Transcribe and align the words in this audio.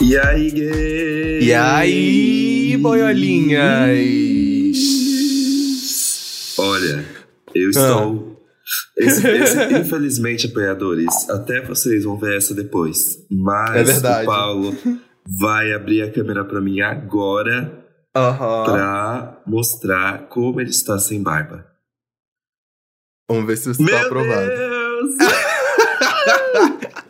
E 0.00 0.16
aí, 0.18 0.50
gay? 0.50 1.40
E 1.42 1.54
aí, 1.54 2.76
boiolinhas? 2.78 3.98
Olha, 6.58 7.04
eu 7.54 7.66
Ah. 7.66 7.70
estou. 7.70 8.30
Esse, 8.96 9.26
esse- 9.28 9.72
infelizmente, 9.78 10.46
apoiadores, 10.46 11.28
até 11.28 11.60
vocês 11.60 12.04
vão 12.04 12.16
ver 12.18 12.36
essa 12.36 12.54
depois. 12.54 13.18
Mas 13.30 13.76
É 13.76 13.82
verdade. 13.84 14.22
o 14.22 14.26
Paulo 14.26 14.76
vai 15.38 15.72
abrir 15.72 16.02
a 16.02 16.10
câmera 16.12 16.44
pra 16.44 16.60
mim 16.60 16.80
agora 16.80 17.84
Aham. 18.14 18.64
pra 18.64 19.42
mostrar 19.46 20.28
como 20.28 20.60
ele 20.60 20.70
está 20.70 20.98
sem 20.98 21.22
barba. 21.22 21.66
Vamos 23.28 23.46
ver 23.46 23.56
se 23.56 23.68
você 23.74 23.84
tá 23.86 24.02
aprovado. 24.02 24.46
Deus! 24.48 25.14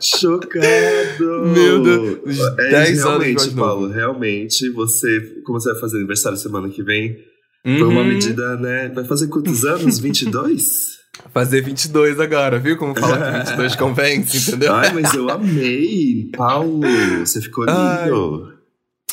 Chocado! 0.00 1.46
Meu 1.52 1.82
Deus, 1.82 2.38
É, 2.58 2.70
10 2.70 2.88
anos 2.90 3.04
realmente, 3.04 3.34
mais 3.36 3.54
novo. 3.54 3.58
Paulo, 3.68 3.88
realmente, 3.88 4.70
você, 4.70 5.20
como 5.44 5.60
você 5.60 5.72
vai 5.72 5.80
fazer 5.80 5.96
aniversário 5.98 6.38
semana 6.38 6.68
que 6.68 6.82
vem, 6.82 7.16
foi 7.64 7.82
uma 7.82 8.00
Uhum. 8.00 8.06
medida, 8.06 8.56
né? 8.56 8.88
Vai 8.94 9.04
fazer 9.04 9.28
quantos 9.28 9.64
anos? 9.64 9.98
22? 9.98 10.98
Fazer 11.34 11.60
22 11.60 12.18
agora, 12.18 12.58
viu? 12.58 12.78
Como 12.78 12.98
fala 12.98 13.18
que 13.18 13.38
22 13.50 13.76
convence, 13.76 14.36
entendeu? 14.38 14.72
Ai, 14.74 14.90
mas 14.94 15.12
eu 15.12 15.28
amei! 15.28 16.30
Paulo, 16.34 16.80
você 17.18 17.42
ficou 17.42 17.64
lindo! 17.66 18.54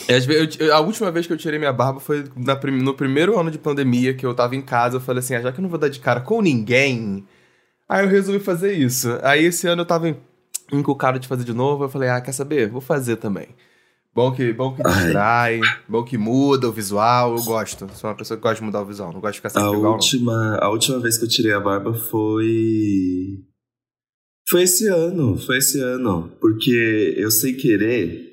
Vezes, 0.08 0.58
eu- 0.59 0.73
a 0.73 0.80
última 0.80 1.12
vez 1.12 1.28
que 1.28 1.34
eu 1.34 1.38
tirei 1.38 1.59
minha 1.59 1.73
barba 1.73 2.00
foi 2.00 2.23
na 2.38 2.56
no 2.56 2.94
primeiro 2.94 3.38
ano 3.38 3.52
de 3.52 3.58
pandemia, 3.58 4.14
que 4.14 4.26
eu 4.26 4.34
tava 4.34 4.56
em 4.56 4.62
casa. 4.62 4.98
Eu 4.98 5.02
falei 5.02 5.20
assim, 5.20 5.36
ah, 5.36 5.42
já 5.42 5.52
que 5.52 5.59
eu 5.59 5.64
não 5.64 5.70
vou 5.70 5.80
dar 5.80 5.90
de 5.90 6.00
cara 6.00 6.22
com 6.22 6.42
ninguém, 6.42 7.26
aí 7.90 8.06
eu 8.06 8.09
resolvi 8.09 8.40
fazer 8.40 8.72
isso. 8.73 9.17
Aí 9.22 9.44
esse 9.44 9.67
ano 9.67 9.81
eu 9.81 9.86
tava 9.86 10.08
en- 10.08 10.17
encucado 10.72 11.20
de 11.20 11.28
fazer 11.28 11.44
de 11.44 11.54
novo. 11.54 11.84
Eu 11.86 11.90
falei, 11.90 12.10
ah, 12.10 12.22
quer 12.22 12.32
saber? 12.32 12.70
Vou 12.70 12.82
fazer 12.82 13.16
também. 13.18 13.48
Bom 14.14 14.32
que, 14.32 14.52
bom 14.52 14.74
que 14.76 14.82
Ai. 14.84 15.04
distrai, 15.04 15.62
bom 15.88 16.04
que 16.04 16.18
muda 16.18 16.68
o 16.68 16.72
visual. 16.72 17.36
Eu 17.38 17.44
gosto. 17.44 17.88
Sou 17.94 18.09
uma 18.09 18.16
pessoa 18.16 18.36
que 18.38 18.42
gosta 18.42 18.58
de 18.59 18.64
mudar 18.66 18.82
o 18.82 18.86
visual. 18.86 19.14
Não 19.14 19.20
gosto 19.22 19.34
de 19.34 19.38
ficar 19.40 19.50
A 19.50 19.52
sempre 19.52 19.68
igual, 19.68 19.84
não. 19.84 19.92
última, 19.92 20.58
a 20.59 20.70
última 20.70 21.00
vez 21.00 21.18
que 21.20 21.26
eu 21.26 21.30
tirei 21.30 21.54
a 21.54 21.59
barba 21.59 21.94
foi. 21.94 23.44
Foi 24.50 24.64
esse 24.64 24.88
ano, 24.88 25.38
foi 25.38 25.58
esse 25.58 25.80
ano. 25.80 26.32
Porque 26.42 27.14
eu 27.18 27.30
sem 27.30 27.56
querer, 27.56 28.28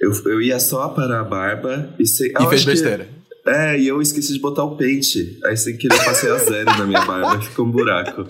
eu, 0.00 0.10
eu 0.24 0.40
ia 0.42 0.58
só 0.58 0.82
aparar 0.82 1.20
a 1.20 1.24
barba 1.24 1.94
e 1.98 2.06
sem. 2.06 2.30
E 2.30 2.32
fez 2.32 2.46
acho 2.48 2.64
que- 2.64 2.70
besteira. 2.72 3.08
É, 3.46 3.78
e 3.78 3.86
eu 3.86 4.00
esqueci 4.00 4.32
de 4.32 4.40
botar 4.40 4.64
o 4.64 4.74
pente. 4.76 5.38
Aí 5.44 5.54
sem 5.56 5.76
querer 5.76 5.94
eu 6.00 6.04
passei 6.04 6.30
a 6.30 6.38
zero 6.38 6.64
na 6.78 6.86
minha 6.86 7.04
barba, 7.04 7.38
ficou 7.44 7.66
um 7.66 7.70
buraco. 7.70 8.26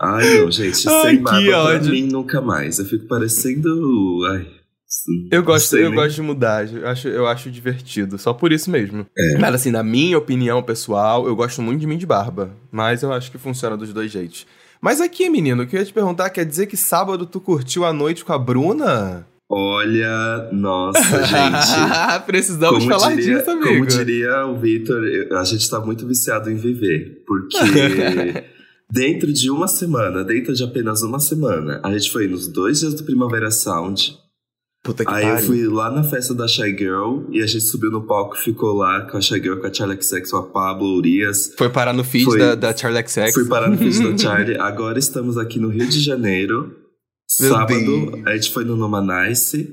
Ai, 0.00 0.38
não, 0.40 0.50
gente, 0.50 0.88
Ai, 0.88 1.02
sem 1.02 1.16
que 1.18 1.22
barba 1.22 1.46
pra 1.46 1.58
ódio. 1.64 1.90
mim 1.92 2.08
nunca 2.10 2.40
mais. 2.40 2.78
Eu 2.78 2.84
fico 2.84 3.06
parecendo. 3.06 3.68
Ai. 4.30 4.46
Eu 5.30 5.42
gosto, 5.42 5.76
eu 5.76 5.90
nem. 5.90 5.94
gosto 5.98 6.14
de 6.16 6.22
mudar, 6.22 6.66
eu 6.72 6.86
acho, 6.88 7.08
eu 7.08 7.26
acho 7.26 7.50
divertido, 7.50 8.16
só 8.18 8.32
por 8.32 8.52
isso 8.52 8.70
mesmo. 8.70 9.06
É. 9.16 9.38
Mas 9.38 9.54
assim, 9.56 9.70
na 9.70 9.82
minha 9.82 10.16
opinião 10.16 10.62
pessoal, 10.62 11.26
eu 11.26 11.36
gosto 11.36 11.60
muito 11.60 11.80
de 11.80 11.86
mim 11.86 11.98
de 11.98 12.06
barba, 12.06 12.50
mas 12.72 13.02
eu 13.02 13.12
acho 13.12 13.30
que 13.30 13.36
funciona 13.38 13.76
dos 13.76 13.92
dois 13.92 14.10
jeitos. 14.10 14.46
Mas 14.80 15.00
aqui, 15.00 15.28
menino, 15.28 15.62
eu 15.62 15.66
queria 15.66 15.84
te 15.84 15.92
perguntar, 15.92 16.30
quer 16.30 16.44
dizer 16.46 16.66
que 16.66 16.76
sábado 16.76 17.26
tu 17.26 17.38
curtiu 17.40 17.84
a 17.84 17.92
noite 17.92 18.24
com 18.24 18.32
a 18.32 18.38
Bruna? 18.38 19.26
Olha, 19.50 20.48
nossa, 20.52 21.00
gente. 21.24 22.24
Precisamos 22.26 22.84
Como 22.84 22.90
falar 22.98 23.14
diria- 23.14 23.38
disso, 23.38 23.50
amigo. 23.50 23.68
Como 23.68 23.86
diria 23.86 24.46
o 24.46 24.56
Victor, 24.58 25.02
a 25.38 25.44
gente 25.44 25.68
tá 25.68 25.80
muito 25.80 26.06
viciado 26.06 26.50
em 26.50 26.56
viver. 26.56 27.22
Porque 27.26 27.56
dentro 28.90 29.32
de 29.32 29.50
uma 29.50 29.68
semana, 29.68 30.24
dentro 30.24 30.54
de 30.54 30.62
apenas 30.64 31.02
uma 31.02 31.20
semana, 31.20 31.80
a 31.84 31.92
gente 31.92 32.10
foi 32.10 32.26
nos 32.26 32.48
dois 32.48 32.80
dias 32.80 32.94
do 32.94 33.04
Primavera 33.04 33.50
Sound. 33.50 34.16
Puta 34.84 35.04
que 35.04 35.10
Aí 35.12 35.24
eu 35.24 35.30
pariu. 35.34 35.46
fui 35.46 35.66
lá 35.66 35.90
na 35.90 36.04
festa 36.04 36.32
da 36.32 36.46
Shy 36.46 36.70
Girl 36.78 37.24
e 37.32 37.42
a 37.42 37.46
gente 37.46 37.64
subiu 37.64 37.90
no 37.90 38.06
palco, 38.06 38.36
ficou 38.36 38.72
lá 38.74 39.02
com 39.10 39.16
a 39.16 39.20
Shy 39.20 39.34
Girl, 39.42 39.56
com 39.60 39.66
a 39.66 39.72
Charlie 39.74 40.00
XX, 40.00 40.30
com 40.30 40.36
a 40.36 40.42
Pablo 40.46 40.96
Urias. 40.96 41.52
Foi 41.58 41.68
parar 41.68 41.92
no 41.92 42.04
feed 42.04 42.24
Foi- 42.24 42.38
da, 42.38 42.54
da 42.54 42.76
Charlie 42.76 43.06
XX. 43.06 43.34
Fui 43.34 43.46
parar 43.48 43.68
no 43.68 43.76
vídeo 43.76 44.12
da 44.12 44.16
Charlie. 44.16 44.56
Agora 44.56 44.98
estamos 44.98 45.36
aqui 45.36 45.58
no 45.58 45.68
Rio 45.68 45.86
de 45.88 46.00
Janeiro. 46.00 46.74
Meu 47.40 47.50
Sábado, 47.52 47.74
Deus. 48.10 48.26
a 48.26 48.34
gente 48.36 48.50
foi 48.52 48.64
no 48.64 48.76
Nomanice. 48.76 49.68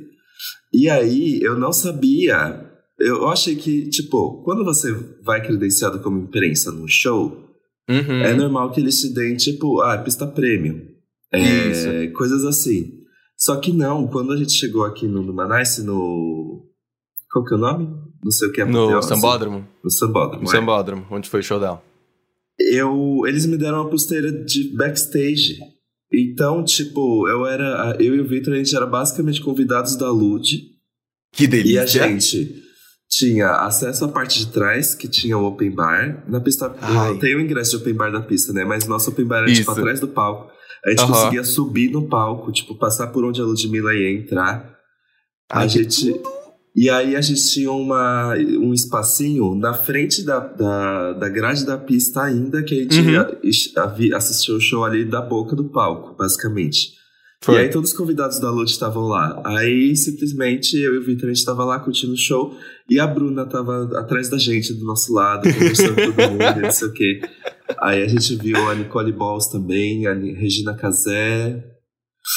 E 0.73 0.89
aí, 0.89 1.39
eu 1.41 1.57
não 1.57 1.71
sabia. 1.71 2.65
Eu 2.99 3.17
eu 3.17 3.27
achei 3.29 3.55
que, 3.55 3.87
tipo, 3.89 4.41
quando 4.43 4.65
você 4.65 4.91
vai 5.23 5.41
credenciado 5.45 5.99
como 5.99 6.17
imprensa 6.19 6.71
num 6.71 6.87
show, 6.87 7.44
Uhum. 7.89 8.21
é 8.23 8.33
normal 8.33 8.71
que 8.71 8.81
eles 8.81 8.99
te 8.99 9.13
deem, 9.13 9.35
tipo, 9.35 9.81
ah, 9.81 9.97
pista 9.97 10.25
premium. 10.25 10.81
É, 11.31 12.07
coisas 12.07 12.43
assim. 12.45 13.03
Só 13.37 13.57
que 13.57 13.71
não, 13.73 14.07
quando 14.07 14.31
a 14.31 14.37
gente 14.37 14.53
chegou 14.53 14.83
aqui 14.83 15.07
no 15.07 15.21
Nomanice, 15.21 15.83
no. 15.83 16.65
Qual 17.31 17.43
que 17.43 17.53
é 17.53 17.57
o 17.57 17.59
nome? 17.59 17.87
Não 18.23 18.31
sei 18.31 18.47
o 18.47 18.51
que 18.51 18.61
é 18.61 18.65
No. 18.65 19.01
Sambódromo. 19.01 19.67
No 19.83 19.91
Sambódromo. 19.91 20.43
No 20.43 20.49
é. 20.49 20.51
Sambódromo, 20.51 21.05
onde 21.11 21.29
foi 21.29 21.41
o 21.41 21.43
show 21.43 21.59
dela. 21.59 21.83
eu 22.57 23.23
eles 23.27 23.45
me 23.45 23.57
deram 23.57 23.81
uma 23.81 23.89
pulseira 23.89 24.31
de 24.31 24.75
backstage. 24.75 25.59
Então, 26.13 26.63
tipo, 26.63 27.27
eu 27.27 27.45
era. 27.45 27.97
Eu 27.99 28.15
e 28.15 28.21
o 28.21 28.27
Victor, 28.27 28.53
a 28.53 28.57
gente 28.57 28.75
era 28.75 28.85
basicamente 28.85 29.41
convidados 29.41 29.97
da 29.97 30.09
Lud. 30.09 30.71
Que 31.33 31.45
delícia. 31.45 31.99
E 31.99 31.99
a 31.99 32.07
gente 32.07 32.64
tinha 33.09 33.49
acesso 33.51 34.05
à 34.05 34.07
parte 34.07 34.39
de 34.39 34.47
trás, 34.51 34.93
que 34.95 35.07
tinha 35.07 35.37
o 35.37 35.45
open 35.45 35.71
bar. 35.71 36.23
Na 36.27 36.39
pista. 36.39 36.73
Ai. 36.81 37.17
Tem 37.19 37.35
o 37.35 37.39
ingresso 37.41 37.71
de 37.71 37.77
open 37.77 37.93
bar 37.93 38.11
da 38.11 38.21
pista, 38.21 38.51
né? 38.51 38.65
Mas 38.65 38.87
nosso 38.87 39.09
open 39.11 39.25
bar 39.25 39.37
era 39.43 39.47
tipo 39.47 39.61
Isso. 39.61 39.71
atrás 39.71 39.99
do 39.99 40.07
palco. 40.07 40.51
A 40.85 40.89
gente 40.89 41.01
Aham. 41.01 41.11
conseguia 41.13 41.43
subir 41.43 41.91
no 41.91 42.07
palco, 42.07 42.51
tipo, 42.51 42.75
passar 42.77 43.07
por 43.07 43.23
onde 43.25 43.41
a 43.41 43.43
Ludmilla 43.43 43.93
ia 43.93 44.11
entrar. 44.11 44.75
A 45.49 45.59
Ai, 45.59 45.67
que 45.67 45.73
gente. 45.83 46.21
E 46.75 46.89
aí 46.89 47.15
a 47.15 47.21
gente 47.21 47.41
tinha 47.51 47.71
uma, 47.71 48.33
um 48.35 48.73
espacinho 48.73 49.55
na 49.55 49.73
frente 49.73 50.23
da, 50.23 50.39
da, 50.39 51.13
da 51.13 51.29
grade 51.29 51.65
da 51.65 51.77
pista 51.77 52.21
ainda, 52.23 52.61
que 52.63 52.77
a 52.77 52.83
gente 52.83 52.99
Uhum. 52.99 53.09
ia- 53.11 53.21
a- 53.77 54.17
o 54.53 54.59
show 54.59 54.83
ali 54.83 55.05
da 55.05 55.21
boca 55.21 55.55
do 55.55 55.69
palco, 55.69 56.15
basicamente. 56.17 56.89
Foi. 57.45 57.55
E 57.55 57.57
aí 57.59 57.69
todos 57.69 57.91
os 57.91 57.95
convidados 57.95 58.39
da 58.39 58.49
Lute 58.49 58.71
estavam 58.71 59.03
lá. 59.03 59.39
Aí 59.45 59.95
simplesmente 59.95 60.75
eu 60.77 60.95
e 60.95 60.97
o 60.97 61.05
Victor 61.05 61.29
a 61.29 61.33
gente 61.33 61.45
tava 61.45 61.63
lá 61.63 61.79
curtindo 61.79 62.13
o 62.13 62.17
show 62.17 62.57
e 62.89 62.99
a 62.99 63.05
Bruna 63.05 63.45
tava 63.45 63.87
atrás 63.99 64.29
da 64.29 64.37
gente, 64.39 64.73
do 64.73 64.83
nosso 64.83 65.13
lado, 65.13 65.43
conversando 65.53 65.93
com 65.93 66.11
todo 66.11 66.31
mundo, 66.31 66.61
não 66.63 66.71
sei 66.71 66.87
o 66.87 66.91
quê. 66.91 67.21
Aí 67.83 68.01
a 68.01 68.07
gente 68.07 68.35
viu 68.35 68.57
a 68.67 68.73
Nicole 68.73 69.11
Balls 69.11 69.47
também, 69.51 70.07
a 70.07 70.13
Regina 70.15 70.75
Casé. 70.75 71.63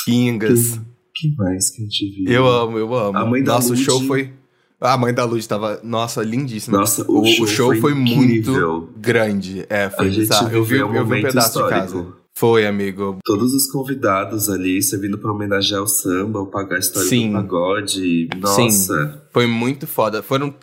Kingas. 0.04 0.78
Quem 1.14 1.34
mais 1.36 1.70
que 1.70 1.80
a 1.80 1.84
gente 1.86 2.10
viu? 2.14 2.30
Eu 2.30 2.46
amo, 2.46 2.76
eu 2.76 2.94
amo. 2.94 3.16
A 3.16 3.24
mãe 3.24 3.42
da 3.42 3.54
Nossa, 3.54 3.70
Lud. 3.70 3.80
o 3.80 3.84
show 3.84 4.02
foi. 4.02 4.30
A 4.78 4.96
mãe 4.98 5.14
da 5.14 5.24
Lud 5.24 5.48
tava. 5.48 5.80
Nossa, 5.82 6.22
lindíssima. 6.22 6.76
Nossa, 6.76 7.02
o, 7.10 7.22
o, 7.22 7.26
show, 7.26 7.46
show 7.46 7.76
foi, 7.76 7.92
incrível. 7.92 8.82
muito 8.82 8.92
grande. 8.98 9.64
É, 9.70 9.88
foi 9.88 10.06
A 10.06 10.10
gente 10.10 10.20
bizarro. 10.20 10.54
Eu 10.54 10.62
vi, 10.62 10.72
viveu 10.74 10.94
eu 10.94 11.02
um 11.02 11.06
vi 11.06 11.18
um 11.18 11.22
pedaço 11.22 11.48
de 11.48 11.64
histórico. 11.64 11.80
casa. 11.80 12.17
Foi, 12.38 12.64
amigo. 12.64 13.18
Todos 13.24 13.52
os 13.52 13.66
convidados 13.66 14.48
ali 14.48 14.80
servindo 14.80 15.18
pra 15.18 15.32
homenagear 15.32 15.82
o 15.82 15.88
samba, 15.88 16.38
o 16.38 16.46
pagar 16.46 16.76
a 16.76 16.78
história 16.78 17.08
Sim. 17.08 17.30
do 17.30 17.32
pagode. 17.32 18.28
Nossa. 18.38 19.24
Foi 19.32 19.44
muito 19.44 19.88
foda. 19.88 20.22
Foram, 20.22 20.54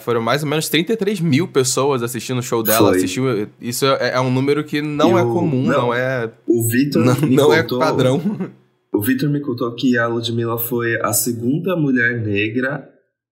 foram 0.00 0.22
mais 0.22 0.42
ou 0.42 0.48
menos 0.48 0.70
33 0.70 1.20
mil 1.20 1.46
pessoas 1.46 2.02
assistindo 2.02 2.38
o 2.38 2.42
show 2.42 2.62
dela. 2.62 2.88
Foi. 2.88 2.96
Assistiu, 2.96 3.46
isso 3.60 3.84
é, 3.84 4.14
é 4.14 4.20
um 4.20 4.32
número 4.32 4.64
que 4.64 4.80
não 4.80 5.18
é 5.18 5.22
comum, 5.22 5.64
não, 5.64 5.72
não. 5.72 5.94
é. 5.94 6.32
O 6.46 6.66
Vitor 6.66 7.04
Não, 7.04 7.14
não 7.28 7.52
é 7.52 7.62
padrão. 7.62 8.22
O 8.90 9.02
Vitor 9.02 9.28
me 9.28 9.40
contou 9.40 9.74
que 9.74 9.98
a 9.98 10.06
Ludmilla 10.06 10.56
foi 10.56 10.98
a 11.02 11.12
segunda 11.12 11.76
mulher 11.76 12.22
negra 12.22 12.88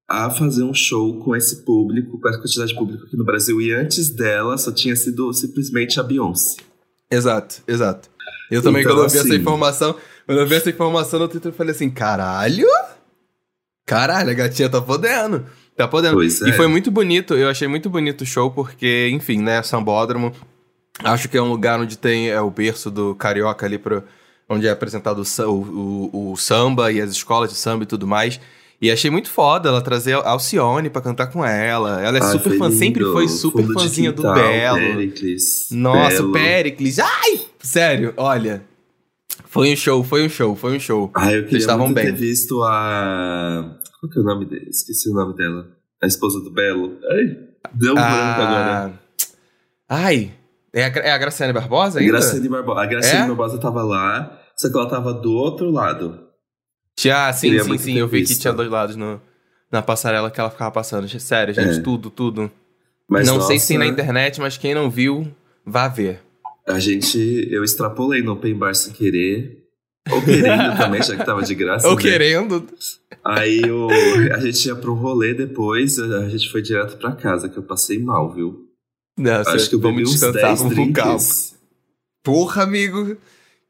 a 0.07 0.29
fazer 0.29 0.63
um 0.65 0.75
show 0.75 1.19
com 1.21 1.35
esse 1.35 1.65
público, 1.65 2.21
com 2.21 2.29
essa 2.29 2.39
quantidade 2.39 2.73
de 2.73 2.79
público 2.79 3.05
aqui 3.07 3.17
no 3.17 3.25
Brasil. 3.25 3.59
E 3.59 3.73
antes 3.73 4.11
dela 4.11 4.59
só 4.59 4.71
tinha 4.71 4.95
sido 4.95 5.33
simplesmente 5.33 5.99
a 5.99 6.03
Beyoncé. 6.03 6.57
Exato, 7.11 7.63
exato. 7.69 8.09
Eu 8.51 8.63
também, 8.63 8.83
Então, 8.83 8.95
quando 8.95 9.05
eu 9.05 9.09
vi 9.11 9.19
assim- 9.19 9.29
essa 9.29 9.37
informação, 9.37 9.97
quando 10.27 10.39
eu 10.41 10.47
vi 10.47 10.55
essa 10.55 10.71
informação 10.71 11.19
no 11.21 11.29
Twitter, 11.29 11.51
eu 11.53 11.57
falei 11.57 11.73
assim: 11.75 11.91
caralho! 11.91 12.67
Caralho, 13.87 14.31
a 14.31 14.35
gatinha 14.35 14.69
tá 14.69 14.81
podendo. 14.81 15.47
Tá 15.77 15.87
podendo. 15.87 16.15
Pois 16.15 16.41
é. 16.43 16.49
E 16.49 16.53
foi 16.53 16.67
muito 16.67 16.91
bonito, 16.91 17.35
eu 17.35 17.49
achei 17.49 17.69
muito 17.69 17.89
bonito 17.89 18.23
o 18.23 18.27
show, 18.27 18.51
porque, 18.51 19.09
enfim, 19.13 19.39
né, 19.41 19.63
Sambódromo. 19.63 20.33
Acho 21.05 21.29
que 21.29 21.37
é 21.37 21.43
um 21.43 21.51
lugar 21.51 21.79
onde 21.79 21.97
tem 21.99 22.31
é, 22.31 22.41
o 22.41 22.51
berço 22.51 22.91
do 22.91 23.15
carioca 23.15 23.67
ali, 23.67 23.79
pro, 23.79 24.03
onde 24.49 24.67
é 24.67 24.71
apresentado 24.71 25.23
o, 25.23 25.53
o- 25.53 26.33
o 26.33 26.37
samba 26.37 26.91
e 26.91 27.01
as 27.01 27.11
escolas 27.11 27.51
de 27.51 27.57
samba 27.57 27.85
e 27.85 27.87
tudo 27.87 28.07
mais. 28.07 28.41
E 28.81 28.91
achei 28.91 29.11
muito 29.11 29.31
foda 29.31 29.71
ela 29.71 29.81
trazer 29.81 30.15
a 30.15 30.29
Alcione 30.31 30.91
pra 30.91 31.01
cantar 31.01 31.29
com 31.29 31.45
ela. 31.45 32.03
Ela 32.03 32.19
é 32.19 32.23
Ai, 32.23 32.33
super 32.33 32.59
fã, 32.59 32.71
sempre 32.71 33.01
lindo. 33.03 33.13
foi 33.15 33.27
super 33.29 33.63
Fundo 33.63 33.73
fãzinha 33.81 34.13
do 34.13 34.23
quintal, 34.23 34.35
Belo. 34.35 34.79
Pericles, 34.79 35.69
Nossa, 35.71 36.17
Belo. 36.17 36.29
o 36.29 36.33
Pericles. 36.33 36.99
Ai! 36.99 37.41
Sério, 37.61 38.13
olha. 38.17 38.63
Foi 39.47 39.73
um 39.73 39.77
show, 39.77 40.05
foi 40.05 40.27
um 40.27 40.29
show, 40.29 40.55
foi 40.55 40.77
um 40.77 40.81
show. 40.81 41.11
Ah, 41.15 41.33
eu 41.33 41.45
queria 41.45 41.59
estavam 41.59 41.87
muito 41.87 41.97
bem. 41.97 42.05
ter 42.07 42.13
visto 42.13 42.63
a... 42.65 43.79
Qual 44.01 44.13
que 44.13 44.19
é 44.19 44.23
o 44.23 44.25
nome 44.25 44.45
dele? 44.45 44.69
Esqueci 44.69 45.09
o 45.11 45.15
nome 45.15 45.35
dela. 45.35 45.67
A 46.03 46.07
esposa 46.07 46.41
do 46.43 46.51
Belo. 46.51 46.99
Ai, 47.11 47.37
deu 47.73 47.93
um 47.93 47.95
branco 47.95 48.11
agora. 48.43 48.93
Ah, 49.89 49.97
Ai, 50.05 50.33
é 50.75 50.85
a, 50.85 50.89
é 50.89 51.11
a 51.13 51.19
Graciane 51.19 51.53
Barbosa 51.55 51.99
ainda? 51.99 52.13
Graciane 52.13 52.49
Barbosa. 52.49 52.81
A 52.83 52.87
Graciane 52.87 53.25
É? 53.25 53.27
Barbosa 53.29 53.59
tava 53.59 53.83
lá, 53.83 54.39
só 54.57 54.69
que 54.69 54.77
ela 54.77 54.89
tava 54.91 55.15
do 55.15 55.33
outro 55.33 55.71
lado. 55.71 56.26
Tinha, 56.99 57.29
ah, 57.29 57.33
sim, 57.33 57.49
Queria 57.49 57.65
sim, 57.65 57.79
sim. 57.79 57.99
Eu 57.99 58.09
vi 58.09 58.23
que 58.23 58.29
visto. 58.29 58.41
tinha 58.41 58.53
dois 58.53 58.71
lados 58.71 58.97
no, 58.97 59.21
na 59.71 59.83
passarela 59.83 60.31
que 60.31 60.41
ela 60.41 60.51
ficava 60.51 60.71
passando. 60.71 61.07
Sério, 61.21 61.53
gente, 61.55 61.79
É. 61.79 61.83
tudo, 61.83 62.11
tudo. 62.11 62.51
Mas, 63.09 63.27
não 63.27 63.41
sei 63.41 63.59
se 63.59 63.69
tem 63.69 63.79
na 63.79 63.85
nossa, 63.85 64.01
internet, 64.01 64.41
mas 64.41 64.57
quem 64.57 64.75
não 64.75 64.91
viu, 64.91 65.31
vá 65.65 65.87
ver. 65.89 66.21
A 66.67 66.79
gente, 66.81 67.47
eu 67.51 67.63
extrapolei 67.63 68.23
no 68.23 68.33
Open 68.33 68.55
Bar 68.55 68.75
sem 68.75 68.93
querer. 68.93 69.63
Ou 70.11 70.23
querendo 70.23 70.77
também, 70.79 71.03
já 71.03 71.17
que 71.17 71.25
tava 71.25 71.43
de 71.43 71.55
graça. 71.55 71.87
Ou 71.87 71.95
né? 71.97 72.03
querendo. 72.03 72.67
Aí 73.25 73.61
o, 73.71 73.89
a 74.35 74.41
gente 74.41 74.67
ia 74.67 74.75
um 74.75 74.95
rolê 74.95 75.35
depois, 75.35 75.99
a 75.99 76.29
gente 76.29 76.51
foi 76.51 76.63
direto 76.63 76.97
pra 76.97 77.13
casa, 77.13 77.49
que 77.49 77.57
eu 77.57 77.63
passei 77.63 77.99
mal, 77.99 78.33
viu? 78.33 78.69
Não, 79.19 79.41
Acho 79.41 79.69
que 79.69 79.75
eu 79.75 79.81
bebi 79.81 80.03
uns 80.03 80.13
descansar, 80.13 80.43
10 80.43 80.59
vamos 80.59 80.75
com 80.75 80.93
calma. 80.93 81.13
drinks. 81.17 81.57
Porra, 82.23 82.63
amigo. 82.65 83.17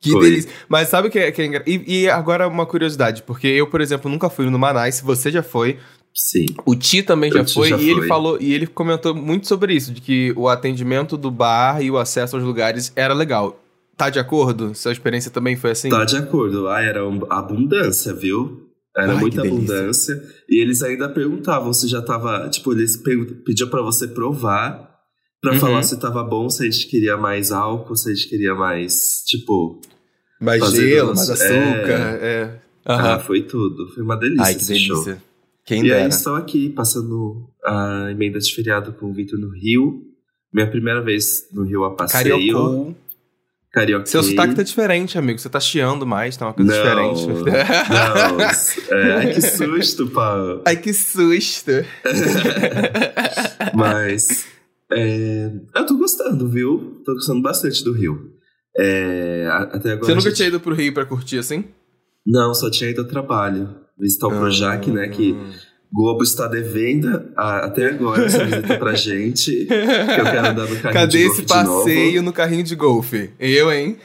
Que 0.06 0.12
Foi. 0.12 0.30
delícia. 0.30 0.50
Mas 0.68 0.88
sabe 0.88 1.08
o 1.08 1.10
que 1.10 1.18
é, 1.18 1.30
que 1.32 1.42
é 1.42 1.46
engra... 1.46 1.62
e, 1.66 2.02
e 2.02 2.08
agora 2.10 2.46
uma 2.48 2.66
curiosidade, 2.66 3.22
porque 3.22 3.46
eu, 3.46 3.66
por 3.68 3.80
exemplo, 3.80 4.10
nunca 4.10 4.28
fui 4.30 4.48
no 4.48 4.58
Manais, 4.58 5.00
você 5.00 5.30
já 5.30 5.42
foi, 5.42 5.78
Sim. 6.14 6.46
o 6.64 6.74
Ti 6.74 7.02
também 7.02 7.30
já 7.30 7.44
Ti 7.44 7.54
foi, 7.54 7.68
já 7.68 7.76
e 7.76 7.90
ele 7.90 8.00
foi. 8.00 8.08
falou, 8.08 8.38
e 8.40 8.52
ele 8.54 8.66
comentou 8.66 9.14
muito 9.14 9.46
sobre 9.46 9.74
isso, 9.74 9.92
de 9.92 10.00
que 10.00 10.32
o 10.36 10.48
atendimento 10.48 11.16
do 11.16 11.30
bar 11.30 11.82
e 11.82 11.90
o 11.90 11.98
acesso 11.98 12.36
aos 12.36 12.44
lugares 12.44 12.92
era 12.96 13.12
legal. 13.14 13.62
Tá 13.96 14.10
de 14.10 14.18
acordo? 14.18 14.74
Sua 14.74 14.92
experiência 14.92 15.30
também 15.30 15.56
foi 15.56 15.70
assim? 15.70 15.88
Tá 15.88 16.04
de 16.04 16.16
acordo. 16.18 16.62
Lá 16.62 16.82
era 16.82 17.06
um- 17.08 17.22
abundância, 17.30 18.12
viu? 18.12 18.62
Era 18.94 19.12
Ai, 19.12 19.18
muita 19.18 19.40
abundância. 19.40 20.14
E 20.50 20.60
eles 20.60 20.82
ainda 20.82 21.08
perguntavam 21.08 21.72
se 21.72 21.88
já 21.88 22.02
tava. 22.02 22.48
Tipo, 22.50 22.72
eles 22.72 22.96
pediam 23.44 23.68
pra 23.70 23.80
você 23.82 24.06
provar. 24.06 24.86
Pra 25.40 25.52
Uhum. 25.52 25.58
falar 25.60 25.82
se 25.82 25.98
tava 26.00 26.22
bom, 26.22 26.48
se 26.50 26.62
a 26.66 26.70
gente 26.70 26.88
queria 26.88 27.16
mais 27.16 27.52
álcool, 27.52 27.94
se 27.96 28.10
a 28.10 28.14
gente 28.14 28.28
queria 28.28 28.54
mais. 28.54 29.22
Tipo. 29.26 29.80
Mais 30.40 30.60
fazer 30.60 30.88
gelo, 30.88 31.14
mais 31.14 31.30
açúcar, 31.30 32.18
é. 32.20 32.60
Aham. 32.88 33.14
Ah, 33.14 33.18
foi 33.18 33.42
tudo. 33.42 33.88
Foi 33.94 34.02
uma 34.02 34.16
delícia 34.16 34.44
Ai, 34.44 34.54
que 34.54 34.62
esse 34.62 34.78
show. 34.78 35.02
delícia. 35.04 35.22
Quem 35.64 35.78
E 35.84 35.92
aí 35.92 35.98
dera. 35.98 36.08
estou 36.08 36.36
aqui, 36.36 36.68
passando 36.70 37.48
a 37.64 38.08
emenda 38.12 38.38
de 38.38 38.54
feriado 38.54 38.92
com 38.92 39.06
o 39.06 39.12
Vitor 39.12 39.38
no 39.38 39.48
Rio. 39.50 40.02
Minha 40.52 40.70
primeira 40.70 41.02
vez 41.02 41.48
no 41.52 41.64
Rio 41.64 41.84
a 41.84 41.90
passeio. 41.94 42.30
Cariocou. 42.36 42.96
Carioca. 43.72 44.06
Seu 44.06 44.22
sotaque 44.22 44.54
tá 44.54 44.62
diferente, 44.62 45.18
amigo. 45.18 45.38
Você 45.38 45.50
tá 45.50 45.60
chiando 45.60 46.06
mais, 46.06 46.34
tá 46.36 46.46
uma 46.46 46.54
coisa 46.54 46.72
Não, 46.72 47.12
diferente. 47.14 47.26
Não, 47.90 48.40
é, 48.98 49.12
ai, 49.16 49.34
que 49.34 49.42
susto, 49.42 50.06
Paulo. 50.08 50.62
Ai, 50.64 50.76
que 50.76 50.94
susto. 50.94 51.72
Mas 53.74 54.46
é, 54.92 55.50
eu 55.74 55.86
tô 55.86 55.96
gostando, 55.98 56.48
viu? 56.48 57.02
Tô 57.04 57.12
gostando 57.14 57.42
bastante 57.42 57.82
do 57.84 57.92
Rio. 57.92 58.32
É, 58.78 59.46
até 59.72 59.92
agora. 59.92 60.04
Você 60.06 60.14
nunca 60.14 60.28
gente- 60.28 60.36
tinha 60.36 60.48
ido 60.48 60.60
pro 60.60 60.74
Rio 60.74 60.92
pra 60.92 61.06
curtir 61.06 61.38
assim? 61.38 61.64
Não, 62.26 62.52
só 62.54 62.70
tinha 62.70 62.90
ido 62.90 63.02
ao 63.02 63.06
trabalho. 63.06 63.74
Visitar 63.98 64.26
o 64.26 64.30
Projac, 64.30 64.90
né? 64.90 65.08
Que. 65.08 65.34
Globo 65.94 66.22
está 66.24 66.48
devendo 66.48 67.30
a- 67.36 67.64
até 67.66 67.86
agora 67.86 68.24
essa 68.26 68.44
visita 68.44 68.76
pra 68.76 68.92
gente. 68.96 69.66
Que 69.66 69.72
eu 69.72 70.24
quero 70.24 70.48
andar 70.48 70.68
no 70.68 70.76
carrinho 70.76 70.92
Cadê 70.92 71.18
de 71.18 71.24
esse 71.26 71.42
golfe 71.42 71.46
de 71.46 71.64
novo. 71.64 71.78
passeio 71.84 72.22
no 72.22 72.32
carrinho 72.32 72.64
de 72.64 72.74
golfe? 72.74 73.30
Eu, 73.38 73.72
hein? 73.72 73.96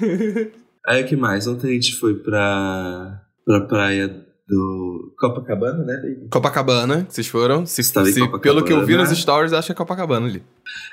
Aí 0.87 1.03
o 1.03 1.07
que 1.07 1.15
mais? 1.15 1.47
Ontem 1.47 1.71
a 1.71 1.73
gente 1.73 1.95
foi 1.95 2.13
pra, 2.13 3.19
pra 3.43 3.61
praia 3.61 4.15
do 4.47 5.13
Copacabana, 5.17 5.83
né, 5.83 5.95
baby? 5.97 6.27
Copacabana, 6.29 7.05
vocês 7.09 7.27
foram. 7.27 7.65
Se, 7.65 7.83
se- 7.83 7.93
pelo 8.39 8.63
que 8.63 8.73
eu 8.73 8.85
vi 8.85 8.95
nos 8.97 9.09
stories, 9.09 9.53
acho 9.53 9.67
que 9.67 9.71
é 9.71 9.75
Copacabana 9.75 10.27
ali. 10.27 10.43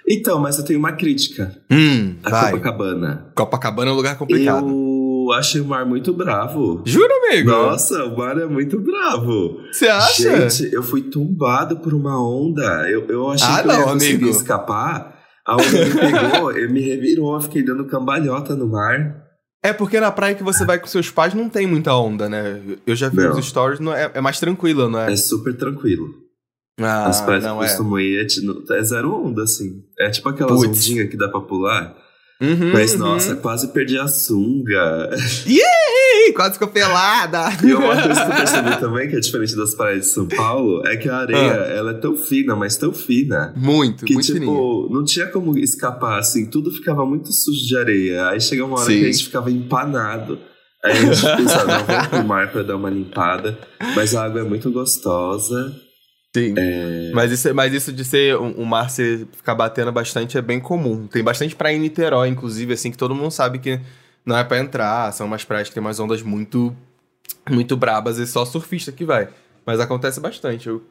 Então, 0.08 0.38
mas 0.40 0.58
eu 0.58 0.64
tenho 0.64 0.78
uma 0.78 0.92
crítica 0.92 1.56
Hum, 1.70 2.16
a 2.24 2.30
vai. 2.30 2.50
Copacabana. 2.52 3.32
Copacabana 3.34 3.90
é 3.90 3.92
um 3.92 3.96
lugar 3.96 4.16
complicado. 4.16 4.66
Eu 4.68 5.32
achei 5.34 5.60
o 5.60 5.64
mar 5.66 5.84
muito 5.84 6.14
bravo. 6.14 6.82
Jura, 6.86 7.12
amigo? 7.26 7.50
Nossa, 7.50 8.04
o 8.06 8.16
mar 8.16 8.38
é 8.38 8.46
muito 8.46 8.80
bravo. 8.80 9.58
Você 9.70 9.86
acha? 9.86 10.48
Gente, 10.48 10.72
eu 10.74 10.82
fui 10.82 11.02
tombado 11.02 11.80
por 11.80 11.92
uma 11.92 12.18
onda. 12.22 12.88
Eu, 12.90 13.06
eu 13.08 13.28
achei 13.28 13.46
Ah, 13.46 13.62
que 13.62 13.68
eu 13.68 13.72
ia 13.72 13.78
não, 13.80 13.88
amigo. 13.90 14.26
escapar. 14.28 15.18
A 15.46 15.54
onda 15.56 15.64
me 15.84 15.90
pegou, 16.30 16.52
ele 16.56 16.72
me 16.72 16.80
revirou, 16.80 17.34
eu 17.34 17.40
fiquei 17.40 17.62
dando 17.62 17.86
cambalhota 17.86 18.54
no 18.54 18.66
mar. 18.68 19.27
É 19.62 19.72
porque 19.72 19.99
na 19.99 20.10
praia 20.12 20.34
que 20.34 20.43
você 20.43 20.64
vai 20.64 20.78
com 20.78 20.87
seus 20.87 21.10
pais 21.10 21.34
não 21.34 21.49
tem 21.49 21.66
muita 21.66 21.93
onda, 21.94 22.28
né? 22.28 22.60
Eu 22.87 22.94
já 22.94 23.08
vi 23.08 23.16
Não. 23.16 23.37
os 23.38 23.44
stories, 23.46 23.81
não 23.81 23.93
é, 23.93 24.10
é 24.14 24.20
mais 24.20 24.38
tranquilo, 24.38 24.88
não 24.88 25.00
é? 25.00 25.12
É 25.12 25.16
super 25.16 25.56
tranquilo. 25.56 26.14
Ah, 26.81 27.06
As 27.06 27.20
praias 27.20 27.43
não 27.43 27.58
que 27.58 27.64
eu 27.64 27.99
é. 27.99 28.02
ir 28.02 28.20
é, 28.20 28.78
é 28.78 28.82
zero 28.84 29.12
onda, 29.12 29.43
assim. 29.43 29.82
É 29.99 30.10
tipo 30.10 30.28
aquelas 30.28 30.55
Puts. 30.64 30.69
ondinhas 30.69 31.10
que 31.10 31.16
dá 31.16 31.28
pra 31.28 31.40
pular. 31.40 31.96
Uhum, 32.40 32.73
Mas, 32.73 32.93
uhum. 32.93 32.99
nossa, 33.00 33.35
quase 33.37 33.73
perdi 33.73 33.99
a 33.99 34.06
sunga. 34.06 35.11
Ih, 35.46 36.32
quase 36.35 36.52
ficou 36.55 36.69
pelada. 36.69 37.49
E 37.67 37.75
uma 37.75 38.00
coisa 38.00 38.25
que 38.25 38.31
eu 38.31 38.37
percebi 38.37 38.81
também, 38.81 39.08
que 39.08 39.17
é 39.17 39.20
diferente 39.20 39.56
das 39.56 39.75
praias 39.75 40.02
de 40.02 40.06
São 40.12 40.26
Paulo, 40.29 40.87
é 40.87 40.96
que 40.96 41.08
a 41.08 41.17
areia, 41.17 41.52
ela 41.76 41.90
é 41.90 41.94
tão 41.94 42.17
fina, 42.17 42.55
mas 42.55 42.76
tão 42.76 42.93
fina. 42.93 43.52
Muito, 43.56 44.05
Que, 44.05 44.14
muito 44.14 44.26
tipo, 44.26 44.38
fininho. 44.38 44.88
não 44.90 45.05
tinha 45.05 45.26
como 45.26 45.58
escapar, 45.58 46.19
assim, 46.20 46.46
tudo 46.46 46.70
ficava 46.70 47.05
muito 47.05 47.32
sujo 47.32 47.67
de 47.67 47.76
areia. 47.76 48.29
Aí 48.29 48.40
chega 48.40 48.64
uma 48.64 48.76
hora 48.76 48.87
Sim. 48.87 48.99
que 49.00 49.05
a 49.06 49.12
gente 49.12 49.25
ficava 49.25 49.50
empanado. 49.50 50.38
Aí 50.85 50.93
a 50.93 51.12
gente 51.12 51.37
pensava, 51.37 51.67
não, 51.79 51.85
vamos 51.85 52.06
pro 52.06 52.25
mar 52.25 52.52
pra 52.52 52.62
dar 52.62 52.76
uma 52.76 52.88
limpada. 52.88 53.58
Mas 53.96 54.14
a 54.14 54.25
água 54.25 54.43
é 54.43 54.44
muito 54.44 54.70
gostosa. 54.70 55.75
Sim. 56.36 56.54
É, 56.56 57.10
Mas, 57.14 57.32
isso, 57.32 57.54
mas 57.54 57.72
isso 57.72 57.92
de 57.92 58.04
ser 58.04 58.36
um, 58.38 58.60
um 58.60 58.64
mar 58.64 58.90
se 58.90 59.26
ficar 59.32 59.54
batendo 59.54 59.90
bastante 59.90 60.36
é 60.36 60.42
bem 60.42 60.60
comum. 60.60 61.06
Tem 61.06 61.22
bastante 61.22 61.56
praia 61.56 61.76
em 61.76 61.80
Niterói, 61.80 62.28
inclusive, 62.28 62.75
assim, 62.75 62.90
que 62.90 62.98
todo 62.98 63.14
mundo 63.14 63.30
sabe 63.30 63.58
que 63.58 63.80
não 64.25 64.36
é 64.36 64.44
pra 64.44 64.58
entrar. 64.58 65.12
São 65.12 65.26
umas 65.26 65.44
praias 65.44 65.69
que 65.69 65.75
tem 65.75 65.80
umas 65.80 65.98
ondas 65.98 66.22
muito, 66.22 66.75
muito 67.48 67.76
brabas 67.76 68.19
e 68.19 68.26
só 68.26 68.44
surfista 68.44 68.92
que 68.92 69.04
vai. 69.04 69.28
Mas 69.64 69.80
acontece 69.80 70.20
bastante. 70.20 70.69
Eu, 70.69 70.82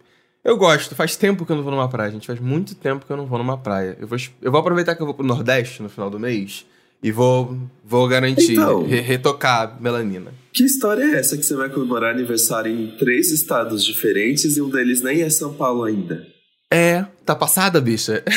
eu 0.43 0.57
gosto. 0.57 0.95
Faz 0.95 1.15
tempo 1.15 1.45
que 1.45 1.51
eu 1.51 1.55
não 1.55 1.63
vou 1.63 1.71
numa 1.71 1.87
praia, 1.87 2.11
gente. 2.11 2.27
Faz 2.27 2.39
muito 2.39 2.73
tempo 2.75 3.05
que 3.05 3.11
eu 3.11 3.17
não 3.17 3.27
vou 3.27 3.37
numa 3.37 3.57
praia. 3.57 3.95
Eu 3.99 4.07
vou, 4.07 4.17
eu 4.41 4.51
vou 4.51 4.59
aproveitar 4.59 4.95
que 4.95 5.01
eu 5.01 5.05
vou 5.05 5.15
pro 5.15 5.25
Nordeste 5.25 5.83
no 5.83 5.89
final 5.89 6.09
do 6.09 6.19
mês 6.19 6.65
e 7.01 7.11
vou, 7.11 7.57
vou 7.83 8.07
garantir, 8.07 8.53
Então. 8.53 8.85
re- 8.85 9.01
retocar 9.01 9.75
a 9.77 9.81
melanina. 9.81 10.31
Que 10.53 10.63
história 10.63 11.03
é 11.03 11.19
essa 11.19 11.37
que 11.37 11.43
você 11.45 11.55
vai 11.55 11.69
comemorar 11.69 12.13
aniversário 12.13 12.71
em 12.71 12.95
três 12.97 13.31
estados 13.31 13.83
diferentes 13.85 14.57
e 14.57 14.61
um 14.61 14.69
deles 14.69 15.01
nem 15.03 15.21
é 15.21 15.29
São 15.29 15.53
Paulo 15.53 15.83
ainda? 15.83 16.25
É, 16.73 17.05
tá 17.25 17.35
passada, 17.35 17.79
bicha. 17.79 18.23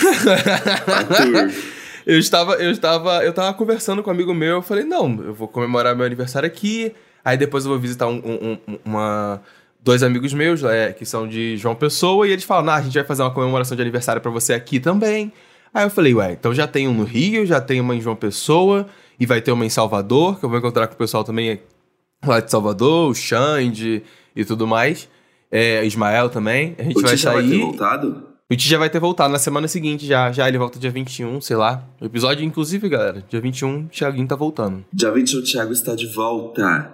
Eu 2.06 2.18
estava, 2.18 2.54
eu 2.54 2.70
estava, 2.70 3.22
eu 3.24 3.30
estava 3.30 3.52
conversando 3.54 4.02
com 4.02 4.10
um 4.10 4.12
amigo 4.12 4.32
meu, 4.34 4.56
eu 4.56 4.62
falei, 4.62 4.84
não, 4.84 5.22
eu 5.22 5.34
vou 5.34 5.46
comemorar 5.46 5.94
meu 5.94 6.04
aniversário 6.06 6.46
aqui, 6.46 6.92
aí 7.22 7.36
depois 7.36 7.64
eu 7.64 7.70
vou 7.70 7.78
visitar 7.78 8.06
um, 8.08 8.16
um- 8.16 8.58
um- 8.66 8.78
uma, 8.86 9.42
dois 9.82 10.02
amigos 10.02 10.32
meus, 10.32 10.64
é, 10.64 10.92
que 10.94 11.04
são 11.04 11.28
de 11.28 11.58
João 11.58 11.74
Pessoa, 11.74 12.26
e 12.26 12.32
eles 12.32 12.42
falam, 12.42 12.72
ah, 12.72 12.76
a 12.78 12.82
gente 12.82 12.94
vai 12.94 13.04
fazer 13.04 13.22
uma 13.22 13.30
comemoração 13.32 13.76
de 13.76 13.82
aniversário 13.82 14.20
pra 14.22 14.30
você 14.30 14.54
aqui 14.54 14.80
também. 14.80 15.30
Aí 15.72 15.84
eu 15.86 15.90
falei, 15.90 16.14
ué, 16.14 16.32
então 16.32 16.52
já 16.54 16.66
tem 16.66 16.88
um 16.88 16.94
no 16.94 17.04
Rio, 17.04 17.46
já 17.46 17.60
tem 17.60 17.80
uma 17.80 17.94
em 17.94 18.00
João 18.00 18.16
Pessoa, 18.16 18.86
e 19.18 19.26
vai 19.26 19.40
ter 19.40 19.52
uma 19.52 19.64
em 19.64 19.68
Salvador, 19.70 20.38
que 20.38 20.44
eu 20.44 20.48
vou 20.48 20.58
encontrar 20.58 20.86
com 20.88 20.94
o 20.94 20.98
pessoal 20.98 21.22
também 21.24 21.60
lá 22.24 22.40
de 22.40 22.50
Salvador, 22.50 23.10
o 23.10 23.14
Xande 23.14 24.02
e 24.34 24.44
tudo 24.44 24.66
mais. 24.66 25.08
É, 25.50 25.84
Ismael 25.84 26.28
também. 26.28 26.74
A 26.78 26.82
gente 26.82 26.98
O 26.98 27.02
vai 27.02 27.16
já 27.16 27.32
vai 27.32 27.42
ter 27.42 27.48
sair. 27.48 27.60
voltado? 27.60 28.26
O 28.52 28.56
Ti 28.56 28.68
já 28.68 28.78
vai 28.78 28.90
ter 28.90 28.98
voltado 28.98 29.32
na 29.32 29.38
semana 29.38 29.68
seguinte, 29.68 30.04
já. 30.06 30.32
Já 30.32 30.48
ele 30.48 30.58
volta 30.58 30.78
dia 30.78 30.90
21, 30.90 31.40
sei 31.40 31.56
lá. 31.56 31.84
O 32.00 32.04
episódio, 32.04 32.44
inclusive, 32.44 32.88
galera, 32.88 33.24
dia 33.28 33.40
21, 33.40 33.84
o 33.84 33.88
Thiaguinho 33.88 34.26
tá 34.26 34.34
voltando. 34.34 34.84
Dia 34.92 35.10
21, 35.12 35.38
o 35.38 35.42
Thiago 35.44 35.72
está 35.72 35.94
de 35.94 36.06
volta. 36.08 36.92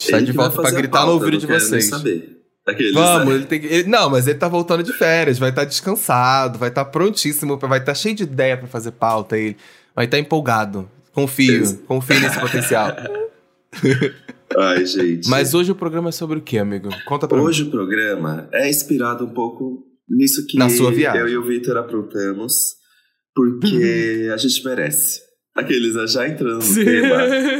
Está 0.00 0.16
Ele 0.18 0.26
de 0.26 0.32
volta 0.32 0.60
pra 0.62 0.70
gritar 0.70 1.00
no 1.00 1.06
pauta, 1.06 1.24
ouvido 1.24 1.32
não 1.32 1.40
de 1.40 1.46
vocês. 1.46 1.86
saber. 1.88 2.36
Aqueles, 2.68 2.92
Vamos, 2.94 3.28
né? 3.28 3.34
ele 3.36 3.44
tem 3.46 3.60
que. 3.60 3.66
ele- 3.68 3.88
não, 3.88 4.10
mas 4.10 4.26
ele 4.26 4.38
tá 4.38 4.48
voltando 4.48 4.82
de 4.82 4.92
férias, 4.92 5.38
vai 5.38 5.50
estar 5.50 5.64
descansado, 5.64 6.58
vai 6.58 6.68
estar 6.68 6.84
prontíssimo, 6.86 7.56
pra- 7.58 7.68
vai 7.68 7.78
estar 7.78 7.94
cheio 7.94 8.14
de 8.14 8.24
ideia 8.24 8.56
pra 8.56 8.66
fazer 8.66 8.90
pauta. 8.92 9.38
Ele 9.38 9.56
vai 9.94 10.04
estar 10.06 10.18
empolgado. 10.18 10.90
Confio, 11.12 11.62
Isso. 11.62 11.78
confio 11.86 12.18
nesse 12.20 12.38
potencial. 12.40 12.88
Ai, 14.58 14.84
gente. 14.86 15.28
Mas 15.28 15.54
hoje 15.54 15.70
o 15.72 15.74
programa 15.74 16.08
é 16.08 16.12
sobre 16.12 16.38
o 16.38 16.42
que, 16.42 16.58
amigo? 16.58 16.88
Conta 17.06 17.26
pra 17.28 17.40
Hoje 17.40 17.64
o 17.64 17.70
programa 17.70 18.48
é 18.52 18.68
inspirado 18.68 19.24
um 19.24 19.30
pouco 19.30 19.84
nisso 20.08 20.46
que 20.46 20.56
Na 20.58 20.68
sua 20.68 20.90
viagem. 20.92 21.20
eu 21.20 21.28
e 21.28 21.36
o 21.36 21.44
Victor 21.44 21.76
aprontamos, 21.76 22.74
porque 23.34 24.28
a 24.32 24.36
gente 24.36 24.64
merece. 24.64 25.20
Aqueles 25.56 25.94
né, 25.94 26.06
já 26.06 26.28
entrando 26.28 26.62
no 26.62 26.74
tema. 26.74 27.16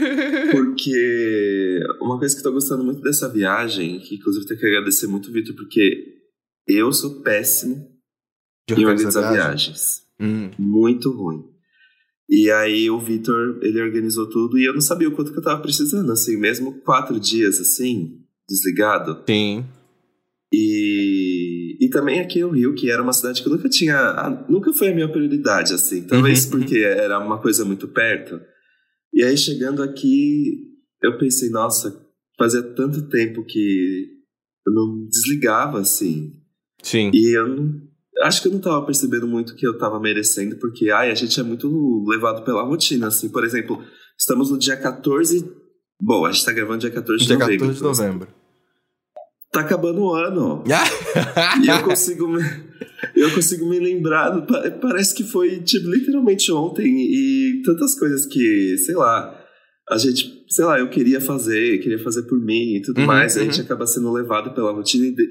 Porque 0.52 1.80
uma 2.00 2.18
coisa 2.18 2.34
que 2.34 2.40
eu 2.40 2.44
tô 2.44 2.52
gostando 2.52 2.84
muito 2.84 3.00
dessa 3.00 3.28
viagem, 3.28 3.98
que 4.00 4.16
inclusive 4.16 4.46
tenho 4.46 4.60
que 4.60 4.66
agradecer 4.66 5.06
muito 5.06 5.30
o 5.30 5.32
Victor, 5.32 5.56
porque 5.56 6.14
eu 6.68 6.92
sou 6.92 7.22
péssimo 7.22 7.88
De 8.68 8.74
em 8.74 8.84
organizar 8.84 9.32
viagens. 9.32 10.02
Hum. 10.20 10.50
Muito 10.58 11.10
ruim. 11.10 11.44
E 12.28 12.50
aí 12.50 12.90
o 12.90 12.98
Victor, 12.98 13.58
ele 13.62 13.80
organizou 13.80 14.28
tudo 14.28 14.58
e 14.58 14.64
eu 14.64 14.74
não 14.74 14.80
sabia 14.80 15.08
o 15.08 15.12
quanto 15.12 15.32
que 15.32 15.38
eu 15.38 15.42
tava 15.42 15.62
precisando, 15.62 16.10
assim, 16.12 16.36
mesmo 16.36 16.80
quatro 16.80 17.18
dias 17.18 17.60
assim, 17.60 18.20
desligado. 18.48 19.22
Sim. 19.26 19.64
E, 20.52 21.15
e 21.80 21.88
também 21.88 22.20
aqui 22.20 22.40
no 22.40 22.50
Rio, 22.50 22.74
que 22.74 22.90
era 22.90 23.02
uma 23.02 23.12
cidade 23.12 23.42
que 23.42 23.48
nunca 23.48 23.68
tinha. 23.68 24.46
Nunca 24.48 24.72
foi 24.72 24.88
a 24.88 24.94
minha 24.94 25.10
prioridade, 25.10 25.72
assim. 25.72 26.06
Talvez 26.06 26.44
Uhum, 26.44 26.50
porque 26.52 26.78
era 26.78 27.18
uma 27.18 27.40
coisa 27.40 27.64
muito 27.64 27.88
perto. 27.88 28.40
E 29.12 29.22
aí 29.22 29.36
chegando 29.36 29.82
aqui, 29.82 30.68
eu 31.02 31.18
pensei, 31.18 31.50
nossa, 31.50 32.04
fazia 32.38 32.62
tanto 32.62 33.08
tempo 33.08 33.44
que 33.44 34.06
eu 34.66 34.72
não 34.72 35.06
desligava, 35.08 35.80
assim. 35.80 36.32
Sim. 36.82 37.10
E 37.12 37.36
eu 37.36 37.48
não, 37.48 37.80
acho 38.22 38.42
que 38.42 38.48
eu 38.48 38.52
não 38.52 38.60
tava 38.60 38.84
percebendo 38.84 39.26
muito 39.26 39.54
que 39.54 39.66
eu 39.66 39.78
tava 39.78 39.98
merecendo, 40.00 40.56
porque, 40.58 40.90
ai, 40.90 41.10
a 41.10 41.14
gente 41.14 41.38
é 41.38 41.42
muito 41.42 42.04
levado 42.06 42.44
pela 42.44 42.62
rotina, 42.62 43.08
assim. 43.08 43.28
Por 43.28 43.44
exemplo, 43.44 43.82
estamos 44.18 44.50
no 44.50 44.58
dia 44.58 44.76
14... 44.76 45.50
Bom, 45.98 46.26
a 46.26 46.32
gente 46.32 46.44
tá 46.44 46.52
gravando 46.52 46.80
dia 46.80 46.90
14 46.90 47.22
de 47.22 47.26
Dia 47.26 47.38
novembro. 47.38 47.68
14 47.68 47.72
de 47.72 47.78
então, 47.78 48.06
novembro. 48.06 48.28
Tá 49.52 49.60
acabando 49.60 50.02
o 50.02 50.14
ano. 50.14 50.62
E 51.62 51.68
eu 51.68 51.82
consigo 51.82 52.28
me, 52.28 52.42
eu 53.14 53.32
consigo 53.32 53.68
me 53.68 53.78
lembrar, 53.78 54.40
pa- 54.46 54.70
parece 54.80 55.14
que 55.14 55.22
foi 55.24 55.60
tipo, 55.60 55.88
literalmente 55.88 56.50
ontem 56.52 56.84
e 56.86 57.62
tantas 57.64 57.98
coisas 57.98 58.26
que, 58.26 58.76
sei 58.78 58.94
lá, 58.94 59.38
a 59.88 59.96
gente, 59.98 60.44
sei 60.48 60.64
lá, 60.64 60.78
eu 60.78 60.88
queria 60.90 61.20
fazer, 61.20 61.78
queria 61.78 61.98
fazer 61.98 62.22
por 62.24 62.38
mim 62.38 62.76
e 62.76 62.82
tudo 62.82 63.00
Uhum, 63.00 63.06
mais, 63.06 63.36
e 63.36 63.38
a 63.38 63.42
uhum. 63.42 63.50
gente 63.50 63.60
acaba 63.62 63.86
sendo 63.86 64.12
levado 64.12 64.54
pela 64.54 64.72
rotina 64.72 65.06
e 65.06 65.14
de, 65.14 65.26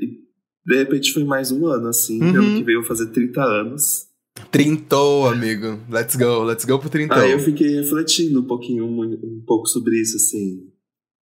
de 0.65 0.75
repente 0.75 1.11
foi 1.13 1.23
mais 1.23 1.51
um 1.51 1.67
ano, 1.67 1.87
assim, 1.89 2.21
Uhum. 2.23 2.39
ano 2.39 2.57
que 2.57 2.63
veio 2.63 2.83
fazer 2.83 3.07
30 3.07 3.43
anos. 3.43 4.05
Trintou, 4.51 5.27
amigo. 5.27 5.79
Let's 5.89 6.15
go, 6.15 6.43
let's 6.43 6.65
go 6.65 6.79
pro 6.79 6.89
trintão. 6.89 7.17
Aí 7.17 7.31
eu 7.31 7.39
fiquei 7.39 7.67
refletindo 7.75 8.39
um 8.41 8.45
pouquinho, 8.45 8.85
um, 8.85 9.01
um 9.03 9.43
pouco 9.45 9.67
sobre 9.67 9.99
isso, 10.01 10.15
assim. 10.17 10.67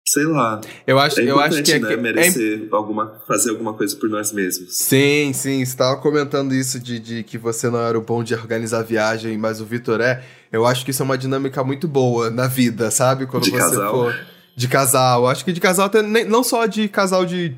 Sei 0.08 0.25
lá. 0.25 0.60
Eu 0.86 1.00
acho, 1.00 1.18
É 1.20 1.25
eu 1.25 1.40
acho 1.40 1.60
que 1.64 1.72
é, 1.72 1.78
né, 1.80 1.88
que- 1.88 1.94
é 1.94 1.96
merecer 1.96 2.68
alguma, 2.70 3.14
fazer 3.26 3.50
alguma 3.50 3.75
coisa 3.75 3.96
por 3.96 4.08
nós 4.08 4.30
mesmos. 4.32 4.76
Sim, 4.76 5.32
sim, 5.32 5.64
você 5.64 5.76
tava 5.76 5.96
comentando 6.00 6.54
isso 6.54 6.78
de, 6.78 7.00
de 7.00 7.22
que 7.25 7.36
você 7.36 7.68
não 7.68 7.80
era 7.80 7.98
o 7.98 8.02
bom 8.02 8.22
de 8.22 8.32
organizar 8.32 8.82
viagem, 8.84 9.36
mas 9.36 9.60
o 9.60 9.64
Vitor 9.64 10.00
é. 10.00 10.22
Eu 10.52 10.64
acho 10.64 10.84
que 10.84 10.92
isso 10.92 11.02
é 11.02 11.04
uma 11.04 11.18
dinâmica 11.18 11.64
muito 11.64 11.88
boa 11.88 12.30
na 12.30 12.46
vida, 12.46 12.88
sabe? 12.92 13.26
Quando 13.26 13.42
De 13.44 13.50
você 13.50 13.58
casal? 13.58 13.90
for. 13.92 14.16
De 14.54 14.68
casal. 14.68 15.26
Acho 15.28 15.44
que 15.44 15.52
de 15.52 15.60
casal, 15.60 15.86
até, 15.86 16.00
nem- 16.02 16.25
não 16.25 16.44
só 16.44 16.66
de 16.66 16.86
casal 16.88 17.26
de 17.26 17.56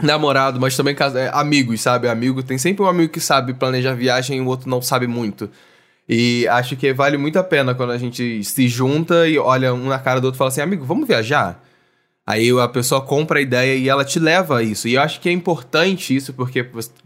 namorado, 0.00 0.60
mas 0.60 0.76
também 0.76 0.94
casa- 0.94 1.18
é, 1.18 1.30
amigos, 1.34 1.80
sabe? 1.80 2.08
Amigo, 2.08 2.44
tem 2.44 2.56
sempre 2.58 2.84
um 2.84 2.86
amigo 2.86 3.12
que 3.12 3.18
sabe 3.20 3.52
planejar 3.54 3.94
viagem 3.94 4.38
e 4.38 4.40
o 4.40 4.46
outro 4.46 4.70
não 4.70 4.80
sabe 4.80 5.08
muito. 5.08 5.50
E 6.08 6.46
acho 6.46 6.76
que 6.76 6.92
vale 6.92 7.18
muito 7.18 7.40
a 7.40 7.44
pena 7.44 7.74
quando 7.74 7.90
a 7.90 7.98
gente 7.98 8.42
se 8.44 8.68
junta 8.68 9.26
e 9.28 9.36
olha 9.36 9.74
um 9.74 9.88
na 9.88 9.98
cara 9.98 10.20
do 10.20 10.26
outro 10.26 10.36
e 10.36 10.38
fala 10.38 10.48
assim, 10.48 10.60
amigo, 10.60 10.84
vamos 10.84 11.06
viajar? 11.08 11.64
Aí 12.30 12.50
a 12.60 12.68
pessoa 12.68 13.00
compra 13.00 13.38
a 13.38 13.42
ideia 13.42 13.74
e 13.74 13.88
ela 13.88 14.04
te 14.04 14.18
leva 14.18 14.58
a 14.58 14.62
isso. 14.62 14.86
E 14.86 14.96
eu 14.96 15.00
acho 15.00 15.18
que 15.18 15.30
é 15.30 15.32
importante 15.32 16.14
isso, 16.14 16.34
porque, 16.34 16.62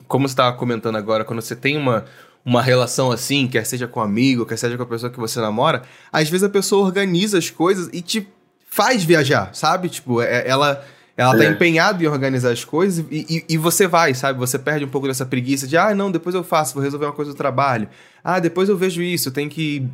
como 0.09 0.27
você 0.27 0.33
estava 0.33 0.57
comentando 0.57 0.97
agora, 0.97 1.25
quando 1.25 1.41
você 1.41 1.55
tem 1.55 1.77
uma, 1.77 2.05
uma 2.45 2.61
relação 2.61 3.13
assim, 3.13 3.47
quer 3.47 3.65
seja 3.65 3.87
com 3.87 4.01
um 4.01 4.03
amigo, 4.03 4.45
quer 4.45 4.57
seja 4.57 4.77
com 4.77 4.83
a 4.83 4.87
pessoa 4.87 5.13
que 5.13 5.21
você 5.21 5.39
namora, 5.41 5.83
às 6.13 6.29
vezes 6.29 6.43
a 6.43 6.49
pessoa 6.49 6.85
organiza 6.85 7.39
as 7.39 7.51
coisas 7.51 7.89
e 7.93 8.03
te 8.03 8.27
faz 8.69 9.05
viajar, 9.05 9.51
sabe? 9.55 9.89
Tipo, 9.89 10.21
é- 10.21 10.43
ela, 10.49 10.85
ela 11.17 11.37
tá 11.39 11.45
É. 11.45 11.51
empenhada 11.51 12.03
em 12.03 12.09
organizar 12.09 12.51
as 12.51 12.65
coisas 12.65 13.05
e, 13.09 13.45
e, 13.49 13.55
e 13.55 13.57
você 13.57 13.87
vai, 13.87 14.15
sabe? 14.15 14.41
Você 14.41 14.59
perde 14.59 14.85
um 14.85 14.89
pouco 14.89 15.07
dessa 15.07 15.25
preguiça 15.25 15.69
de, 15.69 15.77
ah, 15.77 15.95
não, 15.95 16.11
depois 16.11 16.35
eu 16.35 16.43
faço, 16.43 16.75
vou 16.75 16.83
resolver 16.83 17.07
uma 17.07 17.13
coisa 17.13 17.31
do 17.31 17.37
trabalho. 17.37 17.89
Ah, 18.25 18.41
depois 18.41 18.69
eu 18.69 18.77
vejo 18.77 19.01
isso, 19.01 19.31
tenho 19.31 19.49
que 19.49 19.87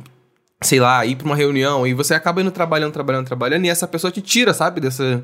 sei 0.61 0.79
lá, 0.79 1.05
ir 1.05 1.15
pra 1.15 1.25
uma 1.25 1.35
reunião 1.35 1.87
e 1.87 1.93
você 1.93 2.13
acaba 2.13 2.41
indo 2.41 2.51
trabalhando, 2.51 2.93
trabalhando, 2.93 3.25
trabalhando 3.25 3.65
e 3.65 3.69
essa 3.69 3.87
pessoa 3.87 4.11
te 4.11 4.21
tira, 4.21 4.53
sabe, 4.53 4.81
dessa, 4.81 5.23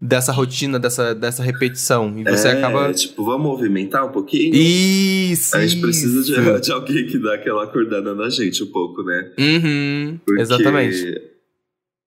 dessa 0.00 0.32
rotina, 0.32 0.78
dessa, 0.78 1.14
dessa 1.14 1.42
repetição. 1.42 2.12
E 2.18 2.24
você 2.24 2.48
é, 2.48 2.52
acaba. 2.52 2.92
tipo, 2.92 3.24
vamos 3.24 3.42
movimentar 3.46 4.06
um 4.06 4.10
pouquinho? 4.10 4.54
Isso! 4.54 5.56
A 5.56 5.66
gente 5.66 5.80
precisa 5.80 6.22
de, 6.22 6.60
de 6.60 6.72
alguém 6.72 7.06
que 7.06 7.18
dá 7.18 7.34
aquela 7.34 7.64
acordada 7.64 8.14
na 8.14 8.30
gente 8.30 8.62
um 8.64 8.68
pouco, 8.68 9.02
né? 9.02 9.30
Uhum, 9.38 10.18
Porque- 10.24 10.40
exatamente. 10.42 11.31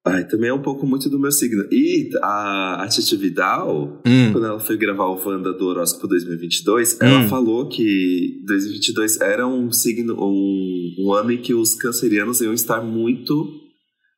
Ai, 0.08 0.24
também 0.28 0.50
é 0.52 0.54
um 0.54 0.62
pouco 0.62 0.86
muito 0.86 1.10
do 1.10 1.18
meu 1.20 1.32
signo. 1.32 1.64
E 1.72 2.10
a, 2.22 2.84
a 2.84 2.88
Titi 2.88 3.16
Vidal, 3.18 4.02
Hum, 4.06 4.32
quando 4.32 4.46
ela 4.46 4.60
foi 4.60 4.78
gravar 4.78 5.06
o 5.08 5.16
Wanda 5.28 5.52
do 5.52 5.66
Horóscopo 5.66 6.08
2022, 6.08 6.94
Hum. 6.94 6.98
ela 7.02 7.28
falou 7.28 7.68
que 7.68 8.40
2022 8.46 9.20
era 9.20 9.48
um 9.48 9.72
signo, 9.72 10.16
um, 10.20 10.96
um 11.00 11.12
ano 11.14 11.32
em 11.32 11.38
que 11.42 11.56
os 11.56 11.74
cancerianos 11.76 12.40
iam 12.42 12.54
estar 12.54 12.82
muito 12.84 13.34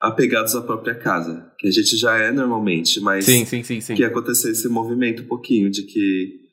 apegados 0.02 0.56
à 0.56 0.62
própria 0.62 0.94
casa. 0.94 1.52
Que 1.58 1.68
a 1.68 1.72
gente 1.72 1.96
já 1.98 2.18
é 2.18 2.32
normalmente, 2.34 3.00
mas 3.00 3.24
sim, 3.26 3.46
sim, 3.46 3.64
sim, 3.64 3.80
sim. 3.80 3.96
que 3.96 4.02
ia 4.02 4.08
acontecer 4.10 4.52
esse 4.52 4.68
movimento 4.68 5.24
um 5.24 5.28
pouquinho 5.28 5.72
de 5.72 5.84
que, 5.84 6.47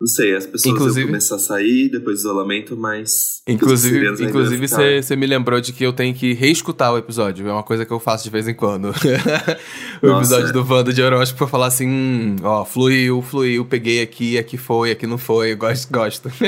não 0.00 0.06
sei, 0.06 0.36
as 0.36 0.46
pessoas 0.46 0.74
Inclusive- 0.74 1.00
iam 1.00 1.08
começar 1.08 1.34
a 1.34 1.38
sair 1.40 1.88
depois 1.88 2.18
do 2.18 2.20
isolamento, 2.20 2.76
mas... 2.76 3.42
Inclusive, 3.48 4.06
inclusive 4.22 4.68
você 4.68 5.16
me 5.16 5.26
lembrou 5.26 5.60
de 5.60 5.72
que 5.72 5.84
eu 5.84 5.92
tenho 5.92 6.14
que 6.14 6.34
reescutar 6.34 6.92
o 6.92 6.98
episódio. 6.98 7.48
É 7.48 7.52
uma 7.52 7.64
coisa 7.64 7.84
que 7.84 7.92
eu 7.92 7.98
faço 7.98 8.22
de 8.22 8.30
vez 8.30 8.46
em 8.46 8.54
quando. 8.54 8.90
o 10.02 10.06
Nossa. 10.06 10.34
episódio 10.36 10.52
do 10.52 10.72
Wanda 10.72 10.92
de 10.92 11.02
Horóscopo 11.02 11.38
pra 11.38 11.46
falar 11.48 11.66
assim: 11.66 11.88
hum, 11.88 12.36
ó, 12.42 12.64
fluiu, 12.64 13.20
fluiu, 13.22 13.64
peguei 13.64 14.00
aqui, 14.02 14.38
aqui 14.38 14.56
foi, 14.56 14.90
aqui 14.92 15.06
não 15.06 15.18
foi, 15.18 15.54
gosto, 15.54 15.90
gosto. 15.92 16.30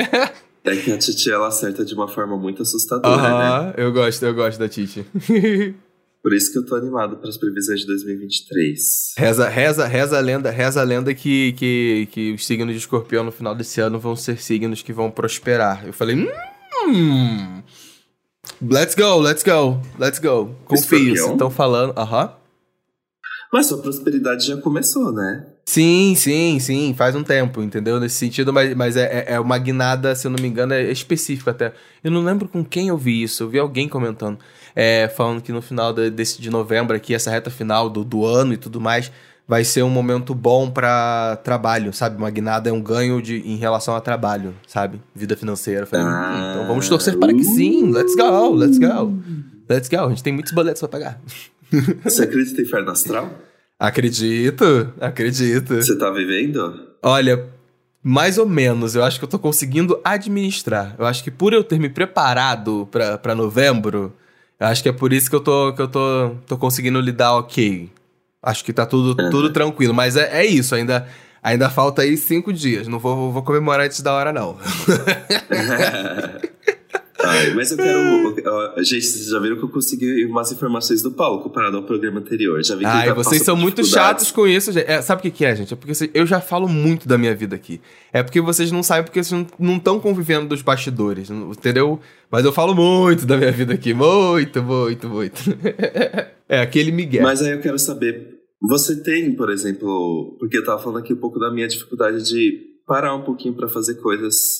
É 0.62 0.76
que 0.76 0.92
a 0.92 0.98
Titi, 0.98 1.30
ela 1.30 1.48
acerta 1.48 1.86
de 1.86 1.94
uma 1.94 2.06
forma 2.06 2.36
muito 2.36 2.60
assustadora, 2.60 3.16
né? 3.22 3.28
Aham, 3.28 3.74
eu 3.78 3.90
gosto, 3.94 4.22
eu 4.22 4.34
gosto 4.34 4.58
da 4.58 4.68
Titi. 4.68 5.06
Por 6.22 6.34
isso 6.34 6.52
que 6.52 6.58
eu 6.58 6.66
tô 6.66 6.74
animado 6.76 7.16
para 7.16 7.30
as 7.30 7.38
previsões 7.38 7.80
de 7.80 7.86
2023. 7.86 9.14
Reza, 9.16 9.48
reza, 9.48 9.86
reza 9.86 10.18
a 10.18 10.20
lenda, 10.20 10.50
reza 10.50 10.80
a 10.80 10.84
lenda 10.84 11.14
que, 11.14 11.52
que, 11.54 12.08
que 12.12 12.32
os 12.32 12.46
signos 12.46 12.74
de 12.74 12.78
escorpião 12.80 13.24
no 13.24 13.32
final 13.32 13.54
desse 13.54 13.80
ano 13.80 13.98
vão 13.98 14.14
ser 14.14 14.38
signos 14.40 14.82
que 14.82 14.92
vão 14.92 15.10
prosperar. 15.10 15.86
Eu 15.86 15.92
falei, 15.94 16.16
hum. 16.86 17.62
Let's 18.62 18.94
go, 18.94 19.18
let's 19.18 19.42
go, 19.42 19.80
let's 19.98 20.18
go. 20.18 20.54
Confio, 20.66 21.14
estão 21.14 21.50
falando. 21.50 21.94
Aham. 21.98 22.34
Mas 23.52 23.66
sua 23.66 23.78
prosperidade 23.78 24.46
já 24.46 24.56
começou, 24.58 25.12
né? 25.12 25.46
Sim, 25.66 26.14
sim, 26.16 26.58
sim, 26.60 26.94
faz 26.96 27.16
um 27.16 27.22
tempo, 27.22 27.62
entendeu? 27.62 27.98
Nesse 27.98 28.16
sentido, 28.16 28.52
mas, 28.52 28.74
mas 28.76 28.96
é, 28.96 29.24
é- 29.28 29.34
é 29.34 29.40
uma 29.40 29.58
guinada, 29.58 30.14
se 30.14 30.26
eu 30.26 30.30
não 30.30 30.38
me 30.40 30.48
engano, 30.48 30.72
é 30.72 30.90
específico 30.90 31.50
até. 31.50 31.72
Eu 32.02 32.10
não 32.10 32.24
lembro 32.24 32.48
com 32.48 32.64
quem 32.64 32.88
eu 32.88 32.96
vi 32.96 33.22
isso, 33.22 33.42
eu 33.42 33.48
vi 33.48 33.58
alguém 33.58 33.88
comentando, 33.88 34.38
é, 34.74 35.08
falando 35.08 35.40
que 35.42 35.52
no 35.52 35.60
final 35.62 35.92
de, 35.92 36.10
desse, 36.10 36.40
de 36.40 36.50
novembro 36.50 36.96
aqui, 36.96 37.14
essa 37.14 37.30
reta 37.30 37.50
final 37.50 37.88
do, 37.90 38.04
do 38.04 38.24
ano 38.24 38.52
e 38.52 38.56
tudo 38.56 38.80
mais, 38.80 39.10
vai 39.46 39.64
ser 39.64 39.82
um 39.82 39.88
momento 39.90 40.34
bom 40.34 40.70
pra 40.70 41.36
trabalho, 41.42 41.92
sabe? 41.92 42.16
Uma 42.16 42.30
guinada 42.30 42.70
é 42.70 42.72
um 42.72 42.80
ganho 42.80 43.20
de, 43.20 43.38
em 43.38 43.56
relação 43.56 43.96
a 43.96 44.00
trabalho, 44.00 44.54
sabe? 44.66 45.00
Vida 45.14 45.36
financeira. 45.36 45.84
Hum, 45.86 45.96
Ah, 45.98 46.50
então 46.54 46.66
vamos 46.68 46.88
torcer 46.88 47.18
para 47.18 47.32
que 47.34 47.42
sim, 47.44 47.90
let's 47.90 48.14
go, 48.14 48.54
let's 48.54 48.78
go. 48.78 49.12
Let's 49.68 49.88
go, 49.88 49.96
a 50.06 50.08
gente 50.10 50.22
tem 50.22 50.32
muitos 50.32 50.52
boletos 50.52 50.80
pra 50.80 50.88
pagar. 50.88 51.20
Você 52.04 52.22
acredita 52.24 52.60
em 52.60 52.64
inferno 52.64 52.90
astral? 52.90 53.30
Acredito, 53.78 54.92
acredito. 55.00 55.74
Você 55.76 55.96
tá 55.96 56.10
vivendo? 56.10 56.88
Olha, 57.02 57.46
mais 58.02 58.38
ou 58.38 58.46
menos. 58.46 58.94
Eu 58.94 59.02
acho 59.02 59.18
que 59.18 59.24
eu 59.24 59.28
tô 59.28 59.38
conseguindo 59.38 59.98
administrar. 60.04 60.94
Eu 60.98 61.06
acho 61.06 61.24
que 61.24 61.30
por 61.30 61.52
eu 61.52 61.64
ter 61.64 61.78
me 61.78 61.88
preparado 61.88 62.86
pra, 62.90 63.16
pra 63.18 63.34
novembro, 63.34 64.12
acho 64.60 64.82
que 64.82 64.88
é 64.88 64.92
por 64.92 65.12
isso 65.12 65.30
que 65.30 65.36
eu 65.36 65.40
tô, 65.40 65.72
que 65.72 65.82
eu 65.82 65.88
tô, 65.88 66.32
tô 66.46 66.56
conseguindo 66.58 67.00
lidar 67.00 67.34
ok. 67.36 67.90
Acho 68.42 68.64
que 68.64 68.72
tá 68.72 68.86
tudo, 68.86 69.30
tudo 69.30 69.52
tranquilo. 69.52 69.94
Mas 69.94 70.16
é, 70.16 70.40
é 70.40 70.46
isso, 70.46 70.74
ainda, 70.74 71.06
ainda 71.42 71.70
falta 71.70 72.02
aí 72.02 72.16
cinco 72.16 72.52
dias. 72.52 72.88
Não 72.88 72.98
vou, 72.98 73.32
vou 73.32 73.42
comemorar 73.42 73.86
antes 73.86 74.00
da 74.00 74.12
hora, 74.14 74.32
não. 74.32 74.56
Ai, 77.24 77.54
mas 77.54 77.70
eu 77.70 77.76
quero. 77.76 78.34
ó, 78.46 78.82
Gente, 78.82 79.06
vocês 79.06 79.26
já 79.26 79.38
viram 79.38 79.56
que 79.56 79.64
eu 79.64 79.68
consegui 79.68 80.24
umas 80.26 80.50
informações 80.52 81.02
do 81.02 81.10
Paulo 81.10 81.42
comparado 81.42 81.76
ao 81.76 81.82
programa 81.82 82.20
anterior. 82.20 82.62
Já 82.62 82.74
vi 82.74 82.80
que 82.80 82.86
Ai, 82.86 83.08
tá 83.08 83.14
vocês 83.14 83.42
são 83.42 83.56
muito 83.56 83.84
chatos 83.84 84.30
com 84.30 84.46
isso. 84.46 84.72
gente. 84.72 84.90
É, 84.90 85.02
sabe 85.02 85.20
o 85.20 85.22
que, 85.22 85.30
que 85.30 85.44
é, 85.44 85.54
gente? 85.54 85.72
É 85.72 85.76
porque 85.76 86.10
eu 86.14 86.26
já 86.26 86.40
falo 86.40 86.68
muito 86.68 87.06
da 87.06 87.18
minha 87.18 87.34
vida 87.34 87.54
aqui. 87.56 87.80
É 88.12 88.22
porque 88.22 88.40
vocês 88.40 88.72
não 88.72 88.82
sabem, 88.82 89.04
porque 89.04 89.22
vocês 89.22 89.46
não 89.58 89.76
estão 89.76 90.00
convivendo 90.00 90.48
dos 90.48 90.62
bastidores, 90.62 91.30
entendeu? 91.30 92.00
Mas 92.30 92.44
eu 92.44 92.52
falo 92.52 92.74
muito 92.74 93.26
da 93.26 93.36
minha 93.36 93.52
vida 93.52 93.74
aqui. 93.74 93.92
Muito, 93.92 94.62
muito, 94.62 95.08
muito. 95.08 95.40
é, 96.48 96.60
aquele 96.60 96.92
Miguel. 96.92 97.22
Mas 97.22 97.42
aí 97.42 97.52
eu 97.52 97.60
quero 97.60 97.78
saber. 97.78 98.38
Você 98.62 99.02
tem, 99.02 99.34
por 99.34 99.50
exemplo. 99.50 100.36
Porque 100.38 100.58
eu 100.58 100.64
tava 100.64 100.82
falando 100.82 100.98
aqui 100.98 101.12
um 101.12 101.20
pouco 101.20 101.38
da 101.38 101.50
minha 101.50 101.66
dificuldade 101.66 102.22
de 102.24 102.70
parar 102.86 103.14
um 103.14 103.22
pouquinho 103.22 103.54
pra 103.54 103.68
fazer 103.68 103.94
coisas. 103.96 104.59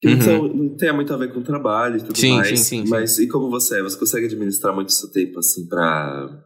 Que 0.00 0.08
não, 0.08 0.16
Uhum. 0.16 0.22
são- 0.22 0.48
não 0.54 0.76
tem 0.76 0.92
muito 0.94 1.12
a 1.12 1.16
ver 1.16 1.32
com 1.32 1.42
trabalho 1.42 1.98
e 1.98 2.02
tudo 2.02 2.18
Sim, 2.18 2.30
mais. 2.34 2.48
sim, 2.48 2.56
sim, 2.56 2.84
sim. 2.84 2.90
Mas 2.90 3.18
e 3.18 3.28
como 3.28 3.50
você 3.50 3.78
é? 3.78 3.82
Você 3.82 3.98
consegue 3.98 4.26
administrar 4.26 4.74
muito 4.74 4.88
o 4.88 4.92
seu 4.92 5.10
tempo 5.10 5.38
assim 5.38 5.66
pra. 5.68 6.44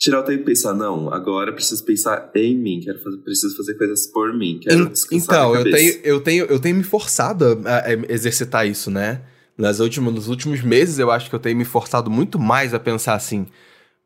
Tirar 0.00 0.18
o 0.18 0.24
tempo 0.24 0.42
e 0.42 0.44
pensar, 0.46 0.74
não, 0.74 1.12
agora 1.14 1.50
eu 1.50 1.54
preciso 1.54 1.84
pensar 1.84 2.28
em 2.34 2.58
mim, 2.58 2.80
quero 2.82 2.98
fazer, 3.00 3.18
preciso 3.18 3.56
fazer 3.56 3.74
coisas 3.78 4.04
por 4.08 4.36
mim, 4.36 4.58
quero 4.60 4.88
descansar 4.88 5.36
Então, 5.36 5.54
eu 5.54 5.62
tenho, 5.62 6.00
eu, 6.02 6.20
tenho, 6.20 6.44
eu 6.46 6.58
tenho 6.58 6.74
me 6.74 6.82
forçado 6.82 7.62
a, 7.64 7.86
a 7.86 7.92
exercitar 8.12 8.66
isso, 8.66 8.90
né? 8.90 9.22
Nas 9.56 9.78
últimas, 9.78 10.12
nos 10.12 10.26
últimos 10.26 10.60
meses, 10.60 10.98
eu 10.98 11.08
acho 11.08 11.30
que 11.30 11.36
eu 11.36 11.38
tenho 11.38 11.56
me 11.56 11.64
forçado 11.64 12.10
muito 12.10 12.36
mais 12.36 12.74
a 12.74 12.80
pensar 12.80 13.14
assim. 13.14 13.46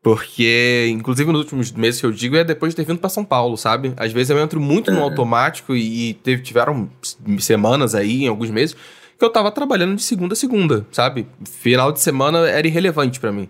Porque, 0.01 0.87
inclusive, 0.91 1.29
nos 1.31 1.41
últimos 1.41 1.71
meses 1.71 1.99
que 1.99 2.05
eu 2.05 2.11
digo 2.11 2.35
é 2.35 2.43
depois 2.43 2.71
de 2.73 2.77
ter 2.77 2.85
vindo 2.85 2.99
pra 2.99 3.09
São 3.09 3.25
Paulo, 3.25 3.57
sabe? 3.57 3.93
Às 3.97 4.11
vezes 4.11 4.29
eu 4.29 4.39
entro 4.39 4.59
muito 4.59 4.91
no 4.91 4.99
É. 4.99 5.01
automático 5.01 5.75
e, 5.75 6.09
e 6.09 6.13
teve, 6.13 6.41
tiveram 6.43 6.89
semanas 7.39 7.93
aí, 7.95 8.23
em 8.23 8.27
alguns 8.27 8.49
meses, 8.49 8.75
que 9.17 9.25
eu 9.25 9.29
tava 9.29 9.51
trabalhando 9.51 9.95
de 9.95 10.03
segunda 10.03 10.33
a 10.33 10.35
segunda, 10.35 10.85
sabe? 10.91 11.27
Final 11.43 11.91
de 11.91 11.99
semana 11.99 12.47
era 12.47 12.65
irrelevante 12.67 13.19
pra 13.19 13.31
mim. 13.31 13.49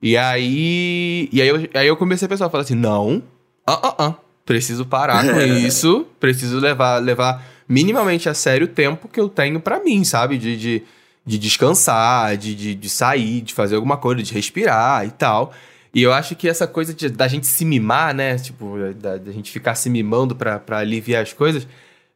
E 0.00 0.16
aí. 0.16 1.28
E 1.32 1.40
aí 1.42 1.48
eu, 1.48 1.68
aí 1.74 1.86
eu 1.86 1.96
comecei 1.96 2.26
a 2.26 2.28
pensar, 2.28 2.48
falei 2.50 2.64
assim, 2.64 2.74
não, 2.74 3.22
ah, 3.66 3.80
ah, 3.82 3.94
ah, 3.98 4.14
preciso 4.44 4.84
parar 4.86 5.24
com 5.26 5.40
isso, 5.42 6.06
preciso 6.20 6.60
levar, 6.60 6.98
levar 7.02 7.44
minimamente 7.68 8.28
a 8.28 8.34
sério 8.34 8.66
o 8.66 8.70
tempo 8.70 9.08
que 9.08 9.18
eu 9.18 9.28
tenho 9.28 9.58
para 9.58 9.82
mim, 9.82 10.04
sabe? 10.04 10.36
De, 10.38 10.56
de, 10.56 10.82
de 11.24 11.38
descansar, 11.38 12.36
de, 12.36 12.54
de, 12.54 12.74
de, 12.74 12.88
sair, 12.88 13.40
de 13.40 13.52
fazer 13.54 13.74
alguma 13.74 13.96
coisa, 13.96 14.22
de 14.22 14.32
respirar 14.32 15.04
e 15.04 15.10
tal. 15.10 15.52
E 15.96 16.02
eu 16.02 16.12
acho 16.12 16.36
que 16.36 16.46
essa 16.48 16.66
coisa 16.66 16.92
de, 16.92 17.08
da 17.08 17.26
gente 17.26 17.46
se 17.46 17.64
mimar, 17.64 18.14
né? 18.14 18.36
Tipo, 18.36 18.76
da, 18.94 19.16
da 19.16 19.32
gente 19.32 19.50
ficar 19.50 19.74
se 19.74 19.88
mimando 19.88 20.36
para 20.36 20.60
aliviar 20.78 21.22
as 21.22 21.32
coisas 21.32 21.66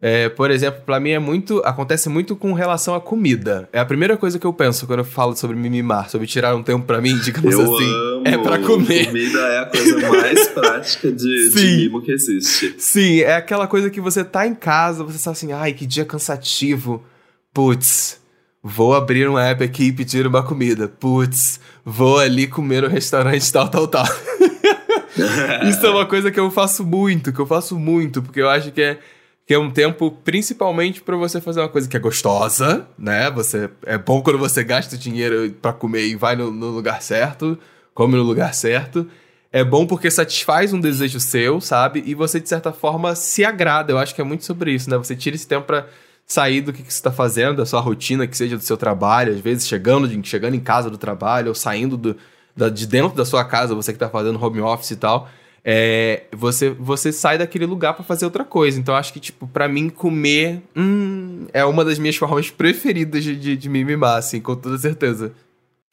é, 0.02 0.30
por 0.30 0.50
exemplo, 0.50 0.80
para 0.87 0.99
mim 0.99 1.10
é 1.10 1.18
muito. 1.18 1.58
Acontece 1.58 2.08
muito 2.08 2.34
com 2.34 2.54
relação 2.54 2.94
à 2.94 3.00
comida. 3.00 3.68
É 3.70 3.78
a 3.78 3.84
primeira 3.84 4.16
coisa 4.16 4.38
que 4.38 4.46
eu 4.46 4.52
penso 4.52 4.87
quando 4.87 5.00
eu 5.00 5.04
falo 5.04 5.37
sobre 5.37 5.54
me 5.54 5.68
mimar, 5.68 6.08
sobre 6.08 6.26
tirar 6.26 6.56
um 6.56 6.62
tempo 6.62 6.87
para 6.87 7.02
mim, 7.02 7.18
digamos 7.20 7.52
eu 7.52 7.62
assim. 7.62 7.84
Amo. 7.84 8.22
É 8.25 8.38
para 8.38 8.58
comer. 8.60 9.06
Comida 9.06 9.40
é 9.40 9.58
a 9.58 9.66
coisa 9.66 10.08
mais 10.08 10.49
prática 10.54 11.12
de, 11.12 11.50
de, 11.50 11.76
mimo 11.76 12.00
que 12.00 12.12
existe. 12.12 12.76
Sim, 12.78 13.20
é 13.20 13.34
aquela 13.34 13.66
coisa 13.66 13.90
que 13.90 14.00
você 14.00 14.25
tá 14.25 14.46
em 14.46 14.54
casa, 14.54 15.04
você 15.04 15.22
tá 15.22 15.32
assim, 15.32 15.52
ai, 15.52 15.75
que 15.75 15.84
dia 15.84 16.06
cansativo. 16.06 17.04
Putz, 17.52 18.22
vou 18.62 18.94
abrir 18.94 19.28
um 19.28 19.38
app 19.38 19.62
aqui 19.62 19.84
e 19.84 19.92
pedir 19.92 20.26
uma 20.26 20.42
comida. 20.42 20.88
Putz, 20.88 21.60
vou 21.90 22.18
ali 22.18 22.47
comer 22.47 22.82
no 22.82 22.88
restaurante 22.88 23.52
tal, 23.52 23.68
tal, 23.68 23.88
tal. 23.88 24.06
Isso 25.68 25.85
é 25.85 25.90
uma 25.90 26.06
coisa 26.06 26.30
que 26.30 26.38
eu 26.38 26.50
faço 26.50 26.85
muito, 26.85 27.32
que 27.32 27.40
eu 27.40 27.47
faço 27.47 27.78
muito, 27.78 28.23
porque 28.23 28.40
eu 28.40 28.49
acho 28.49 28.70
que 28.70 28.80
é 28.80 28.99
que 29.47 29.54
é 29.54 29.59
um 29.59 29.68
tempo 29.68 30.12
principalmente 30.23 31.02
para 31.02 31.16
você 31.16 31.40
fazer 31.40 31.59
uma 31.59 31.68
coisa 31.68 31.88
que 31.88 31.97
é 31.97 32.00
gostosa, 32.00 32.87
né? 32.97 33.28
Você 33.32 33.68
é 33.85 33.99
bom 33.99 34.23
quando 34.23 34.38
você 34.38 34.62
gasta 34.62 34.97
dinheiro 34.97 35.50
para 35.61 35.73
comer 35.73 36.06
e 36.06 36.14
vai 36.14 36.37
no, 36.37 36.52
no, 36.52 36.68
lugar 36.68 37.02
certo, 37.02 37.59
come 37.92 38.14
no 38.14 38.23
lugar 38.23 38.54
certo. 38.54 39.09
É 39.50 39.64
bom 39.64 39.88
porque 39.88 40.09
satisfaz 40.09 40.73
um 40.73 40.78
desejo 40.78 41.18
seu, 41.18 41.61
sabe? 41.61 42.00
E 42.06 42.14
você 42.14 42.38
de 42.38 42.49
certa 42.49 42.73
forma 42.73 43.16
se 43.16 43.44
agrada. 43.44 43.92
Eu 43.92 43.99
acho 43.99 44.14
que 44.14 44.20
é 44.20 44.25
muito 44.25 44.44
sobre 44.44 44.73
isso, 44.73 44.88
né? 44.88 44.97
Você 44.97 45.16
tira 45.16 45.35
esse 45.35 45.49
tempo 45.49 45.66
para 45.66 45.88
sair 46.32 46.60
do 46.60 46.72
que, 46.72 46.82
que 46.82 46.92
você 46.92 46.99
está 46.99 47.10
fazendo, 47.12 47.56
da 47.56 47.66
sua 47.66 47.80
rotina, 47.80 48.26
que 48.26 48.37
seja 48.37 48.56
do 48.56 48.62
seu 48.62 48.76
trabalho, 48.76 49.32
às 49.32 49.40
vezes 49.40 49.66
chegando, 49.66 50.08
chegando 50.25 50.54
em 50.54 50.60
casa 50.60 50.88
do 50.88 50.99
trabalho 50.99 51.49
ou 51.49 51.54
saindo 51.54 51.96
do, 51.96 52.16
da, 52.56 52.68
de 52.68 52.87
dentro 52.87 53.16
da 53.16 53.25
sua 53.25 53.44
casa, 53.44 53.75
você 53.75 53.92
que 53.92 53.96
está 53.96 54.08
fazendo 54.08 54.42
home 54.42 54.60
office 54.60 54.92
e 54.92 54.96
tal 54.96 55.28
é, 55.64 56.25
você, 56.32 56.70
você 56.70 57.12
sai 57.12 57.38
daquele 57.38 57.66
lugar 57.66 57.94
para 57.94 58.04
fazer 58.04 58.25
outra 58.25 58.44
coisa. 58.44 58.78
Então 58.78 58.94
acho 58.94 59.12
que, 59.12 59.20
tipo, 59.20 59.46
para 59.46 59.68
mim, 59.68 59.88
comer 59.88 60.62
hum, 60.76 61.46
é 61.52 61.64
uma 61.64 61.84
das 61.84 61.99
minhas 61.99 62.16
formas 62.16 62.50
preferidas 62.50 63.22
de, 63.22 63.37
de, 63.37 63.56
de 63.56 63.68
me 63.68 63.84
mimar, 63.84 64.18
assim, 64.18 64.40
com 64.40 64.56
toda 64.56 64.78
certeza. 64.78 65.32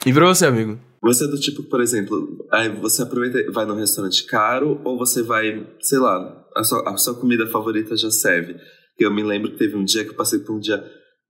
E 0.05 0.13
pra 0.13 0.25
você, 0.25 0.45
amigo? 0.45 0.77
Você 1.01 1.25
é 1.25 1.27
do 1.27 1.39
tipo, 1.39 1.63
por 1.63 1.81
exemplo, 1.81 2.45
você 2.81 3.03
aproveita 3.03 3.51
vai 3.51 3.65
num 3.65 3.75
restaurante 3.75 4.25
caro 4.25 4.81
ou 4.83 4.97
você 4.97 5.21
vai, 5.21 5.65
sei 5.79 5.99
lá, 5.99 6.45
a 6.55 6.63
sua, 6.63 6.89
a 6.89 6.97
sua 6.97 7.13
comida 7.13 7.47
favorita 7.47 7.95
já 7.95 8.09
serve. 8.09 8.55
Eu 8.99 9.13
me 9.13 9.23
lembro 9.23 9.51
que 9.51 9.57
teve 9.57 9.75
um 9.75 9.83
dia 9.83 10.03
que 10.03 10.11
eu 10.11 10.15
passei 10.15 10.39
por 10.39 10.55
um 10.55 10.59
dia 10.59 10.83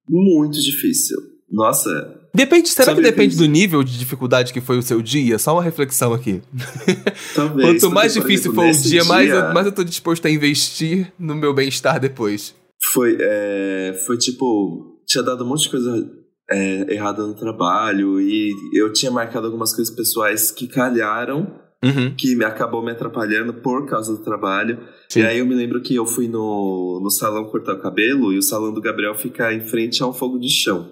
muito 0.07 0.62
difícil. 0.62 1.17
Nossa. 1.50 2.15
Depende, 2.33 2.69
será 2.69 2.93
que 2.93 3.01
depende 3.01 3.36
do 3.36 3.45
nível 3.45 3.83
de 3.83 3.97
dificuldade 3.97 4.53
que 4.53 4.62
foi 4.62 4.77
o 4.77 4.81
seu 4.81 5.01
dia? 5.01 5.39
Só 5.39 5.53
uma 5.53 5.63
reflexão 5.63 6.13
aqui. 6.13 6.41
Talvez. 7.33 7.81
Quanto 7.81 7.93
mais 7.93 8.13
difícil 8.13 8.53
for 8.53 8.67
o 8.67 8.71
dia, 8.71 8.81
dia, 8.81 9.05
mais, 9.05 9.29
eu, 9.29 9.53
mais 9.53 9.65
eu 9.65 9.71
tô 9.71 9.83
disposto 9.83 10.25
a 10.25 10.29
investir 10.29 11.12
no 11.17 11.36
meu 11.36 11.53
bem-estar 11.53 12.00
depois. 12.00 12.53
Foi, 12.93 13.17
é, 13.19 14.00
foi 14.05 14.17
tipo, 14.17 15.01
tinha 15.07 15.24
dado 15.24 15.43
um 15.43 15.47
monte 15.47 15.63
de 15.63 15.69
coisa 15.69 16.12
é, 16.50 16.93
errada 16.93 17.25
no 17.25 17.33
trabalho 17.33 18.21
e 18.21 18.53
eu 18.74 18.91
tinha 18.93 19.12
marcado 19.12 19.47
algumas 19.47 19.74
coisas 19.74 19.93
pessoais 19.93 20.51
que 20.51 20.67
calharam, 20.67 21.59
uhum. 21.84 22.13
que 22.15 22.36
me 22.36 22.46
acabou 22.46 22.84
me 22.84 22.91
atrapalhando 22.91 23.53
por 23.53 23.86
causa 23.88 24.15
do 24.15 24.24
trabalho. 24.24 24.79
Sim. 25.10 25.22
E 25.22 25.25
aí 25.25 25.39
eu 25.39 25.46
me 25.46 25.55
lembro 25.55 25.81
que 25.81 25.96
eu 25.96 26.05
fui 26.05 26.27
no, 26.27 27.00
no 27.01 27.09
salão 27.09 27.46
cortar 27.46 27.75
o 27.75 27.81
cabelo 27.81 28.33
e 28.33 28.37
o 28.37 28.44
salão 28.44 28.74
do 28.74 28.81
Gabriel 28.81 29.16
fica 29.16 29.53
em 29.53 29.61
frente 29.61 30.01
a 30.01 30.07
um 30.07 30.13
fogo 30.13 30.40
de 30.40 30.50
chão. 30.50 30.92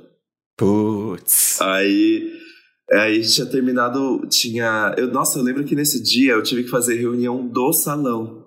Putz. 0.57 1.59
Aí, 1.61 2.31
aí 2.91 3.21
tinha 3.21 3.47
terminado, 3.47 4.25
tinha... 4.29 4.93
Eu, 4.97 5.07
nossa, 5.07 5.39
eu 5.39 5.43
lembro 5.43 5.63
que 5.63 5.75
nesse 5.75 6.01
dia 6.01 6.33
eu 6.33 6.43
tive 6.43 6.63
que 6.63 6.69
fazer 6.69 6.95
reunião 6.95 7.45
do 7.45 7.73
salão. 7.73 8.45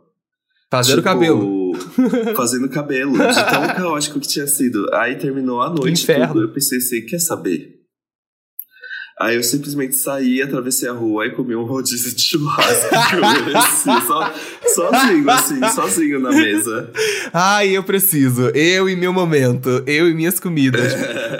Fazendo 0.70 0.96
tipo, 0.96 1.08
cabelo. 1.08 1.72
Fazendo 2.36 2.68
cabelo, 2.68 3.12
de 3.12 3.44
tão 3.50 3.66
caótico 3.74 4.20
que 4.20 4.28
tinha 4.28 4.46
sido. 4.46 4.86
Aí 4.94 5.16
terminou 5.16 5.62
a 5.62 5.70
noite, 5.70 6.02
Inferno. 6.02 6.28
Tudo, 6.28 6.42
eu 6.42 6.52
pensei 6.52 6.78
assim, 6.78 7.06
quer 7.06 7.18
saber? 7.18 7.77
Aí 9.20 9.34
eu 9.34 9.42
simplesmente 9.42 9.96
saí, 9.96 10.40
atravessei 10.40 10.88
a 10.88 10.92
rua 10.92 11.26
e 11.26 11.30
comi 11.30 11.56
um 11.56 11.64
rodízio 11.64 12.14
de 12.14 12.22
churrasco. 12.22 12.94
assim, 13.56 13.90
so, 14.06 14.74
sozinho, 14.74 15.30
assim, 15.30 15.70
sozinho 15.74 16.20
na 16.20 16.30
mesa. 16.30 16.88
Ai, 17.32 17.70
eu 17.70 17.82
preciso. 17.82 18.50
Eu 18.50 18.88
e 18.88 18.94
meu 18.94 19.12
momento. 19.12 19.82
Eu 19.88 20.08
e 20.08 20.14
minhas 20.14 20.38
comidas. 20.38 20.92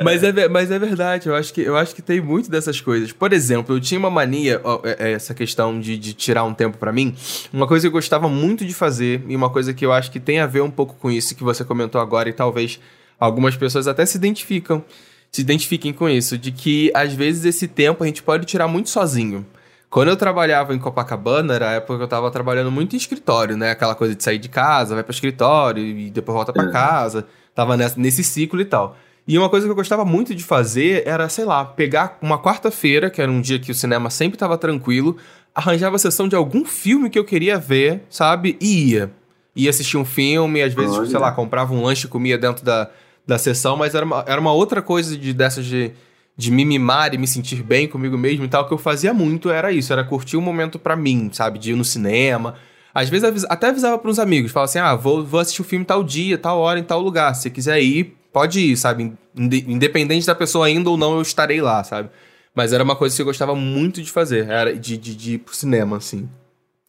mas, 0.02 0.24
é, 0.24 0.48
mas 0.48 0.72
é 0.72 0.78
verdade, 0.78 1.28
eu 1.28 1.36
acho, 1.36 1.54
que, 1.54 1.60
eu 1.60 1.76
acho 1.76 1.94
que 1.94 2.02
tem 2.02 2.20
muito 2.20 2.50
dessas 2.50 2.80
coisas. 2.80 3.12
Por 3.12 3.32
exemplo, 3.32 3.76
eu 3.76 3.80
tinha 3.80 4.00
uma 4.00 4.10
mania, 4.10 4.60
ó, 4.64 4.80
é, 4.82 5.10
é, 5.10 5.12
essa 5.12 5.32
questão 5.32 5.78
de, 5.78 5.96
de 5.96 6.14
tirar 6.14 6.42
um 6.42 6.54
tempo 6.54 6.78
para 6.78 6.92
mim. 6.92 7.14
Uma 7.52 7.68
coisa 7.68 7.82
que 7.82 7.88
eu 7.88 7.92
gostava 7.92 8.28
muito 8.28 8.64
de 8.64 8.74
fazer, 8.74 9.22
e 9.28 9.36
uma 9.36 9.50
coisa 9.50 9.72
que 9.72 9.86
eu 9.86 9.92
acho 9.92 10.10
que 10.10 10.18
tem 10.18 10.40
a 10.40 10.46
ver 10.46 10.62
um 10.62 10.70
pouco 10.70 10.96
com 10.96 11.12
isso 11.12 11.32
que 11.32 11.44
você 11.44 11.64
comentou 11.64 12.00
agora, 12.00 12.28
e 12.28 12.32
talvez 12.32 12.80
algumas 13.20 13.56
pessoas 13.56 13.86
até 13.86 14.04
se 14.04 14.16
identificam 14.16 14.84
se 15.30 15.40
identifiquem 15.40 15.92
com 15.92 16.08
isso, 16.08 16.38
de 16.38 16.50
que 16.50 16.90
às 16.94 17.12
vezes 17.12 17.44
esse 17.44 17.68
tempo 17.68 18.02
a 18.02 18.06
gente 18.06 18.22
pode 18.22 18.46
tirar 18.46 18.68
muito 18.68 18.88
sozinho. 18.90 19.46
Quando 19.90 20.08
eu 20.08 20.16
trabalhava 20.16 20.74
em 20.74 20.78
Copacabana, 20.78 21.54
era 21.54 21.70
a 21.70 21.72
época 21.72 21.96
que 21.96 22.04
eu 22.04 22.08
tava 22.08 22.30
trabalhando 22.30 22.70
muito 22.70 22.94
em 22.94 22.98
escritório, 22.98 23.56
né? 23.56 23.70
Aquela 23.70 23.94
coisa 23.94 24.14
de 24.14 24.22
sair 24.22 24.38
de 24.38 24.48
casa, 24.48 24.94
vai 24.94 25.02
para 25.02 25.12
escritório 25.12 25.82
e 25.82 26.10
depois 26.10 26.34
volta 26.34 26.52
para 26.52 26.70
casa. 26.70 27.26
Tava 27.54 27.76
nessa, 27.76 27.98
nesse 27.98 28.22
ciclo 28.22 28.60
e 28.60 28.66
tal. 28.66 28.96
E 29.26 29.38
uma 29.38 29.48
coisa 29.48 29.66
que 29.66 29.70
eu 29.70 29.76
gostava 29.76 30.04
muito 30.04 30.34
de 30.34 30.42
fazer 30.42 31.06
era, 31.06 31.28
sei 31.28 31.44
lá, 31.44 31.64
pegar 31.64 32.18
uma 32.20 32.38
quarta-feira, 32.38 33.10
que 33.10 33.20
era 33.20 33.30
um 33.30 33.40
dia 33.40 33.58
que 33.58 33.70
o 33.70 33.74
cinema 33.74 34.10
sempre 34.10 34.36
estava 34.36 34.58
tranquilo, 34.58 35.16
arranjava 35.54 35.96
a 35.96 35.98
sessão 35.98 36.28
de 36.28 36.36
algum 36.36 36.64
filme 36.64 37.08
que 37.08 37.18
eu 37.18 37.24
queria 37.24 37.58
ver, 37.58 38.02
sabe? 38.10 38.56
E 38.60 38.90
ia. 38.90 39.10
Ia 39.56 39.70
assistir 39.70 39.96
um 39.96 40.04
filme, 40.04 40.62
às 40.62 40.72
vezes, 40.72 41.10
sei 41.10 41.18
lá, 41.18 41.32
comprava 41.32 41.74
um 41.74 41.82
lanche 41.82 42.06
e 42.06 42.08
comia 42.08 42.38
dentro 42.38 42.64
da, 42.64 42.90
da 43.28 43.36
sessão, 43.36 43.76
mas 43.76 43.94
era 43.94 44.06
uma, 44.06 44.24
era 44.26 44.40
uma 44.40 44.54
outra 44.54 44.80
coisa 44.80 45.14
de, 45.14 45.34
dessas 45.34 45.66
de, 45.66 45.92
de 46.34 46.50
me 46.50 46.64
mimar 46.64 47.12
e 47.12 47.18
me 47.18 47.28
sentir 47.28 47.62
bem 47.62 47.86
comigo 47.86 48.16
mesmo 48.16 48.46
e 48.46 48.48
tal, 48.48 48.66
que 48.66 48.72
eu 48.72 48.78
fazia 48.78 49.12
muito 49.12 49.50
era 49.50 49.70
isso, 49.70 49.92
era 49.92 50.02
curtir 50.02 50.38
um 50.38 50.40
momento 50.40 50.78
para 50.78 50.96
mim, 50.96 51.28
sabe? 51.30 51.58
De 51.58 51.72
ir 51.72 51.76
no 51.76 51.84
cinema. 51.84 52.54
Às 52.94 53.10
vezes 53.10 53.24
avis, 53.24 53.44
até 53.44 53.68
avisava 53.68 53.98
para 53.98 54.10
uns 54.10 54.18
amigos, 54.18 54.50
falava 54.50 54.70
assim: 54.70 54.78
ah, 54.78 54.96
vou, 54.96 55.22
vou 55.22 55.38
assistir 55.38 55.60
o 55.60 55.64
filme 55.64 55.84
tal 55.84 56.02
dia, 56.02 56.38
tal 56.38 56.58
hora, 56.58 56.80
em 56.80 56.82
tal 56.82 57.02
lugar. 57.02 57.34
Se 57.34 57.50
quiser 57.50 57.82
ir, 57.82 58.16
pode 58.32 58.60
ir, 58.60 58.76
sabe? 58.78 59.12
Independente 59.36 60.26
da 60.26 60.34
pessoa 60.34 60.70
indo 60.70 60.90
ou 60.90 60.96
não, 60.96 61.16
eu 61.16 61.22
estarei 61.22 61.60
lá, 61.60 61.84
sabe? 61.84 62.08
Mas 62.54 62.72
era 62.72 62.82
uma 62.82 62.96
coisa 62.96 63.14
que 63.14 63.20
eu 63.20 63.26
gostava 63.26 63.54
muito 63.54 64.02
de 64.02 64.10
fazer, 64.10 64.48
era 64.48 64.74
de, 64.74 64.96
de, 64.96 65.14
de 65.14 65.34
ir 65.34 65.38
pro 65.38 65.54
cinema, 65.54 65.98
assim. 65.98 66.26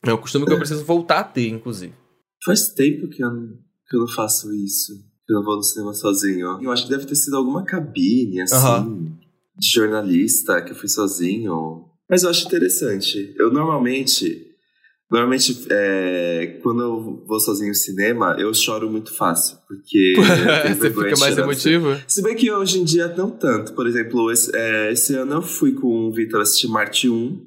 É 0.05 0.13
um 0.13 0.17
costume 0.17 0.45
que 0.45 0.53
eu 0.53 0.57
preciso 0.57 0.85
voltar 0.85 1.19
a 1.19 1.23
ter, 1.25 1.49
inclusive. 1.49 1.93
Faz 2.45 2.69
tempo 2.69 3.09
que 3.09 3.21
eu, 3.21 3.29
que 3.89 3.97
eu 3.97 3.99
não 3.99 4.07
faço 4.07 4.53
isso 4.55 5.08
eu 5.31 5.37
não 5.37 5.43
vou 5.43 5.57
no 5.57 5.63
cinema 5.63 5.93
sozinho. 5.93 6.59
Eu 6.61 6.71
acho 6.71 6.83
que 6.83 6.89
deve 6.89 7.05
ter 7.05 7.15
sido 7.15 7.37
alguma 7.37 7.63
cabine, 7.63 8.41
assim, 8.41 8.55
uhum. 8.55 9.11
de 9.57 9.71
jornalista, 9.71 10.61
que 10.61 10.71
eu 10.71 10.75
fui 10.75 10.89
sozinho. 10.89 11.85
Mas 12.09 12.23
eu 12.23 12.29
acho 12.29 12.45
interessante. 12.45 13.33
Eu 13.37 13.51
normalmente. 13.51 14.47
Normalmente, 15.11 15.65
é, 15.71 16.59
quando 16.61 16.81
eu 16.83 17.23
vou 17.25 17.39
sozinho 17.39 17.69
no 17.69 17.75
cinema, 17.75 18.35
eu 18.37 18.53
choro 18.53 18.87
muito 18.91 19.11
fácil, 19.11 19.57
porque... 19.67 20.13
Você 20.69 20.91
fica 20.91 21.17
mais 21.17 21.35
emotivo? 21.35 21.97
Se 22.07 22.21
bem 22.21 22.35
que 22.35 22.51
hoje 22.51 22.79
em 22.79 22.83
dia 22.83 23.07
não 23.17 23.31
tanto. 23.31 23.73
Por 23.73 23.87
exemplo, 23.87 24.31
esse, 24.31 24.55
é, 24.55 24.91
esse 24.91 25.15
ano 25.15 25.33
eu 25.33 25.41
fui 25.41 25.71
com 25.71 26.07
o 26.07 26.13
Vitor 26.13 26.41
assistir 26.41 26.67
Marte 26.67 27.09
1, 27.09 27.43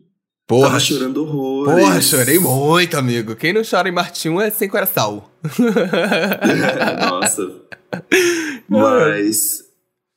Porra, 0.53 0.67
Tava 0.67 0.81
chorando 0.81 1.23
horror. 1.23 1.65
Porra, 1.65 2.01
chorei 2.03 2.39
muito, 2.39 2.97
amigo. 2.97 3.35
Quem 3.37 3.53
não 3.53 3.63
chora 3.65 3.89
em 3.89 3.93
Marte 3.93 4.29
1 4.29 4.41
é 4.41 4.51
sem 4.51 4.69
coração. 4.69 5.25
Nossa. 7.09 7.62
Mas 8.69 9.65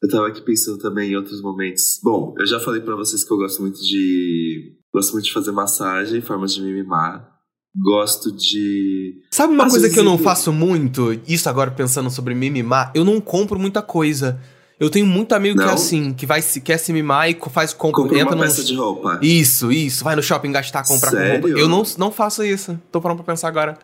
eu 0.03 0.09
tava 0.09 0.27
aqui 0.27 0.41
pensando 0.41 0.77
também 0.77 1.11
em 1.11 1.15
outros 1.15 1.41
momentos. 1.41 1.99
Bom, 2.03 2.35
eu 2.37 2.45
já 2.45 2.59
falei 2.59 2.81
para 2.81 2.95
vocês 2.95 3.23
que 3.23 3.31
eu 3.31 3.37
gosto 3.37 3.61
muito 3.61 3.79
de. 3.81 4.73
Gosto 4.93 5.13
muito 5.13 5.25
de 5.25 5.33
fazer 5.33 5.51
massagem, 5.51 6.21
formas 6.21 6.53
de 6.53 6.61
me 6.61 6.71
mimar. 6.71 7.27
Gosto 7.75 8.31
de. 8.31 9.21
Sabe 9.31 9.53
uma 9.53 9.65
Às 9.65 9.71
coisa 9.71 9.89
que 9.89 9.99
eu 9.99 10.03
não 10.03 10.17
faço 10.17 10.53
muito? 10.53 11.19
Isso 11.27 11.49
agora 11.49 11.71
pensando 11.71 12.09
sobre 12.09 12.33
me 12.33 12.49
mimar? 12.49 12.91
Eu 12.95 13.03
não 13.03 13.19
compro 13.19 13.59
muita 13.59 13.81
coisa. 13.81 14.39
Eu 14.79 14.89
tenho 14.89 15.05
muito 15.05 15.33
amigo 15.33 15.57
não? 15.57 15.65
que 15.65 15.71
é 15.71 15.73
assim, 15.73 16.13
que 16.13 16.25
vai 16.25 16.41
se, 16.41 16.59
quer 16.59 16.77
se 16.77 16.91
mimar 16.91 17.29
e 17.29 17.37
faz 17.49 17.73
compra. 17.73 18.03
Compra 18.03 18.19
entra 18.19 18.35
uma 18.35 18.43
peça 18.43 18.63
de 18.63 18.75
roupa. 18.75 19.19
Isso, 19.21 19.71
isso. 19.71 20.03
Vai 20.03 20.15
no 20.15 20.23
shopping 20.23 20.51
gastar, 20.51 20.85
comprar 20.85 21.11
Sério? 21.11 21.41
roupa. 21.41 21.59
Eu 21.59 21.67
não, 21.67 21.83
não 21.97 22.11
faço 22.11 22.43
isso. 22.43 22.79
Tô 22.91 23.01
pronto 23.01 23.23
pra 23.23 23.33
pensar 23.33 23.47
agora. 23.47 23.77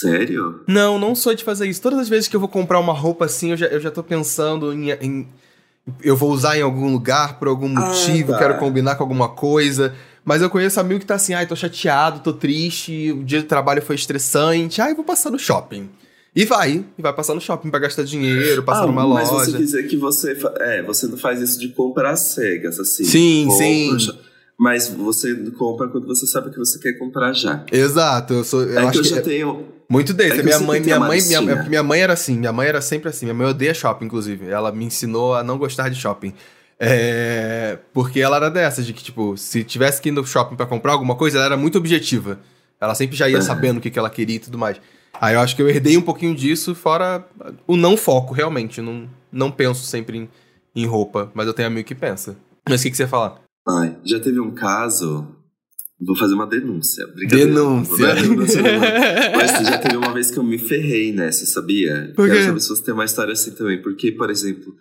Sério? 0.00 0.60
Não, 0.66 0.98
não 0.98 1.14
sou 1.14 1.34
de 1.34 1.44
fazer 1.44 1.66
isso. 1.66 1.80
Todas 1.80 1.98
as 1.98 2.08
vezes 2.08 2.28
que 2.28 2.36
eu 2.36 2.40
vou 2.40 2.48
comprar 2.48 2.78
uma 2.78 2.92
roupa 2.92 3.24
assim, 3.24 3.50
eu 3.50 3.56
já, 3.56 3.66
eu 3.66 3.80
já 3.80 3.90
tô 3.90 4.02
pensando 4.02 4.72
em, 4.72 4.90
em 4.90 5.28
Eu 6.02 6.16
vou 6.16 6.30
usar 6.30 6.58
em 6.58 6.62
algum 6.62 6.92
lugar 6.92 7.38
por 7.38 7.48
algum 7.48 7.66
ah, 7.76 7.86
motivo, 7.86 8.32
ah, 8.32 8.38
tá. 8.38 8.42
quero 8.42 8.58
combinar 8.58 8.96
com 8.96 9.02
alguma 9.02 9.28
coisa. 9.28 9.94
Mas 10.24 10.42
eu 10.42 10.50
conheço 10.50 10.80
amigo 10.80 11.00
que 11.00 11.06
tá 11.06 11.14
assim, 11.14 11.34
ai, 11.34 11.46
tô 11.46 11.54
chateado, 11.54 12.20
tô 12.20 12.32
triste, 12.32 13.12
o 13.12 13.22
dia 13.22 13.40
de 13.40 13.46
trabalho 13.46 13.80
foi 13.80 13.94
estressante, 13.94 14.80
ai, 14.80 14.94
vou 14.94 15.04
passar 15.04 15.30
no 15.30 15.38
shopping. 15.38 15.88
E 16.34 16.44
vai, 16.44 16.84
e 16.98 17.00
vai 17.00 17.14
passar 17.14 17.32
no 17.32 17.40
shopping 17.40 17.70
pra 17.70 17.78
gastar 17.78 18.02
dinheiro, 18.02 18.62
passar 18.62 18.82
Ah, 18.82 18.86
numa 18.88 19.06
mas 19.06 19.30
loja. 19.30 19.44
você 19.46 19.52
quer 19.52 19.58
dizer 19.58 19.88
que 19.88 19.96
você, 19.96 20.36
é, 20.58 20.82
você 20.82 21.06
não 21.06 21.16
faz 21.16 21.40
isso 21.40 21.58
de 21.58 21.68
comprar 21.70 22.14
cegas, 22.16 22.78
assim. 22.78 23.04
Sim, 23.04 23.48
sim. 23.52 23.96
Mas 24.58 24.88
você 24.88 25.34
compra 25.52 25.88
quando 25.88 26.06
você 26.06 26.26
sabe 26.26 26.50
que 26.50 26.58
você 26.58 26.78
quer 26.78 26.94
comprar 26.94 27.32
já. 27.32 27.64
Exato, 27.70 28.34
eu 28.34 28.44
sou. 28.44 28.64
Eu 28.64 28.80
é 28.80 28.90
que 28.90 28.98
eu 28.98 29.02
que 29.02 29.08
já 29.08 29.18
é 29.18 29.20
tenho. 29.20 29.75
Muito 29.88 30.12
desse. 30.12 30.40
é 30.40 30.42
minha 30.42 30.58
mãe, 30.60 30.80
minha 30.80 30.98
mãe, 31.00 31.22
minha, 31.22 31.40
minha 31.40 31.82
mãe 31.82 32.00
era 32.00 32.12
assim, 32.12 32.36
minha 32.38 32.52
mãe 32.52 32.66
era 32.68 32.80
sempre 32.80 33.08
assim. 33.08 33.26
Minha 33.26 33.34
mãe 33.34 33.46
odeia 33.46 33.74
shopping, 33.74 34.06
inclusive. 34.06 34.48
Ela 34.48 34.72
me 34.72 34.84
ensinou 34.84 35.34
a 35.34 35.42
não 35.42 35.58
gostar 35.58 35.88
de 35.88 35.96
shopping. 36.00 36.32
É, 36.78 37.78
porque 37.92 38.20
ela 38.20 38.36
era 38.36 38.50
dessas, 38.50 38.84
de 38.86 38.92
que, 38.92 39.02
tipo, 39.02 39.36
se 39.36 39.64
tivesse 39.64 40.00
que 40.00 40.10
ir 40.10 40.12
no 40.12 40.26
shopping 40.26 40.56
pra 40.56 40.66
comprar 40.66 40.92
alguma 40.92 41.14
coisa, 41.14 41.38
ela 41.38 41.46
era 41.46 41.56
muito 41.56 41.78
objetiva. 41.78 42.38
Ela 42.80 42.94
sempre 42.94 43.16
já 43.16 43.28
ia 43.28 43.36
Aham. 43.38 43.46
sabendo 43.46 43.78
o 43.78 43.80
que, 43.80 43.90
que 43.90 43.98
ela 43.98 44.10
queria 44.10 44.36
e 44.36 44.40
tudo 44.40 44.58
mais. 44.58 44.78
Aí 45.18 45.34
eu 45.34 45.40
acho 45.40 45.56
que 45.56 45.62
eu 45.62 45.68
herdei 45.68 45.96
um 45.96 46.02
pouquinho 46.02 46.34
disso, 46.34 46.74
fora 46.74 47.24
o 47.66 47.76
não 47.76 47.96
foco, 47.96 48.34
realmente. 48.34 48.78
Eu 48.78 48.84
Não, 48.84 49.08
não 49.32 49.50
penso 49.50 49.86
sempre 49.86 50.18
em, 50.18 50.28
em 50.74 50.86
roupa, 50.86 51.30
mas 51.32 51.46
eu 51.46 51.54
tenho 51.54 51.68
amigo 51.68 51.88
que 51.88 51.94
pensa. 51.94 52.36
Mas 52.68 52.80
o 52.80 52.84
que, 52.84 52.90
que 52.90 52.96
você 52.96 53.04
ia 53.04 53.08
falar? 53.08 53.40
Ai, 53.66 53.96
já 54.04 54.20
teve 54.20 54.38
um 54.38 54.50
caso. 54.50 55.26
Vou 55.98 56.14
fazer 56.16 56.34
uma 56.34 56.46
denúncia. 56.46 57.06
Denúncia. 57.28 58.14
Denúncia. 58.14 58.62
Mas 59.34 59.50
já 59.66 59.78
teve 59.78 59.96
uma 59.96 60.12
vez 60.12 60.30
que 60.30 60.38
eu 60.38 60.44
me 60.44 60.58
ferrei 60.58 61.10
nessa, 61.12 61.46
sabia? 61.46 62.12
Por 62.14 62.26
quê? 62.28 62.34
Quero 62.34 62.60
saber 62.60 62.60
se 62.84 62.90
uma 62.92 63.04
história 63.04 63.32
assim 63.32 63.52
também. 63.52 63.80
Porque, 63.80 64.12
por 64.12 64.28
exemplo, 64.28 64.74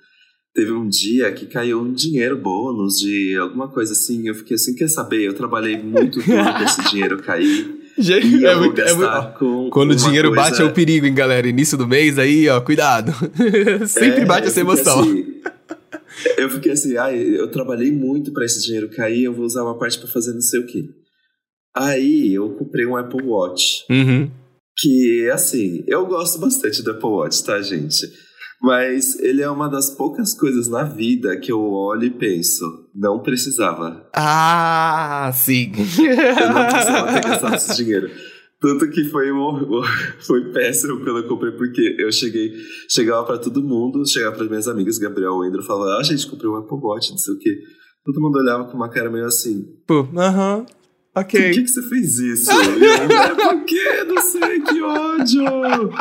teve 0.53 0.73
um 0.73 0.89
dia 0.89 1.31
que 1.31 1.45
caiu 1.45 1.81
um 1.81 1.93
dinheiro 1.93 2.35
bônus 2.37 2.99
de 2.99 3.33
alguma 3.37 3.69
coisa 3.69 3.93
assim. 3.93 4.27
Eu 4.27 4.35
fiquei 4.35 4.55
assim, 4.55 4.75
quer 4.75 4.89
saber? 4.89 5.21
Eu 5.23 5.33
trabalhei 5.33 5.77
muito 5.81 6.19
duro 6.19 6.25
pra 6.43 6.63
esse 6.65 6.83
dinheiro 6.89 7.17
cair. 7.23 7.73
Gente, 7.97 8.45
é 8.45 8.53
muito- 8.57 8.81
é 8.81 8.93
muito- 8.93 9.69
Quando 9.71 9.91
o 9.91 9.95
dinheiro 9.95 10.27
coisa- 10.33 10.49
bate 10.49 10.61
é 10.61 10.65
o 10.65 10.73
perigo, 10.73 11.05
hein, 11.05 11.13
galera? 11.13 11.47
Início 11.47 11.77
do 11.77 11.87
mês 11.87 12.19
aí, 12.19 12.49
ó, 12.49 12.59
cuidado. 12.59 13.13
Sempre 13.87 14.23
É, 14.23 14.25
bate 14.25 14.47
essa 14.47 14.59
emoção. 14.59 14.99
assim- 14.99 15.33
eu 16.37 16.49
fiquei 16.49 16.73
assim, 16.73 16.97
ai, 16.97 17.17
eu 17.17 17.47
trabalhei 17.49 17.89
muito 17.93 18.33
pra 18.33 18.43
esse 18.43 18.61
dinheiro 18.61 18.89
cair, 18.89 19.23
eu 19.23 19.33
vou 19.33 19.45
usar 19.45 19.63
uma 19.63 19.77
parte 19.79 19.97
pra 19.97 20.09
fazer 20.09 20.33
não 20.33 20.41
sei 20.41 20.59
o 20.59 20.65
quê. 20.65 20.89
Aí 21.75 22.33
eu 22.33 22.49
comprei 22.55 22.85
um 22.85 22.95
Apple 22.95 23.25
Watch, 23.25 23.83
Uhum. 23.89 24.29
que 24.77 25.29
assim, 25.33 25.83
eu 25.87 26.05
gosto 26.05 26.39
bastante 26.39 26.81
do 26.81 26.91
Apple 26.91 27.09
Watch, 27.09 27.43
tá, 27.43 27.61
gente? 27.61 28.07
Mas 28.61 29.19
ele 29.19 29.41
é 29.41 29.49
uma 29.49 29.67
das 29.69 29.89
poucas 29.91 30.33
coisas 30.33 30.67
na 30.69 30.83
vida 30.83 31.37
que 31.37 31.51
eu 31.51 31.61
olho 31.61 32.05
e 32.05 32.09
penso, 32.09 32.63
não 32.95 33.19
precisava. 33.21 34.07
Ah, 34.15 35.29
sim. 35.33 35.71
Eu 35.75 36.53
não 36.53 36.65
precisava 36.67 37.13
ter 37.13 37.21
gastado 37.27 37.55
esse 37.55 37.75
dinheiro. 37.75 38.09
Tanto 38.61 38.89
que 38.89 39.03
foi, 39.09 39.31
um 39.31 39.83
foi 40.25 40.51
péssimo 40.51 40.97
quando 41.03 41.17
eu 41.19 41.27
comprei, 41.27 41.51
porque 41.51 41.97
eu 41.99 42.11
cheguei, 42.11 42.53
chegava 42.89 43.23
pra 43.25 43.37
todo 43.37 43.61
mundo, 43.61 44.07
chegava 44.07 44.35
para 44.37 44.45
minhas 44.45 44.67
amigas, 44.67 44.97
Gabriel 44.97 45.43
e 45.43 45.47
Andrew, 45.49 45.61
falava, 45.61 45.99
ah, 45.99 46.03
gente, 46.03 46.25
comprei 46.25 46.49
um 46.49 46.55
Apple 46.55 46.77
Watch, 46.81 47.11
não 47.11 47.17
sei 47.17 47.33
o 47.35 47.37
quê. 47.37 47.51
Todo 48.03 48.21
mundo 48.21 48.37
olhava 48.39 48.65
com 48.65 48.77
uma 48.77 48.89
cara 48.89 49.09
meio 49.11 49.25
assim, 49.25 49.65
Pô, 49.85 50.07
aham. 50.17 50.65
por 50.65 50.74
Ok. 51.15 51.39
que, 51.53 51.61
que 51.61 51.67
você 51.67 51.81
fez 51.89 52.19
isso? 52.19 52.51
Eu, 52.51 52.83
"É, 52.83 53.35
por 53.35 53.63
quê? 53.65 54.03
Não 54.05 54.21
sei, 54.21 54.59
que 54.61 54.81
ódio! 54.81 55.93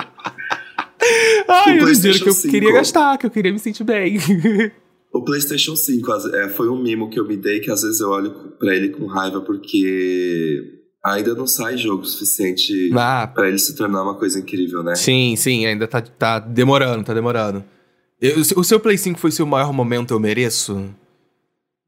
Ai, 1.49 1.49
O 1.49 1.53
era 1.53 1.61
o 1.61 1.65
dinheiro 1.65 1.79
PlayStation 1.85 2.23
que 2.25 2.29
eu 2.31 2.33
5. 2.35 2.53
queria 2.53 2.73
gastar, 2.73 3.19
que 3.19 3.27
eu 3.27 3.31
queria 3.31 3.53
me 3.53 3.59
sentir 3.59 3.85
bem. 3.85 4.19
O 5.17 5.23
PlayStation 5.23 5.77
5 5.77 6.11
as- 6.11 6.25
é, 6.35 6.49
foi 6.49 6.69
um 6.69 6.83
mimo 6.83 7.09
que 7.09 7.21
eu 7.21 7.25
me 7.25 7.37
dei 7.37 7.61
que 7.61 7.71
às 7.71 7.83
vezes 7.83 8.01
eu 8.01 8.09
olho 8.11 8.33
pra 8.59 8.75
ele 8.75 8.89
com 8.89 9.07
raiva 9.07 9.41
porque 9.41 10.81
ainda 11.05 11.37
não 11.37 11.47
sai 11.47 11.77
jogo 11.77 12.05
suficiente 12.05 12.91
ah, 12.97 13.25
pra 13.33 13.47
ele 13.47 13.59
se 13.61 13.77
tornar 13.77 14.03
uma 14.03 14.17
coisa 14.19 14.41
incrível, 14.41 14.83
né? 14.83 14.97
sim, 14.97 15.37
sim, 15.37 15.67
ainda 15.67 15.87
tá, 15.87 16.01
tá 16.01 16.41
demorando, 16.41 17.05
tá 17.05 17.15
demorando. 17.15 17.65
Eu- 18.21 18.41
o 18.41 18.45
seu- 18.45 18.59
o 18.59 18.65
seu 18.65 18.81
Play 18.81 18.99
5 18.99 19.21
foi 19.21 19.31
seu 19.31 19.47
maior 19.47 19.73
momento 19.73 20.13
eu 20.13 20.19
mereço? 20.19 20.93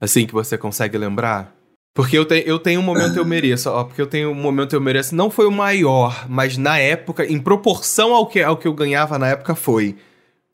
Assim, 0.00 0.24
que 0.24 0.32
você 0.32 0.56
consegue 0.56 0.96
lembrar? 0.96 1.52
Porque 1.96 2.16
eu, 2.16 2.24
te, 2.26 2.44
eu 2.46 2.58
tenho 2.58 2.78
um 2.78 2.82
momento 2.84 3.16
eu 3.16 3.24
mereço, 3.24 3.70
ó, 3.70 3.82
porque 3.82 4.00
eu 4.02 4.06
tenho 4.06 4.30
um 4.30 4.34
momento 4.34 4.74
eu 4.76 4.80
mereço, 4.82 5.16
não 5.16 5.30
foi 5.30 5.46
o 5.46 5.50
maior, 5.50 6.26
mas 6.28 6.56
na 6.58 6.78
época, 6.78 7.24
em 7.24 7.38
proporção 7.40 8.14
ao 8.14 8.26
que, 8.26 8.40
ao 8.42 8.56
que 8.58 8.68
eu 8.68 8.74
ganhava 8.74 9.18
na 9.18 9.28
época, 9.28 9.54
foi. 9.54 9.96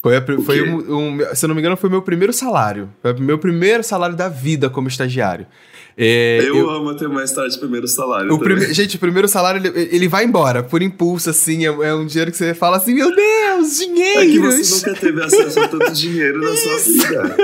Foi, 0.01 0.17
a 0.17 0.23
foi 0.45 0.63
um, 0.63 1.17
um- 1.19 1.35
se 1.35 1.45
eu 1.45 1.49
não 1.49 1.55
me 1.55 1.61
engano, 1.61 1.77
foi 1.77 1.91
meu 1.91 2.01
primeiro 2.03 2.33
salário. 2.33 2.89
Foi 3.03 3.13
o 3.13 3.21
meu 3.21 3.39
primeiro 3.39 3.83
salário 3.85 4.17
da 4.17 4.29
vida 4.29 4.71
como 4.71 4.87
estagiário. 4.89 5.47
É, 5.99 6.41
Eu, 6.45 6.71
amo 6.71 6.95
ter 6.97 7.07
uma 7.07 7.23
história 7.23 7.51
de 7.51 7.59
primeiro 7.59 7.87
salário. 7.87 8.33
o 8.33 8.39
prime- 8.39 8.73
Gente, 8.73 8.97
o 8.97 8.99
primeiro 8.99 9.29
salário, 9.29 9.61
ele, 9.65 9.89
ele 9.95 10.09
vai 10.09 10.25
embora, 10.25 10.63
por 10.63 10.81
impulso, 10.83 11.29
assim, 11.31 11.65
é, 11.67 11.69
é 11.69 11.95
um 11.95 12.07
dinheiro 12.07 12.31
que 12.31 12.37
você 12.37 12.55
fala 12.55 12.79
assim, 12.79 12.95
meu 12.95 13.15
Deus, 13.15 13.81
É 13.81 14.27
que 14.27 14.39
você 14.41 14.89
nunca 14.89 15.01
teve 15.01 15.23
acesso 15.23 15.61
a 15.61 15.69
tanto 15.69 15.93
dinheiro 15.93 16.41
na 16.41 16.57
sua 16.57 16.79
vida. 16.83 17.37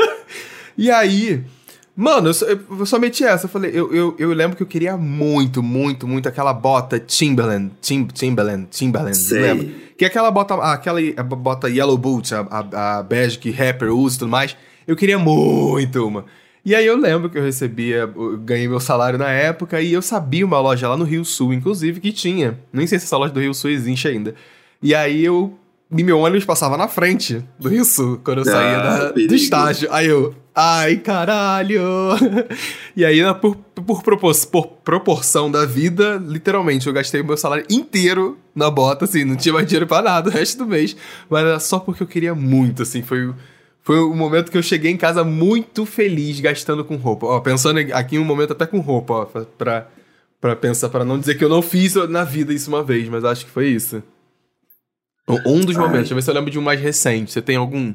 E 0.76 0.90
aí, 0.90 1.42
mano, 1.98 2.28
eu 2.28 2.34
só, 2.34 2.46
eu 2.46 2.86
só 2.86 2.98
meti 2.98 3.24
essa. 3.24 3.46
Eu 3.46 3.50
falei, 3.50 3.72
eu, 3.74 3.92
eu, 3.92 4.14
eu 4.18 4.32
lembro 4.32 4.56
que 4.56 4.62
eu 4.62 4.66
queria 4.66 4.96
muito, 4.96 5.62
muito, 5.62 6.06
muito 6.06 6.28
aquela 6.28 6.52
bota 6.52 7.00
Timberland. 7.00 7.72
Tim, 7.80 8.06
Timberland, 8.06 8.68
Timberland, 8.70 9.16
Sei. 9.16 9.40
lembro. 9.40 9.68
Que 9.96 10.04
é 10.04 10.08
aquela 10.08 10.30
bota, 10.30 10.54
aquela 10.54 11.00
bota 11.24 11.68
Yellow 11.68 11.98
Boot, 11.98 12.32
a, 12.32 12.46
a, 12.50 12.98
a 12.98 13.02
bege 13.02 13.38
que 13.38 13.50
rapper 13.50 13.92
usa 13.92 14.14
e 14.14 14.18
tudo 14.20 14.30
mais. 14.30 14.56
Eu 14.86 14.94
queria 14.94 15.18
muito 15.18 16.06
uma. 16.06 16.24
E 16.64 16.74
aí 16.74 16.86
eu 16.86 16.96
lembro 16.96 17.28
que 17.28 17.38
eu 17.38 17.42
recebia, 17.42 18.10
eu 18.14 18.38
ganhei 18.38 18.68
meu 18.68 18.78
salário 18.78 19.18
na 19.18 19.30
época 19.30 19.80
e 19.80 19.92
eu 19.92 20.02
sabia 20.02 20.44
uma 20.44 20.60
loja 20.60 20.88
lá 20.88 20.96
no 20.96 21.04
Rio 21.04 21.24
Sul, 21.24 21.52
inclusive, 21.52 21.98
que 21.98 22.12
tinha. 22.12 22.58
Nem 22.72 22.86
sei 22.86 22.98
se 22.98 23.06
essa 23.06 23.16
loja 23.16 23.32
do 23.32 23.40
Rio 23.40 23.54
Sul 23.54 23.70
existe 23.70 24.06
ainda. 24.06 24.34
E 24.82 24.94
aí 24.94 25.24
eu. 25.24 25.58
E 25.90 26.02
meu 26.04 26.18
ônibus 26.18 26.44
passava 26.44 26.76
na 26.76 26.86
frente 26.86 27.42
do 27.58 27.68
Rio 27.68 27.84
Sul, 27.84 28.20
quando 28.22 28.38
eu 28.38 28.44
saía 28.44 28.76
Ah, 28.78 28.82
da- 29.04 29.10
do 29.12 29.34
estágio. 29.34 29.88
Aí 29.90 30.06
eu, 30.06 30.34
ai 30.54 30.96
caralho! 30.96 31.80
e 32.94 33.04
aí, 33.06 33.20
por, 33.40 33.56
por, 33.56 34.02
propor- 34.02 34.34
por 34.50 34.66
proporção 34.84 35.50
da 35.50 35.64
vida, 35.64 36.22
literalmente, 36.22 36.86
eu 36.86 36.92
gastei 36.92 37.22
o 37.22 37.24
meu 37.24 37.38
salário 37.38 37.64
inteiro 37.70 38.36
na 38.54 38.70
bota, 38.70 39.06
assim, 39.06 39.24
não 39.24 39.34
tinha 39.36 39.52
mais 39.54 39.66
dinheiro 39.66 39.86
pra 39.86 40.02
nada 40.02 40.28
o 40.28 40.32
resto 40.32 40.58
do 40.58 40.66
mês. 40.66 40.94
Mas 41.30 41.40
era 41.44 41.58
só 41.58 41.78
porque 41.78 42.02
eu 42.02 42.06
queria 42.06 42.34
muito, 42.34 42.82
assim, 42.82 43.02
foi. 43.02 43.32
Foi 43.82 43.98
o 44.00 44.14
momento 44.14 44.52
que 44.52 44.58
eu 44.58 44.62
cheguei 44.62 44.90
em 44.92 44.98
casa 44.98 45.24
muito 45.24 45.86
feliz 45.86 46.38
gastando 46.40 46.84
com 46.84 46.96
roupa. 46.96 47.24
Ó, 47.26 47.40
pensando 47.40 47.78
aqui 47.94 48.16
em 48.16 48.18
um 48.18 48.24
momento 48.24 48.52
até 48.52 48.66
com 48.66 48.80
roupa, 48.80 49.14
ó, 49.14 49.24
pra- 49.24 49.46
pra, 49.56 49.86
pra 50.38 50.54
pensar, 50.56 50.90
pra 50.90 51.06
não 51.06 51.18
dizer 51.18 51.36
que 51.38 51.44
eu 51.44 51.48
não 51.48 51.62
fiz 51.62 51.94
na 52.10 52.22
vida 52.24 52.52
isso 52.52 52.68
uma 52.68 52.82
vez, 52.82 53.08
mas 53.08 53.24
acho 53.24 53.46
que 53.46 53.50
foi 53.50 53.68
isso. 53.68 54.02
Um 55.46 55.60
dos 55.60 55.76
Ai. 55.76 55.82
momentos, 55.82 56.08
deixa 56.08 56.12
eu 56.12 56.16
ver 56.16 56.22
se 56.22 56.30
eu 56.30 56.34
lembro 56.34 56.50
de 56.50 56.58
um 56.58 56.62
mais 56.62 56.80
recente. 56.80 57.32
Você 57.32 57.42
tem 57.42 57.56
algum? 57.56 57.92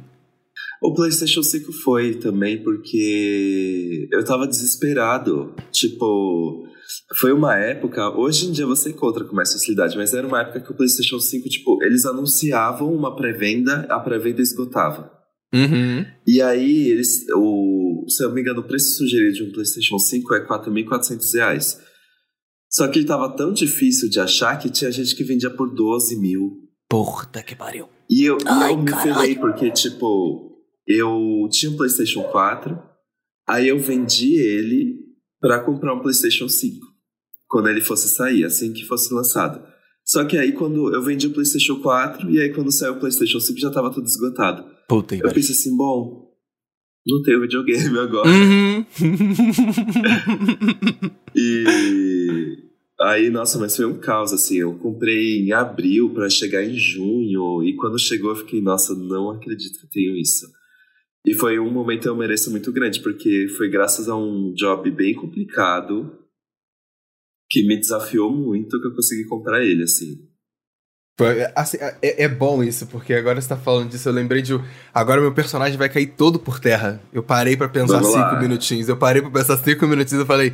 O 0.81 0.93
PlayStation 0.93 1.41
5 1.41 1.71
foi 1.71 2.15
também 2.15 2.61
porque 2.61 4.07
eu 4.11 4.23
tava 4.25 4.47
desesperado. 4.47 5.55
Tipo, 5.71 6.67
foi 7.19 7.31
uma 7.31 7.57
época. 7.57 8.09
Hoje 8.09 8.47
em 8.47 8.51
dia 8.51 8.65
você 8.65 8.89
encontra 8.89 9.23
com 9.23 9.35
mais 9.35 9.53
facilidade, 9.53 9.97
mas 9.97 10.13
era 10.13 10.27
uma 10.27 10.41
época 10.41 10.59
que 10.59 10.71
o 10.71 10.75
PlayStation 10.75 11.19
5, 11.19 11.49
tipo, 11.49 11.81
eles 11.83 12.05
anunciavam 12.05 12.93
uma 12.93 13.15
pré-venda, 13.15 13.87
a 13.89 13.99
pré-venda 13.99 14.41
esgotava. 14.41 15.11
Uhum. 15.53 16.05
E 16.27 16.41
aí, 16.41 16.89
eles, 16.89 17.25
o, 17.35 18.05
se 18.09 18.23
eu 18.23 18.27
não 18.27 18.35
me 18.35 18.41
engano, 18.41 18.61
o 18.61 18.67
preço 18.67 18.97
sugerido 18.97 19.35
de 19.35 19.43
um 19.43 19.51
PlayStation 19.51 19.99
5 19.99 20.33
é 20.35 20.47
4.400 20.47 21.33
reais. 21.35 21.79
Só 22.69 22.87
que 22.87 22.99
ele 22.99 23.05
tava 23.05 23.35
tão 23.35 23.53
difícil 23.53 24.09
de 24.09 24.19
achar 24.19 24.57
que 24.57 24.69
tinha 24.69 24.91
gente 24.91 25.15
que 25.15 25.23
vendia 25.23 25.51
por 25.51 25.73
12 25.73 26.19
mil. 26.19 26.62
Puta 26.93 27.41
que 27.41 27.55
pariu. 27.55 27.89
E 28.07 28.23
eu, 28.23 28.37
Ai, 28.45 28.73
eu 28.73 28.77
me 28.77 28.91
ferrei 28.91 29.35
porque, 29.35 29.71
tipo, 29.71 30.51
eu 30.87 31.49
tinha 31.49 31.71
um 31.71 31.75
PlayStation 31.75 32.21
4, 32.21 32.77
aí 33.49 33.67
eu 33.67 33.79
vendi 33.79 34.35
ele 34.35 34.99
pra 35.41 35.61
comprar 35.61 35.95
um 35.95 36.01
PlayStation 36.01 36.47
5. 36.47 36.85
Quando 37.47 37.69
ele 37.69 37.81
fosse 37.81 38.07
sair, 38.09 38.43
assim 38.43 38.71
que 38.71 38.85
fosse 38.85 39.11
lançado. 39.11 39.65
Só 40.05 40.23
que 40.23 40.37
aí, 40.37 40.51
quando 40.51 40.93
eu 40.93 41.01
vendi 41.01 41.25
o 41.25 41.33
PlayStation 41.33 41.81
4, 41.81 42.29
e 42.29 42.39
aí 42.39 42.53
quando 42.53 42.71
saiu 42.71 42.93
o 42.93 42.99
PlayStation 42.99 43.39
5 43.39 43.59
já 43.59 43.71
tava 43.71 43.91
tudo 43.91 44.05
esgotado. 44.05 44.63
Puta 44.87 45.15
Eu 45.15 45.33
pensei 45.33 45.55
assim, 45.55 45.75
bom, 45.75 46.31
não 47.07 47.23
tenho 47.23 47.41
videogame 47.41 47.97
agora. 48.05 48.29
Uhum. 48.29 48.85
E 51.35 52.22
aí, 53.03 53.29
nossa, 53.29 53.57
mas 53.59 53.75
foi 53.75 53.85
um 53.85 53.99
caos, 53.99 54.33
assim. 54.33 54.57
Eu 54.57 54.77
comprei 54.77 55.39
em 55.41 55.51
abril 55.51 56.13
pra 56.13 56.29
chegar 56.29 56.63
em 56.63 56.77
junho, 56.77 57.63
e 57.63 57.75
quando 57.75 57.99
chegou 57.99 58.31
eu 58.31 58.35
fiquei, 58.35 58.61
nossa, 58.61 58.93
não 58.95 59.29
acredito 59.29 59.79
que 59.79 59.85
eu 59.85 59.89
tenho 59.89 60.17
isso. 60.17 60.45
E 61.25 61.33
foi 61.33 61.57
um 61.59 61.71
momento 61.71 62.07
eu 62.07 62.15
mereço 62.17 62.51
muito 62.51 62.71
grande, 62.71 62.99
porque 63.01 63.47
foi 63.57 63.69
graças 63.69 64.09
a 64.09 64.15
um 64.15 64.53
job 64.53 64.91
bem 64.91 65.13
complicado 65.15 66.19
que 67.49 67.65
me 67.65 67.77
desafiou 67.79 68.31
muito 68.31 68.81
que 68.81 68.87
eu 68.87 68.95
consegui 68.95 69.25
comprar 69.25 69.63
ele, 69.63 69.83
assim. 69.83 70.27
Foi- 71.17 71.45
assim, 71.55 71.77
é, 72.01 72.23
é 72.23 72.27
bom 72.27 72.63
isso, 72.63 72.87
porque 72.87 73.13
agora 73.13 73.39
você 73.39 73.47
tá 73.47 73.55
falando 73.55 73.89
disso, 73.89 74.09
eu 74.09 74.13
lembrei 74.13 74.41
de. 74.41 74.53
Agora 74.91 75.21
meu 75.21 75.31
personagem 75.33 75.77
vai 75.77 75.87
cair 75.87 76.07
todo 76.07 76.39
por 76.39 76.59
terra. 76.59 76.99
Eu 77.13 77.21
parei 77.21 77.55
pra 77.55 77.69
pensar 77.69 77.99
Vamos 77.99 78.07
cinco 78.09 78.33
lá. 78.33 78.41
minutinhos. 78.41 78.89
Eu 78.89 78.97
parei 78.97 79.21
pra 79.21 79.29
pensar 79.29 79.57
cinco 79.57 79.85
minutinhos 79.87 80.23
e 80.23 80.27
falei. 80.27 80.53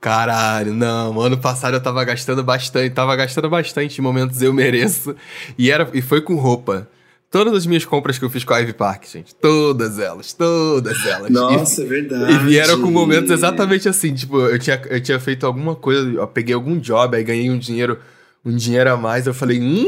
Caralho, 0.00 0.72
não, 0.72 1.20
ano 1.20 1.36
passado 1.36 1.74
eu 1.74 1.80
tava 1.80 2.02
gastando 2.04 2.42
bastante, 2.42 2.90
tava 2.90 3.14
gastando 3.14 3.50
bastante 3.50 3.98
em 3.98 4.02
momentos 4.02 4.40
eu 4.40 4.52
mereço. 4.52 5.14
E, 5.58 5.70
era, 5.70 5.88
e 5.92 6.00
foi 6.00 6.22
com 6.22 6.36
roupa. 6.36 6.88
Todas 7.30 7.54
as 7.54 7.66
minhas 7.66 7.84
compras 7.84 8.18
que 8.18 8.24
eu 8.24 8.30
fiz 8.30 8.42
com 8.42 8.54
a 8.54 8.58
Ivy 8.58 8.72
Park, 8.72 9.04
gente. 9.04 9.34
Todas 9.36 10.00
elas, 10.00 10.32
todas 10.32 11.06
elas. 11.06 11.30
Nossa, 11.30 11.82
e, 11.82 11.84
é 11.84 11.88
verdade. 11.88 12.32
E 12.32 12.38
vieram 12.38 12.80
com 12.80 12.90
momentos 12.90 13.30
exatamente 13.30 13.88
assim. 13.88 14.12
Tipo, 14.12 14.40
eu 14.40 14.58
tinha, 14.58 14.82
eu 14.88 15.00
tinha 15.00 15.20
feito 15.20 15.46
alguma 15.46 15.76
coisa, 15.76 16.10
eu 16.10 16.26
peguei 16.26 16.54
algum 16.54 16.76
job, 16.78 17.16
aí 17.16 17.22
ganhei 17.22 17.48
um 17.48 17.58
dinheiro, 17.58 17.98
um 18.44 18.56
dinheiro 18.56 18.90
a 18.90 18.96
mais. 18.96 19.26
Eu 19.26 19.34
falei, 19.34 19.60
hum. 19.60 19.86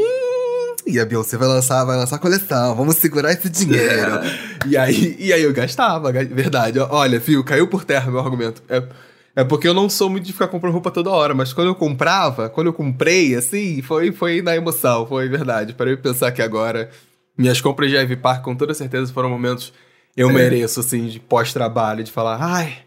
E 0.85 0.99
a 0.99 1.05
Beyoncé 1.05 1.37
vai 1.37 1.47
lançar, 1.47 1.83
vai 1.85 1.97
lançar 1.97 2.19
coleção, 2.19 2.75
vamos 2.75 2.97
segurar 2.97 3.31
esse 3.31 3.49
dinheiro. 3.49 4.19
e, 4.67 4.77
aí, 4.77 5.15
e 5.17 5.33
aí 5.33 5.41
eu 5.41 5.53
gastava, 5.53 6.11
verdade. 6.11 6.77
Olha, 6.79 7.19
fio, 7.19 7.43
caiu 7.43 7.67
por 7.67 7.83
terra 7.83 8.11
meu 8.11 8.19
argumento. 8.19 8.61
É, 8.69 8.83
é 9.35 9.43
porque 9.43 9.67
eu 9.67 9.73
não 9.73 9.89
sou 9.89 10.09
muito 10.09 10.25
de 10.25 10.33
ficar 10.33 10.47
comprando 10.47 10.73
roupa 10.73 10.91
toda 10.91 11.09
hora, 11.09 11.33
mas 11.33 11.53
quando 11.53 11.67
eu 11.67 11.75
comprava, 11.75 12.49
quando 12.49 12.67
eu 12.67 12.73
comprei, 12.73 13.35
assim, 13.35 13.81
foi, 13.81 14.11
foi 14.11 14.41
na 14.41 14.55
emoção, 14.55 15.07
foi 15.07 15.27
verdade. 15.27 15.73
Para 15.73 15.89
eu 15.89 15.97
pensar 15.97 16.31
que 16.31 16.41
agora 16.41 16.89
minhas 17.37 17.59
compras 17.59 17.89
de 17.89 17.97
Ivy 17.97 18.17
Park 18.17 18.43
com 18.43 18.55
toda 18.55 18.73
certeza 18.73 19.11
foram 19.11 19.29
momentos 19.29 19.73
eu 20.15 20.29
é. 20.29 20.33
mereço, 20.33 20.79
assim, 20.79 21.07
de 21.07 21.19
pós-trabalho, 21.19 22.03
de 22.03 22.11
falar, 22.11 22.37
ai, 22.39 22.83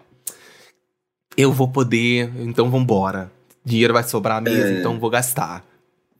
eu 1.36 1.52
vou 1.52 1.68
poder, 1.68 2.32
então 2.38 2.70
vambora. 2.70 3.30
Dinheiro 3.64 3.92
vai 3.92 4.04
sobrar 4.04 4.40
mesmo, 4.40 4.76
é. 4.76 4.78
então 4.78 5.00
vou 5.00 5.10
gastar. 5.10 5.66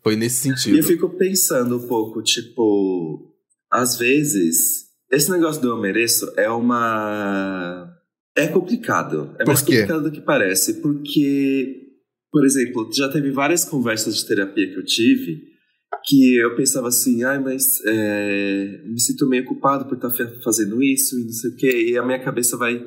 Foi 0.03 0.17
nesse 0.17 0.39
sentido. 0.39 0.75
E 0.75 0.79
eu 0.81 0.85
fico 0.85 1.09
pensando 1.11 1.77
um 1.77 1.87
pouco, 1.87 2.21
tipo, 2.23 3.33
às 3.71 3.97
vezes, 3.97 4.87
esse 5.11 5.31
negócio 5.31 5.62
do 5.62 5.69
eu 5.69 5.81
mereço 5.81 6.33
é 6.37 6.51
uma 6.51 7.95
é 8.37 8.46
complicado. 8.49 9.35
É 9.38 9.44
mais 9.44 9.62
complicado 9.62 10.03
do 10.03 10.11
que 10.11 10.20
parece. 10.20 10.81
Porque, 10.81 11.83
por 12.31 12.44
exemplo, 12.44 12.90
já 12.92 13.09
teve 13.09 13.31
várias 13.31 13.64
conversas 13.64 14.16
de 14.16 14.27
terapia 14.27 14.68
que 14.68 14.79
eu 14.79 14.85
tive 14.85 15.57
que 16.05 16.37
eu 16.37 16.55
pensava 16.55 16.88
assim, 16.88 17.25
ai, 17.25 17.38
mas 17.40 17.81
é, 17.85 18.81
me 18.85 19.01
sinto 19.01 19.29
meio 19.29 19.44
culpado 19.44 19.87
por 19.87 19.96
estar 19.96 20.11
fazendo 20.42 20.81
isso 20.81 21.18
e 21.18 21.25
não 21.25 21.33
sei 21.33 21.51
o 21.51 21.57
quê. 21.57 21.90
E 21.90 21.99
a 21.99 22.05
minha 22.05 22.22
cabeça 22.22 22.57
vai 22.57 22.81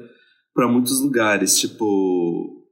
para 0.53 0.67
muitos 0.67 1.01
lugares, 1.01 1.59
tipo, 1.59 2.65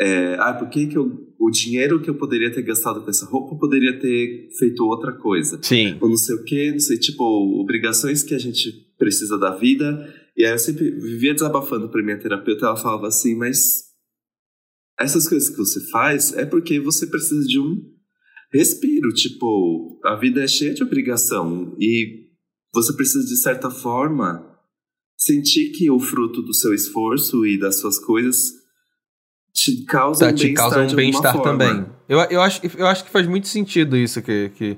é, 0.00 0.36
ah, 0.40 0.54
por 0.54 0.68
que, 0.68 0.86
que 0.86 0.96
eu, 0.96 1.10
o 1.38 1.50
dinheiro 1.50 2.00
que 2.00 2.08
eu 2.08 2.14
poderia 2.14 2.52
ter 2.52 2.62
gastado 2.62 3.02
com 3.02 3.10
essa 3.10 3.26
roupa 3.26 3.54
eu 3.54 3.58
poderia 3.58 3.98
ter 3.98 4.48
feito 4.58 4.84
outra 4.84 5.12
coisa? 5.12 5.58
Sim. 5.62 5.98
Ou 6.00 6.08
não 6.08 6.16
sei 6.16 6.34
o 6.34 6.44
quê, 6.44 6.70
não 6.72 6.80
sei, 6.80 6.98
tipo, 6.98 7.22
obrigações 7.60 8.22
que 8.22 8.34
a 8.34 8.38
gente 8.38 8.72
precisa 8.98 9.38
da 9.38 9.54
vida 9.54 10.12
e 10.36 10.44
aí 10.44 10.52
eu 10.52 10.58
sempre 10.58 10.90
vivia 10.90 11.34
desabafando 11.34 11.88
para 11.88 12.02
minha 12.02 12.18
terapeuta, 12.18 12.66
ela 12.66 12.76
falava 12.76 13.06
assim, 13.08 13.36
mas 13.36 13.84
essas 14.98 15.28
coisas 15.28 15.48
que 15.48 15.56
você 15.56 15.80
faz 15.90 16.32
é 16.32 16.44
porque 16.44 16.80
você 16.80 17.06
precisa 17.06 17.46
de 17.46 17.58
um 17.58 17.76
respiro, 18.52 19.12
tipo, 19.12 20.00
a 20.04 20.16
vida 20.16 20.42
é 20.42 20.48
cheia 20.48 20.74
de 20.74 20.82
obrigação 20.82 21.76
e 21.80 22.24
você 22.72 22.92
precisa 22.94 23.24
de 23.24 23.36
certa 23.36 23.70
forma 23.70 24.54
sentir 25.16 25.70
que 25.70 25.90
o 25.90 25.98
fruto 25.98 26.42
do 26.42 26.54
seu 26.54 26.74
esforço 26.74 27.46
e 27.46 27.58
das 27.58 27.76
suas 27.76 27.98
coisas 27.98 28.52
te 29.52 29.84
causa 29.84 30.26
tá, 30.26 30.32
um 30.32 30.34
bem-estar 30.34 30.90
um 30.90 30.94
bem 30.96 31.42
também. 31.42 31.86
Eu, 32.08 32.18
eu, 32.18 32.40
acho, 32.40 32.60
eu 32.76 32.86
acho 32.86 33.04
que 33.04 33.10
faz 33.10 33.26
muito 33.26 33.48
sentido 33.48 33.96
isso 33.96 34.20
que, 34.20 34.50
que 34.50 34.76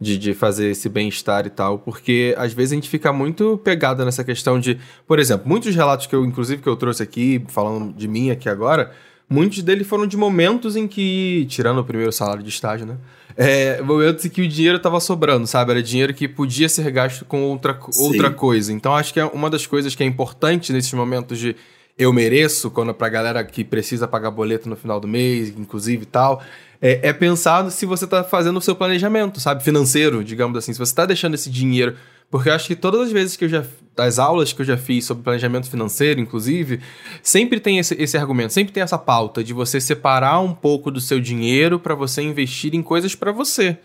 de, 0.00 0.18
de 0.18 0.34
fazer 0.34 0.70
esse 0.70 0.88
bem-estar 0.88 1.46
e 1.46 1.50
tal, 1.50 1.78
porque 1.78 2.34
às 2.36 2.52
vezes 2.52 2.72
a 2.72 2.74
gente 2.74 2.88
fica 2.88 3.12
muito 3.12 3.58
pegado 3.58 4.04
nessa 4.04 4.24
questão 4.24 4.58
de, 4.58 4.78
por 5.06 5.18
exemplo, 5.18 5.48
muitos 5.48 5.74
relatos 5.74 6.06
que 6.06 6.14
eu, 6.14 6.24
inclusive, 6.24 6.60
que 6.60 6.68
eu 6.68 6.76
trouxe 6.76 7.02
aqui, 7.02 7.44
falando 7.48 7.92
de 7.94 8.08
mim 8.08 8.30
aqui 8.30 8.48
agora, 8.48 8.92
muitos 9.28 9.62
deles 9.62 9.86
foram 9.86 10.06
de 10.06 10.16
momentos 10.16 10.76
em 10.76 10.86
que, 10.86 11.46
tirando 11.48 11.78
o 11.78 11.84
primeiro 11.84 12.12
salário 12.12 12.42
de 12.42 12.48
estágio, 12.48 12.86
né? 12.86 12.96
É, 13.36 13.82
momentos 13.82 14.24
em 14.24 14.28
que 14.28 14.42
o 14.42 14.48
dinheiro 14.48 14.76
estava 14.76 15.00
sobrando, 15.00 15.46
sabe? 15.46 15.72
Era 15.72 15.82
dinheiro 15.82 16.14
que 16.14 16.28
podia 16.28 16.68
ser 16.68 16.88
gasto 16.90 17.24
com 17.24 17.42
outra, 17.42 17.78
outra 17.98 18.30
coisa. 18.30 18.72
Então 18.72 18.94
acho 18.94 19.12
que 19.12 19.18
é 19.18 19.24
uma 19.24 19.50
das 19.50 19.66
coisas 19.66 19.94
que 19.94 20.02
é 20.02 20.06
importante 20.06 20.72
nesses 20.72 20.92
momentos 20.92 21.38
de 21.38 21.56
eu 21.96 22.12
mereço, 22.12 22.70
quando 22.70 22.92
pra 22.92 23.08
galera 23.08 23.44
que 23.44 23.62
precisa 23.62 24.08
pagar 24.08 24.30
boleto 24.30 24.68
no 24.68 24.76
final 24.76 24.98
do 24.98 25.06
mês, 25.06 25.50
inclusive 25.50 26.02
e 26.02 26.06
tal, 26.06 26.42
é, 26.82 27.08
é 27.08 27.12
pensar 27.12 27.70
se 27.70 27.86
você 27.86 28.06
tá 28.06 28.24
fazendo 28.24 28.56
o 28.56 28.60
seu 28.60 28.74
planejamento, 28.74 29.40
sabe? 29.40 29.62
Financeiro, 29.62 30.24
digamos 30.24 30.58
assim. 30.58 30.72
Se 30.72 30.78
você 30.78 30.94
tá 30.94 31.06
deixando 31.06 31.34
esse 31.34 31.48
dinheiro. 31.48 31.96
Porque 32.30 32.48
eu 32.48 32.54
acho 32.54 32.66
que 32.66 32.74
todas 32.74 33.02
as 33.02 33.12
vezes 33.12 33.36
que 33.36 33.44
eu 33.44 33.48
já. 33.48 33.64
Das 33.94 34.18
aulas 34.18 34.52
que 34.52 34.60
eu 34.60 34.66
já 34.66 34.76
fiz 34.76 35.04
sobre 35.04 35.22
planejamento 35.22 35.70
financeiro, 35.70 36.18
inclusive, 36.18 36.80
sempre 37.22 37.60
tem 37.60 37.78
esse, 37.78 37.94
esse 37.94 38.18
argumento, 38.18 38.52
sempre 38.52 38.72
tem 38.72 38.82
essa 38.82 38.98
pauta 38.98 39.44
de 39.44 39.52
você 39.52 39.80
separar 39.80 40.40
um 40.40 40.52
pouco 40.52 40.90
do 40.90 41.00
seu 41.00 41.20
dinheiro 41.20 41.78
para 41.78 41.94
você 41.94 42.20
investir 42.20 42.74
em 42.74 42.82
coisas 42.82 43.14
para 43.14 43.30
você. 43.30 43.78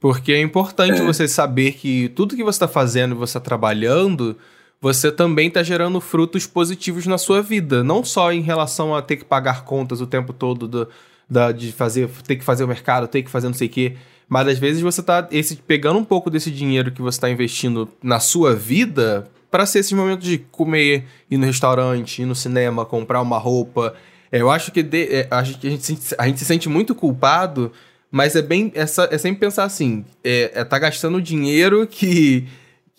Porque 0.00 0.32
é 0.32 0.40
importante 0.40 1.02
é. 1.02 1.04
você 1.04 1.28
saber 1.28 1.72
que 1.72 2.08
tudo 2.16 2.34
que 2.34 2.42
você 2.42 2.56
está 2.56 2.66
fazendo 2.66 3.14
e 3.14 3.18
você 3.18 3.36
está 3.36 3.40
trabalhando 3.40 4.34
você 4.80 5.12
também 5.12 5.48
está 5.48 5.62
gerando 5.62 6.00
frutos 6.00 6.46
positivos 6.46 7.06
na 7.06 7.18
sua 7.18 7.42
vida. 7.42 7.84
Não 7.84 8.02
só 8.02 8.32
em 8.32 8.40
relação 8.40 8.94
a 8.94 9.02
ter 9.02 9.16
que 9.16 9.24
pagar 9.24 9.64
contas 9.64 10.00
o 10.00 10.06
tempo 10.06 10.32
todo 10.32 10.66
do, 10.66 10.88
da, 11.28 11.52
de 11.52 11.70
fazer, 11.70 12.08
ter 12.26 12.36
que 12.36 12.44
fazer 12.44 12.64
o 12.64 12.68
mercado, 12.68 13.06
ter 13.06 13.22
que 13.22 13.30
fazer 13.30 13.48
não 13.48 13.54
sei 13.54 13.68
o 13.68 13.70
quê. 13.70 13.96
Mas 14.28 14.48
às 14.48 14.58
vezes 14.58 14.80
você 14.80 15.00
está 15.00 15.28
pegando 15.66 15.98
um 15.98 16.04
pouco 16.04 16.30
desse 16.30 16.50
dinheiro 16.50 16.92
que 16.92 17.02
você 17.02 17.18
está 17.18 17.28
investindo 17.28 17.88
na 18.02 18.20
sua 18.20 18.54
vida 18.54 19.28
para 19.50 19.66
ser 19.66 19.80
esses 19.80 19.92
momentos 19.92 20.26
de 20.26 20.38
comer, 20.38 21.04
ir 21.30 21.36
no 21.36 21.44
restaurante, 21.44 22.22
ir 22.22 22.26
no 22.26 22.34
cinema, 22.34 22.86
comprar 22.86 23.20
uma 23.20 23.38
roupa. 23.38 23.94
É, 24.30 24.40
eu 24.40 24.50
acho 24.50 24.70
que, 24.70 24.82
de, 24.82 25.12
é, 25.12 25.28
a, 25.30 25.42
gente, 25.42 25.66
a, 25.66 25.70
gente, 25.70 26.14
a 26.16 26.26
gente 26.26 26.38
se 26.38 26.44
sente 26.44 26.68
muito 26.68 26.94
culpado, 26.94 27.72
mas 28.10 28.36
é 28.36 28.42
bem. 28.42 28.72
É, 28.74 28.82
é 28.82 29.18
sempre 29.18 29.40
pensar 29.40 29.64
assim: 29.64 30.04
é, 30.22 30.52
é 30.54 30.64
tá 30.64 30.78
gastando 30.78 31.20
dinheiro 31.20 31.86
que 31.86 32.46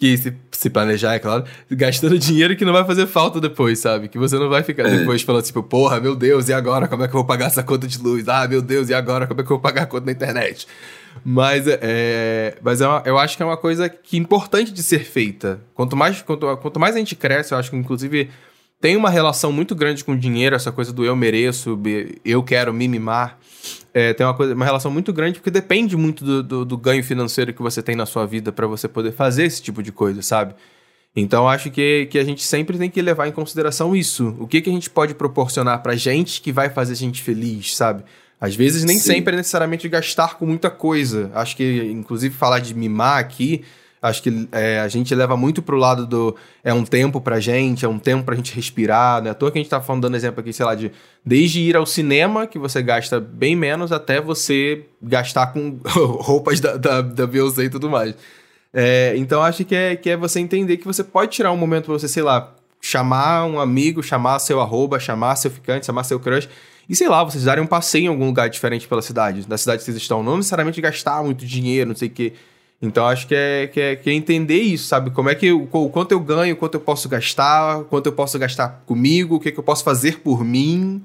que 0.01 0.17
se, 0.17 0.33
se, 0.49 0.67
planejar, 0.67 1.13
é 1.13 1.19
claro, 1.19 1.43
gastando 1.69 2.17
dinheiro 2.19 2.55
que 2.55 2.65
não 2.65 2.73
vai 2.73 2.83
fazer 2.83 3.05
falta 3.05 3.39
depois, 3.39 3.77
sabe? 3.77 4.07
Que 4.07 4.17
você 4.17 4.35
não 4.39 4.49
vai 4.49 4.63
ficar 4.63 4.87
é. 4.87 4.97
depois 4.97 5.21
falando, 5.21 5.43
tipo, 5.43 5.61
porra, 5.61 5.99
meu 5.99 6.15
Deus, 6.15 6.49
e 6.49 6.53
agora? 6.53 6.87
Como 6.87 7.03
é 7.03 7.07
que 7.07 7.13
eu 7.13 7.19
vou 7.19 7.23
pagar 7.23 7.45
essa 7.45 7.61
conta 7.61 7.87
de 7.87 7.99
luz? 7.99 8.27
Ah, 8.27 8.47
meu 8.47 8.63
Deus, 8.63 8.89
e 8.89 8.95
agora? 8.95 9.27
Como 9.27 9.39
é 9.39 9.43
que 9.43 9.51
eu 9.51 9.57
vou 9.57 9.59
pagar 9.59 9.83
a 9.83 9.85
conta 9.85 10.07
na 10.07 10.11
internet? 10.11 10.65
Mas, 11.23 11.65
é, 11.67 12.57
mas 12.63 12.81
é 12.81 12.87
uma, 12.87 13.03
eu 13.05 13.15
acho 13.19 13.37
que 13.37 13.43
é 13.43 13.45
uma 13.45 13.57
coisa 13.57 13.87
que 13.89 14.17
é 14.17 14.19
importante 14.19 14.73
de 14.73 14.81
ser 14.81 15.05
feita. 15.05 15.61
Quanto 15.75 15.95
mais, 15.95 16.19
quanto, 16.23 16.57
quanto 16.57 16.79
mais 16.79 16.95
a 16.95 16.97
gente 16.97 17.15
cresce, 17.15 17.53
eu 17.53 17.59
acho 17.59 17.69
que, 17.69 17.77
inclusive, 17.77 18.31
tem 18.79 18.97
uma 18.97 19.11
relação 19.11 19.51
muito 19.51 19.75
grande 19.75 20.03
com 20.03 20.13
o 20.13 20.17
dinheiro, 20.17 20.55
essa 20.55 20.71
coisa 20.71 20.91
do 20.91 21.05
eu 21.05 21.15
mereço, 21.15 21.79
eu 22.25 22.41
quero 22.41 22.73
me 22.73 22.87
mimar 22.87 23.37
é, 23.93 24.13
tem 24.13 24.25
uma, 24.25 24.33
coisa, 24.33 24.53
uma 24.53 24.65
relação 24.65 24.91
muito 24.91 25.11
grande, 25.11 25.39
porque 25.39 25.51
depende 25.51 25.97
muito 25.97 26.23
do, 26.23 26.43
do, 26.43 26.65
do 26.65 26.77
ganho 26.77 27.03
financeiro 27.03 27.53
que 27.53 27.61
você 27.61 27.81
tem 27.81 27.95
na 27.95 28.05
sua 28.05 28.25
vida 28.25 28.51
para 28.51 28.67
você 28.67 28.87
poder 28.87 29.11
fazer 29.11 29.43
esse 29.43 29.61
tipo 29.61 29.83
de 29.83 29.91
coisa, 29.91 30.21
sabe? 30.21 30.55
Então 31.15 31.47
acho 31.47 31.69
que, 31.69 32.07
que 32.09 32.17
a 32.17 32.23
gente 32.23 32.43
sempre 32.43 32.77
tem 32.77 32.89
que 32.89 33.01
levar 33.01 33.27
em 33.27 33.31
consideração 33.31 33.95
isso. 33.95 34.35
O 34.39 34.47
que, 34.47 34.61
que 34.61 34.69
a 34.69 34.73
gente 34.73 34.89
pode 34.89 35.13
proporcionar 35.13 35.83
pra 35.83 35.95
gente 35.95 36.41
que 36.41 36.51
vai 36.51 36.69
fazer 36.69 36.93
a 36.93 36.95
gente 36.95 37.21
feliz, 37.21 37.75
sabe? 37.75 38.03
Às 38.39 38.55
vezes 38.55 38.83
nem 38.83 38.97
Sim. 38.97 39.13
sempre 39.13 39.33
é 39.33 39.37
necessariamente 39.37 39.87
gastar 39.89 40.35
com 40.37 40.45
muita 40.45 40.69
coisa. 40.69 41.29
Acho 41.35 41.55
que, 41.55 41.83
inclusive, 41.91 42.33
falar 42.33 42.59
de 42.59 42.73
mimar 42.73 43.19
aqui 43.19 43.63
Acho 44.01 44.23
que 44.23 44.47
é, 44.51 44.79
a 44.79 44.87
gente 44.87 45.13
leva 45.13 45.37
muito 45.37 45.61
pro 45.61 45.77
lado 45.77 46.07
do. 46.07 46.35
É 46.63 46.73
um 46.73 46.83
tempo 46.83 47.21
pra 47.21 47.39
gente, 47.39 47.85
é 47.85 47.87
um 47.87 47.99
tempo 47.99 48.23
pra 48.23 48.35
gente 48.35 48.55
respirar, 48.55 49.21
né? 49.21 49.29
À 49.29 49.33
toa 49.35 49.51
que 49.51 49.59
a 49.59 49.61
gente 49.61 49.69
tá 49.69 49.79
falando, 49.79 50.01
dando 50.01 50.15
exemplo 50.15 50.39
aqui, 50.39 50.51
sei 50.51 50.65
lá, 50.65 50.73
de 50.73 50.91
desde 51.23 51.59
ir 51.59 51.77
ao 51.77 51.85
cinema, 51.85 52.47
que 52.47 52.57
você 52.57 52.81
gasta 52.81 53.19
bem 53.19 53.55
menos, 53.55 53.91
até 53.91 54.19
você 54.19 54.85
gastar 54.99 55.53
com 55.53 55.79
roupas 55.85 56.59
da, 56.59 56.77
da, 56.77 57.01
da 57.01 57.27
Beyoncé 57.27 57.65
e 57.65 57.69
tudo 57.69 57.91
mais. 57.91 58.15
É, 58.73 59.13
então 59.17 59.43
acho 59.43 59.63
que 59.63 59.75
é, 59.75 59.95
que 59.95 60.09
é 60.09 60.17
você 60.17 60.39
entender 60.39 60.77
que 60.77 60.85
você 60.85 61.03
pode 61.03 61.31
tirar 61.31 61.51
um 61.51 61.57
momento 61.57 61.85
pra 61.85 61.93
você, 61.93 62.07
sei 62.07 62.23
lá, 62.23 62.55
chamar 62.81 63.45
um 63.45 63.59
amigo, 63.59 64.01
chamar 64.01 64.39
seu 64.39 64.59
arroba, 64.59 64.99
chamar 64.99 65.35
seu 65.35 65.51
ficante, 65.51 65.85
chamar 65.85 66.05
seu 66.05 66.19
crush. 66.19 66.49
E 66.89 66.95
sei 66.95 67.07
lá, 67.07 67.23
vocês 67.23 67.43
darem 67.43 67.63
um 67.63 67.67
passeio 67.67 68.05
em 68.05 68.07
algum 68.07 68.25
lugar 68.25 68.49
diferente 68.49 68.87
pela 68.87 69.01
cidade, 69.03 69.47
da 69.47 69.59
cidade 69.59 69.77
que 69.77 69.85
vocês 69.85 69.97
estão. 69.97 70.23
Não 70.23 70.37
necessariamente 70.37 70.81
gastar 70.81 71.23
muito 71.23 71.45
dinheiro, 71.45 71.89
não 71.89 71.95
sei 71.95 72.07
o 72.07 72.11
quê. 72.11 72.33
Então 72.81 73.05
acho 73.05 73.27
que 73.27 73.35
é, 73.35 73.67
que 73.67 73.79
é, 73.79 73.95
que 73.95 74.09
é 74.09 74.13
entender 74.13 74.59
isso, 74.59 74.87
sabe? 74.87 75.11
Como 75.11 75.29
é 75.29 75.35
que 75.35 75.51
o, 75.51 75.67
o 75.71 75.89
quanto 75.89 76.13
eu 76.13 76.19
ganho, 76.19 76.55
quanto 76.55 76.75
eu 76.75 76.81
posso 76.81 77.07
gastar, 77.07 77.83
quanto 77.83 78.07
eu 78.07 78.13
posso 78.13 78.39
gastar 78.39 78.83
comigo, 78.87 79.35
o 79.35 79.39
que, 79.39 79.49
é 79.49 79.51
que 79.51 79.59
eu 79.59 79.63
posso 79.63 79.83
fazer 79.83 80.19
por 80.19 80.43
mim. 80.43 81.03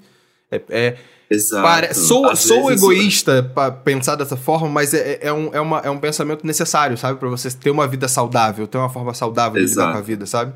É, 0.50 0.62
é 0.70 0.96
Exato. 1.28 1.62
Pare... 1.62 1.94
Sou, 1.94 2.34
sou 2.36 2.70
egoísta 2.70 3.42
para 3.42 3.72
pensar 3.72 4.14
dessa 4.14 4.36
forma, 4.36 4.68
mas 4.68 4.94
é, 4.94 5.18
é, 5.20 5.32
um, 5.32 5.52
é, 5.52 5.60
uma, 5.60 5.80
é 5.80 5.90
um 5.90 5.98
pensamento 5.98 6.46
necessário, 6.46 6.96
sabe? 6.96 7.18
Para 7.18 7.28
você 7.28 7.50
ter 7.50 7.70
uma 7.70 7.86
vida 7.86 8.08
saudável, 8.08 8.66
ter 8.66 8.78
uma 8.78 8.88
forma 8.88 9.12
saudável 9.12 9.60
Exato. 9.60 9.74
de 9.74 9.80
lidar 9.80 9.92
com 9.92 9.98
a 9.98 10.02
vida, 10.02 10.26
sabe? 10.26 10.54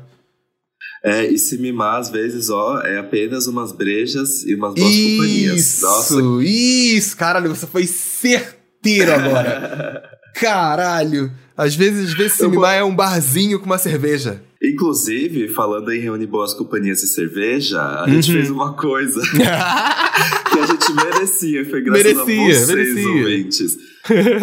É, 1.03 1.25
e 1.25 1.37
se 1.37 1.57
mimar, 1.57 1.99
às 1.99 2.09
vezes, 2.09 2.49
ó, 2.49 2.79
é 2.79 2.99
apenas 2.99 3.47
umas 3.47 3.71
brejas 3.71 4.43
e 4.43 4.55
umas 4.55 4.75
boas 4.75 4.89
isso, 4.89 5.17
companhias. 5.17 5.81
Nossa. 5.81 6.15
Isso, 6.43 7.17
caralho, 7.17 7.49
você 7.49 7.67
foi 7.67 7.85
certeiro 7.85 9.13
agora. 9.13 10.09
Caralho! 10.33 11.31
Às 11.57 11.75
vezes, 11.75 12.09
às 12.09 12.13
vezes 12.17 12.33
cinema 12.33 12.73
é 12.73 12.83
um 12.83 12.95
barzinho 12.95 13.59
com 13.59 13.65
uma 13.65 13.77
cerveja. 13.77 14.41
Inclusive, 14.63 15.47
falando 15.47 15.91
em 15.91 15.99
reunir 15.99 16.27
boas 16.27 16.53
companhias 16.53 17.01
e 17.01 17.07
cerveja, 17.07 17.81
a 17.81 18.03
uhum. 18.03 18.13
gente 18.13 18.31
fez 18.31 18.49
uma 18.51 18.73
coisa. 18.73 19.19
que 19.31 20.59
a 20.59 20.65
gente 20.67 20.93
merecia, 20.93 21.65
foi 21.67 21.81
graças 21.81 22.03
Merecia, 22.03 22.41
a 22.41 22.45
vocês, 22.45 22.67
merecia. 22.67 23.09
ouvintes. 23.09 23.77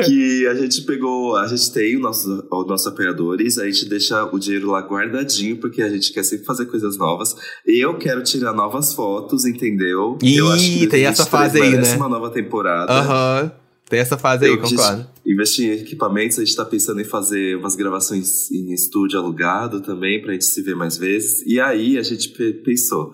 Que 0.07 0.47
a 0.47 0.55
gente 0.55 0.83
pegou, 0.83 1.37
a 1.37 1.47
gente 1.47 1.73
tem 1.73 1.97
os 1.97 2.03
nossos, 2.03 2.45
os 2.51 2.67
nossos 2.67 2.87
apoiadores, 2.89 3.59
a 3.59 3.67
gente 3.67 3.89
deixa 3.89 4.25
o 4.25 4.39
dinheiro 4.39 4.71
lá 4.71 4.81
guardadinho, 4.81 5.57
porque 5.57 5.83
a 5.83 5.89
gente 5.89 6.13
quer 6.13 6.25
sempre 6.25 6.47
fazer 6.47 6.67
coisas 6.67 6.97
novas. 6.97 7.37
Eu 7.65 7.97
quero 7.97 8.23
tirar 8.23 8.53
novas 8.53 8.95
fotos, 8.95 9.45
entendeu? 9.45 10.19
Ih, 10.23 10.37
Eu 10.37 10.51
acho 10.51 10.65
que 10.65 10.87
tem 10.89 11.05
essa 11.05 11.25
2023 11.25 11.31
fase 11.31 11.63
aí, 11.63 11.77
né? 11.77 11.97
uma 11.97 12.09
nova 12.09 12.31
temporada. 12.31 12.93
Aham. 12.93 13.53
Tem 13.89 14.01
essa 14.01 14.19
fase 14.19 14.45
aí, 14.45 14.51
Eu 14.51 14.59
concordo. 14.59 15.07
Investir 15.29 15.69
em 15.69 15.83
equipamentos, 15.83 16.39
a 16.39 16.45
gente 16.45 16.57
tá 16.57 16.65
pensando 16.65 17.01
em 17.01 17.05
fazer 17.05 17.57
umas 17.57 17.77
gravações 17.77 18.51
em 18.51 18.73
estúdio 18.73 19.19
alugado 19.19 19.81
também, 19.83 20.23
pra 20.23 20.33
gente 20.33 20.47
se 20.47 20.63
ver 20.63 20.75
mais 20.75 20.97
vezes. 20.97 21.43
E 21.47 21.61
aí 21.61 21.99
a 21.99 22.03
gente 22.03 22.31
pe- 22.31 22.55
pensou, 22.65 23.13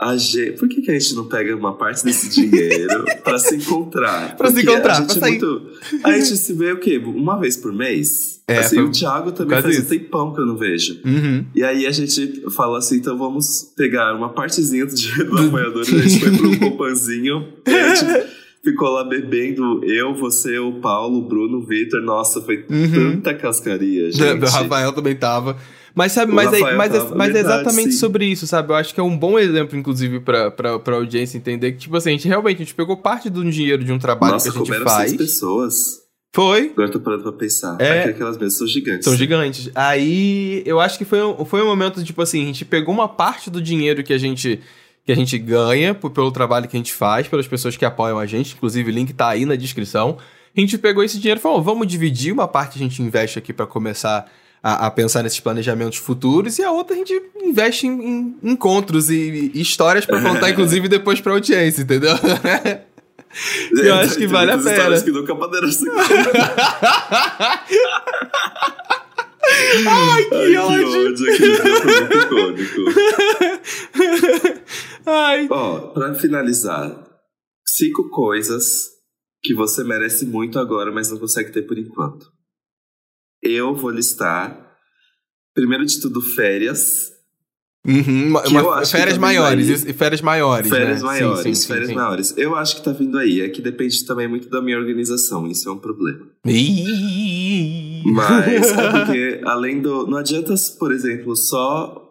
a 0.00 0.16
gente, 0.16 0.52
por 0.52 0.68
que, 0.68 0.80
que 0.80 0.90
a 0.90 0.98
gente 0.98 1.14
não 1.14 1.28
pega 1.28 1.54
uma 1.54 1.76
parte 1.76 2.02
desse 2.04 2.30
dinheiro 2.40 3.04
pra 3.22 3.38
se 3.38 3.56
encontrar? 3.56 4.36
Pra 4.36 4.50
se 4.50 4.62
encontrar, 4.62 4.92
a 4.96 5.00
gente, 5.02 5.16
é 5.16 5.20
sair. 5.20 5.30
muito, 5.38 5.70
a 6.04 6.12
gente 6.12 6.36
se 6.36 6.52
vê 6.54 6.72
o 6.72 6.78
quê? 6.80 6.96
Uma 6.98 7.38
vez 7.38 7.56
por 7.58 7.72
mês? 7.74 8.38
É, 8.48 8.60
assim, 8.60 8.76
foi 8.76 8.84
o 8.84 8.90
Thiago 8.90 9.30
também 9.32 9.60
faz 9.60 9.76
um 9.76 9.80
isso. 9.80 9.88
tempão 9.90 10.32
que 10.32 10.40
eu 10.40 10.46
não 10.46 10.56
vejo. 10.56 10.98
Uhum. 11.04 11.44
E 11.54 11.62
aí 11.62 11.86
a 11.86 11.90
gente 11.90 12.48
fala 12.52 12.78
assim, 12.78 12.96
então 12.96 13.18
vamos 13.18 13.74
pegar 13.76 14.14
uma 14.14 14.32
partezinha 14.32 14.86
do 14.86 14.94
dinheiro 14.94 15.30
do 15.30 15.46
apoiador, 15.48 15.82
a 15.82 15.84
gente 15.84 16.20
foi 16.20 16.30
pro 16.34 16.58
Copanzinho, 16.58 17.52
e 17.66 17.70
a 17.70 17.94
gente 17.94 18.26
ficou 18.70 18.88
lá 18.90 19.04
bebendo, 19.04 19.84
eu, 19.84 20.14
você, 20.14 20.58
o 20.58 20.74
Paulo, 20.80 21.18
o 21.18 21.22
Bruno, 21.22 21.58
o 21.58 21.66
Vitor, 21.66 22.00
nossa, 22.02 22.40
foi 22.42 22.64
Uhum. 22.70 23.12
tanta 23.20 23.34
cascaria, 23.34 24.08
O 24.08 24.12
gente. 24.12 24.44
Rafael 24.44 24.92
também 24.92 25.14
tava. 25.16 25.56
Mas 25.94 26.12
sabe, 26.12 26.30
O 26.30 26.34
mas, 26.34 26.52
é, 26.52 26.74
mas, 26.76 26.94
é- 26.94 26.98
tava, 26.98 27.14
mas 27.16 27.30
é 27.30 27.32
verdade, 27.32 27.60
exatamente 27.62 27.92
sim. 27.92 27.98
sobre 27.98 28.24
isso, 28.26 28.46
sabe? 28.46 28.70
Eu 28.70 28.76
acho 28.76 28.94
que 28.94 29.00
é 29.00 29.02
um 29.02 29.16
bom 29.16 29.38
exemplo, 29.38 29.76
inclusive, 29.76 30.20
pra, 30.20 30.50
pra, 30.50 30.78
pra 30.78 30.96
audiência 30.96 31.36
entender 31.36 31.72
que, 31.72 31.78
tipo 31.78 31.96
assim, 31.96 32.10
a 32.10 32.12
gente 32.12 32.28
realmente 32.28 32.56
a 32.56 32.58
gente 32.64 32.74
pegou 32.74 32.96
parte 32.96 33.28
do 33.28 33.42
dinheiro 33.50 33.82
de 33.82 33.92
um 33.92 33.98
trabalho 33.98 34.34
Nossa, 34.34 34.50
que 34.52 34.56
a 34.56 34.64
gente 34.64 34.84
faz. 34.84 35.10
seis 35.10 35.16
pessoas. 35.20 35.74
Foi. 36.32 36.70
Agora 36.72 36.88
eu 36.88 36.92
tô 36.92 37.00
parando 37.00 37.22
pra 37.22 37.32
pensar. 37.32 37.76
É. 37.80 38.00
Aqui, 38.00 38.10
aquelas 38.10 38.36
mesas 38.38 38.58
são 38.58 38.66
gigantes. 38.66 39.04
São 39.06 39.16
gigantes. 39.16 39.70
Aí 39.74 40.62
eu 40.66 40.78
acho 40.78 40.98
que 40.98 41.04
foi, 41.04 41.22
um- 41.24 41.44
foi 41.44 41.62
um 41.62 41.66
momento, 41.66 42.04
tipo 42.04 42.20
assim, 42.22 42.42
a 42.42 42.46
gente 42.46 42.64
pegou 42.66 42.94
uma 42.94 43.08
parte 43.08 43.50
do 43.50 43.60
dinheiro 43.62 44.04
que 44.04 44.12
a 44.12 44.18
gente, 44.18 44.60
que 45.08 45.12
a 45.12 45.16
gente 45.16 45.38
ganha 45.38 45.94
por- 45.94 46.10
pelo 46.10 46.30
trabalho 46.30 46.68
que 46.68 46.76
a 46.76 46.80
gente 46.80 46.92
faz, 46.92 47.26
pelas 47.26 47.48
pessoas 47.48 47.78
que 47.78 47.84
apoiam 47.86 48.18
a 48.18 48.26
gente, 48.26 48.54
inclusive 48.54 48.90
o 48.90 48.94
link 48.94 49.14
tá 49.14 49.28
aí 49.28 49.46
na 49.46 49.56
descrição. 49.56 50.18
A 50.54 50.60
gente 50.60 50.76
pegou 50.76 51.02
esse 51.02 51.18
dinheiro 51.18 51.40
e 51.40 51.42
falou, 51.42 51.62
vamos 51.62 51.86
dividir, 51.86 52.30
uma 52.30 52.46
parte 52.46 52.76
a 52.76 52.78
gente 52.78 53.00
investe 53.00 53.38
aqui 53.38 53.54
pra 53.54 53.66
começar 53.66 54.30
a, 54.62 54.84
a 54.86 54.90
pensar 54.90 55.22
nesses 55.22 55.40
planejamentos 55.40 55.96
futuros 55.96 56.58
e 56.58 56.62
a 56.62 56.70
outra 56.70 56.94
a 56.94 56.98
gente 56.98 57.22
investe 57.40 57.86
em, 57.86 58.36
em 58.42 58.50
encontros 58.52 59.08
e, 59.08 59.50
e 59.54 59.62
histórias 59.62 60.04
pra 60.04 60.20
contar, 60.20 60.50
inclusive, 60.52 60.88
depois 60.88 61.22
pra 61.22 61.32
audiência, 61.32 61.80
entendeu? 61.80 62.12
Eu 63.82 63.94
acho 63.94 64.16
que 64.18 64.26
vale 64.26 64.52
a 64.52 64.58
pena. 64.58 64.72
histórias 64.72 65.02
que 65.02 65.10
nunca 65.10 65.34
poderão 65.34 65.72
ser 65.72 65.88
Ai, 69.88 70.24
que 70.24 70.34
Ai, 70.34 70.50
que 70.50 70.56
ódio! 70.58 71.06
ódio. 71.06 71.36
Foi 71.36 72.00
muito 72.00 72.16
icônico. 72.16 72.80
Ai. 75.06 75.48
Ó, 75.50 75.88
pra 75.92 76.14
finalizar, 76.14 77.08
cinco 77.66 78.10
coisas 78.10 78.86
que 79.42 79.54
você 79.54 79.84
merece 79.84 80.26
muito 80.26 80.58
agora, 80.58 80.90
mas 80.92 81.10
não 81.10 81.18
consegue 81.18 81.52
ter 81.52 81.62
por 81.62 81.78
enquanto. 81.78 82.26
Eu 83.42 83.74
vou 83.74 83.90
listar, 83.90 84.76
primeiro 85.54 85.84
de 85.86 86.00
tudo, 86.00 86.20
férias. 86.20 87.10
Uhum, 87.86 88.26
uma- 88.28 88.42
férias 88.84 88.90
tá 88.90 88.98
vindo 89.14 89.20
maiores, 89.20 89.84
aí. 89.84 89.90
e 89.90 89.94
férias 89.94 90.20
maiores, 90.20 90.68
Férias 90.68 90.98
né? 91.00 91.06
maiores, 91.06 91.38
Sim, 91.42 91.54
sim, 91.54 91.60
sim, 91.62 91.68
férias 91.72 91.90
maiores. 91.92 92.34
Eu 92.36 92.54
acho 92.56 92.76
que 92.76 92.82
tá 92.82 92.92
vindo 92.92 93.16
aí. 93.16 93.40
É 93.40 93.48
que 93.48 93.62
depende 93.62 94.04
também 94.04 94.28
muito 94.28 94.50
da 94.50 94.60
minha 94.60 94.76
organização. 94.78 95.46
Isso 95.46 95.68
é 95.68 95.72
um 95.72 95.78
problema. 95.78 96.26
Mas 98.04 98.70
é 98.72 98.90
porque, 98.90 99.40
além 99.44 99.80
do. 99.80 100.06
Não 100.06 100.18
adianta, 100.18 100.54
por 100.78 100.92
exemplo, 100.92 101.34
só 101.36 102.04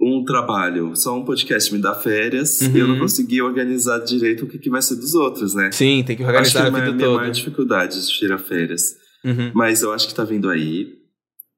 um 0.00 0.24
trabalho, 0.24 0.96
só 0.96 1.14
um 1.18 1.24
podcast 1.24 1.70
me 1.74 1.78
dá 1.80 1.94
férias 1.94 2.60
e 2.62 2.78
eu 2.78 2.86
não 2.88 2.94
Uhum. 2.94 3.00
consegui 3.02 3.42
organizar 3.42 3.98
direito 3.98 4.46
o 4.46 4.48
que, 4.48 4.58
que 4.58 4.70
vai 4.70 4.80
ser 4.80 4.96
dos 4.96 5.14
outros, 5.14 5.54
né? 5.54 5.70
Sim, 5.72 6.02
tem 6.06 6.16
que 6.16 6.22
Acho 6.22 6.32
que 6.32 6.36
organizar 6.38 6.64
é 6.64 6.68
a 6.68 6.70
minha, 6.70 6.84
vida 6.84 6.96
minha 6.96 7.06
toda. 7.08 7.20
maior 7.20 7.30
dificuldade 7.32 8.00
de 8.00 8.08
tirar 8.08 8.38
férias. 8.38 8.82
Uhum. 9.22 9.50
Mas 9.54 9.82
eu 9.82 9.92
acho 9.92 10.08
que 10.08 10.14
tá 10.14 10.24
vindo 10.24 10.48
aí. 10.48 10.99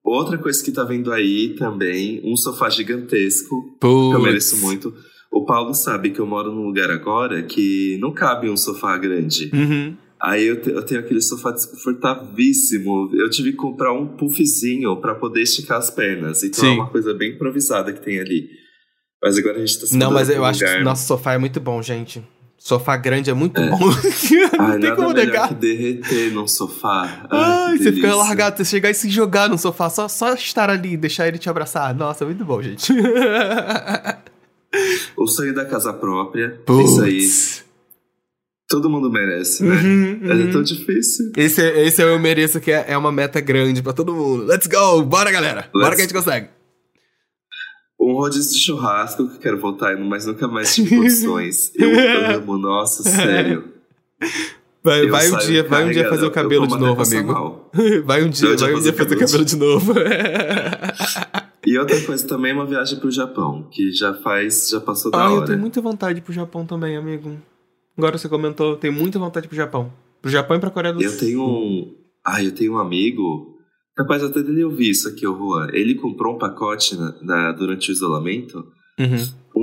Outra 0.04 0.36
coisa 0.36 0.62
que 0.64 0.72
tá 0.72 0.82
vindo 0.84 1.12
aí 1.12 1.54
também, 1.56 2.20
um 2.24 2.36
sofá 2.36 2.68
gigantesco, 2.68 3.76
que 3.80 3.86
eu 3.86 4.20
mereço 4.20 4.56
muito. 4.58 4.92
O 5.32 5.44
Paulo 5.46 5.72
sabe 5.74 6.10
que 6.10 6.18
eu 6.20 6.26
moro 6.26 6.52
num 6.52 6.66
lugar 6.66 6.90
agora 6.90 7.42
que 7.42 7.96
não 8.00 8.12
cabe 8.12 8.50
um 8.50 8.56
sofá 8.56 8.98
grande. 8.98 9.50
Uhum. 9.54 9.96
Aí 10.20 10.44
eu, 10.44 10.60
te- 10.60 10.70
eu 10.70 10.82
tenho 10.84 11.00
aquele 11.00 11.20
sofá 11.22 11.50
desconfortavíssimo. 11.52 13.10
Eu 13.14 13.30
tive 13.30 13.52
que 13.52 13.56
comprar 13.56 13.92
um 13.92 14.06
puffzinho 14.16 15.00
pra 15.00 15.14
poder 15.14 15.42
esticar 15.42 15.78
as 15.78 15.90
pernas. 15.90 16.42
Então 16.42 16.60
Sim. 16.60 16.70
é 16.72 16.74
uma 16.74 16.90
coisa 16.90 17.14
bem 17.14 17.32
improvisada 17.34 17.92
que 17.92 18.00
tem 18.00 18.20
ali. 18.20 18.48
Mas 19.22 19.38
agora 19.38 19.56
a 19.56 19.60
gente 19.64 19.80
tá 19.80 19.86
se 19.86 19.96
Não, 19.96 20.10
mas 20.10 20.28
eu 20.28 20.42
um 20.42 20.44
acho 20.44 20.58
que 20.60 20.64
lugar- 20.66 20.84
nosso 20.84 21.06
sofá 21.06 21.32
é 21.34 21.38
muito 21.38 21.60
bom, 21.60 21.80
gente. 21.80 22.22
Sofá 22.64 22.96
grande 22.96 23.28
é 23.28 23.34
muito 23.34 23.60
É. 23.60 23.68
bom. 23.70 23.76
não 24.58 24.66
Ai, 24.66 24.78
tem 24.78 24.94
como 24.94 25.12
negar. 25.12 25.48
que 25.48 25.54
derreter 25.54 26.30
num 26.32 26.46
sofá. 26.46 27.26
Ai, 27.28 27.72
Ai, 27.72 27.72
você 27.78 27.84
fica 27.92 28.06
delícia. 28.06 28.14
largado, 28.14 28.56
você 28.56 28.64
chegar 28.64 28.88
e 28.88 28.94
se 28.94 29.10
jogar 29.10 29.48
no 29.48 29.58
sofá, 29.58 29.90
só, 29.90 30.06
só 30.06 30.32
estar 30.34 30.70
ali, 30.70 30.96
deixar 30.96 31.26
ele 31.26 31.38
te 31.38 31.50
abraçar. 31.50 31.92
Nossa, 31.92 32.24
muito 32.24 32.44
bom, 32.44 32.62
gente. 32.62 32.92
O 35.16 35.26
sonho 35.26 35.54
da 35.54 35.64
casa 35.66 35.92
própria. 35.92 36.58
Isso 36.84 37.02
aí. 37.02 37.18
Putz. 37.18 37.64
Todo 38.68 38.88
mundo 38.88 39.10
merece, 39.10 39.62
né? 39.62 39.74
Uhum, 39.74 40.18
Mas 40.22 40.38
uhum. 40.40 40.48
é 40.48 40.52
tão 40.52 40.62
difícil. 40.62 41.30
Esse, 41.36 41.60
é- 41.60 41.86
esse 41.86 42.02
eu 42.02 42.18
mereço 42.18 42.58
que 42.58 42.72
é, 42.72 42.86
é 42.88 42.96
uma 42.96 43.12
meta 43.12 43.38
grande 43.40 43.82
pra 43.82 43.92
todo 43.92 44.14
mundo. 44.14 44.44
Let's 44.46 44.66
go! 44.66 45.02
Bora, 45.02 45.30
galera! 45.30 45.68
Bora 45.74 45.88
Let's- 45.90 45.96
que 45.96 46.00
a 46.00 46.04
gente 46.06 46.14
consegue! 46.14 46.48
Um 48.04 48.14
rodízio 48.14 48.52
de 48.52 48.58
churrasco 48.58 49.28
que 49.28 49.36
eu 49.36 49.40
quero 49.40 49.60
voltar 49.60 49.96
mas 49.98 50.26
nunca 50.26 50.48
mais 50.48 50.74
tive 50.74 50.96
condições. 50.96 51.70
Eu 51.76 51.90
amo, 52.36 52.58
nossa, 52.58 53.02
sério. 53.08 53.64
Vai, 54.82 55.02
Eu 55.06 55.10
vai 55.10 55.30
um 55.30 55.38
dia, 55.38 55.62
vai 55.62 55.84
um 55.84 55.90
dia 55.90 56.08
fazer 56.08 56.24
o 56.24 56.26
eu 56.26 56.30
cabelo 56.32 56.66
de 56.66 56.76
novo, 56.78 57.02
amigo. 57.02 57.70
Vai 58.04 58.22
um 58.24 58.28
dia, 58.30 58.48
Vai 58.48 58.54
um 58.54 58.56
dia 58.56 58.66
vai 58.66 58.74
um 58.74 58.80
dia 58.82 58.92
fazer 58.92 59.14
o 59.14 59.18
cabelo 59.18 59.44
de 59.44 59.56
novo. 59.56 59.94
E 61.64 61.78
outra 61.78 62.00
coisa 62.02 62.26
também 62.26 62.50
é 62.50 62.54
uma 62.54 62.66
viagem 62.66 62.98
pro 62.98 63.10
Japão, 63.10 63.68
que 63.70 63.92
já 63.92 64.12
faz, 64.14 64.68
já 64.68 64.80
passou 64.80 65.10
da 65.12 65.24
Ah, 65.26 65.30
eu 65.30 65.36
hora. 65.36 65.46
tenho 65.46 65.58
muita 65.60 65.80
vontade 65.80 66.20
pro 66.20 66.32
Japão 66.32 66.66
também, 66.66 66.96
amigo. 66.96 67.36
Agora 67.96 68.18
você 68.18 68.28
comentou, 68.28 68.70
eu 68.72 68.76
tenho 68.76 68.92
muita 68.92 69.18
vontade 69.18 69.46
pro 69.46 69.56
Japão. 69.56 69.92
Pro 70.20 70.30
Japão 70.30 70.56
e 70.56 70.60
pra 70.60 70.70
Coreia 70.70 70.92
do 70.92 71.00
Sul. 71.00 71.10
Eu 71.12 71.18
tenho 71.18 71.42
um. 71.42 71.94
Ah, 72.24 72.42
eu 72.42 72.52
tenho 72.52 72.74
um 72.74 72.78
amigo. 72.78 73.51
Capaz 73.96 74.22
até 74.22 74.42
dele 74.42 74.64
ouvir 74.64 74.90
isso 74.90 75.08
aqui, 75.08 75.26
o 75.26 75.36
Juan. 75.36 75.68
Ele 75.72 75.94
comprou 75.94 76.34
um 76.34 76.38
pacote 76.38 76.96
na, 76.96 77.14
na- 77.22 77.52
durante 77.52 77.90
o 77.90 77.92
isolamento, 77.92 78.64
Uhum, 78.98 79.16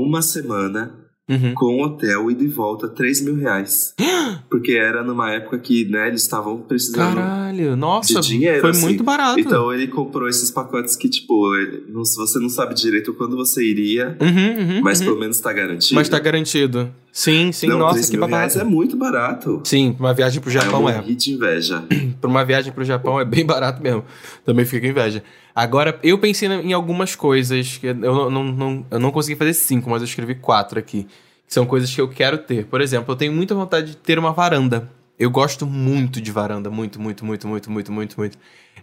uma 0.06 0.22
semana, 0.22 0.99
uhum. 1.30 1.54
com 1.54 1.82
hotel 1.84 2.32
e 2.32 2.36
de 2.36 2.48
volta, 2.48 2.88
3 2.88 3.22
mil 3.22 3.36
reais. 3.36 3.94
Porque 4.50 4.72
era 4.74 5.04
numa 5.04 5.32
época 5.32 5.58
que, 5.60 5.86
né, 5.86 6.08
eles 6.08 6.24
estavam 6.24 6.58
precisando. 6.62 7.16
Caralho, 7.16 7.76
nossa, 7.76 8.20
de 8.20 8.28
dinheiro, 8.28 8.62
foi 8.62 8.72
assim. 8.72 8.82
muito 8.82 9.04
barato. 9.04 9.40
Então 9.40 9.72
ele 9.74 9.88
comprou 9.88 10.28
esses 10.28 10.50
pacotes 10.52 10.96
que, 10.96 11.08
tipo, 11.10 11.56
ele- 11.56 11.84
não- 11.90 12.04
você 12.04 12.40
não 12.40 12.50
sabe 12.50 12.74
direito 12.74 13.14
quando 13.14 13.36
você 13.38 13.64
iria, 13.64 14.18
Uhum, 14.20 14.76
uhum, 14.76 14.82
mas 14.82 15.00
uhum. 15.00 15.06
pelo 15.08 15.20
menos 15.20 15.40
tá 15.40 15.54
garantido. 15.54 15.96
Mas 15.96 16.10
tá 16.10 16.18
garantido. 16.20 16.90
Sim, 17.12 17.52
sim, 17.52 17.68
não, 17.68 17.80
nossa, 17.80 17.96
3 17.96 18.10
que 18.10 18.18
mil 18.18 18.26
reais 18.28 18.54
babado. 18.54 18.70
é 18.70 18.74
muito 18.74 18.96
barato. 18.96 19.62
Sim, 19.66 19.96
uma 20.00 20.14
viagem 20.14 20.40
pro 20.42 20.50
Japão 20.52 20.84
eu 20.90 20.90
é. 20.90 21.02
de 21.02 21.32
inveja. 21.34 21.84
Pra 22.22 22.30
uma 22.30 22.44
viagem 22.44 22.72
pro 22.74 22.84
Japão 22.84 23.20
é 23.20 23.24
bem 23.26 23.46
barato 23.46 23.82
mesmo. 23.82 24.04
Também 24.46 24.66
fica 24.66 24.82
com 24.82 24.88
inveja. 24.92 25.24
Agora, 25.56 25.98
eu 26.04 26.18
pensei 26.18 26.50
em 26.50 26.74
algumas 26.74 27.16
coisas. 27.16 27.78
que 27.78 27.88
Eu 27.88 27.96
não, 27.96 28.30
não, 28.30 28.44
não- 28.44 28.86
eu 28.92 29.00
não 29.00 29.10
consegui 29.12 29.38
fazer 29.38 29.54
cinco, 29.54 29.90
mas 29.90 30.02
eu 30.02 30.06
escrevi 30.06 30.36
quatro 30.36 30.78
aqui. 30.78 31.08
São 31.50 31.66
coisas 31.66 31.94
que 31.94 32.00
eu 32.00 32.08
quero 32.08 32.38
ter. 32.38 32.66
Por 32.68 32.80
exemplo, 32.80 33.12
eu 33.12 33.18
tenho 33.18 33.34
muita 33.34 33.54
vontade 33.56 33.88
de 33.92 33.98
ter 33.98 34.18
uma 34.20 34.32
varanda. 34.32 34.88
Eu 35.18 35.30
gosto 35.32 35.66
muito 35.66 36.22
de 36.22 36.32
varanda. 36.32 36.70
Muito, 36.70 37.02
muito, 37.02 37.26
muito, 37.26 37.48
muito, 37.48 37.70
muito, 37.72 37.92
muito, 37.92 38.18
muito. 38.18 38.38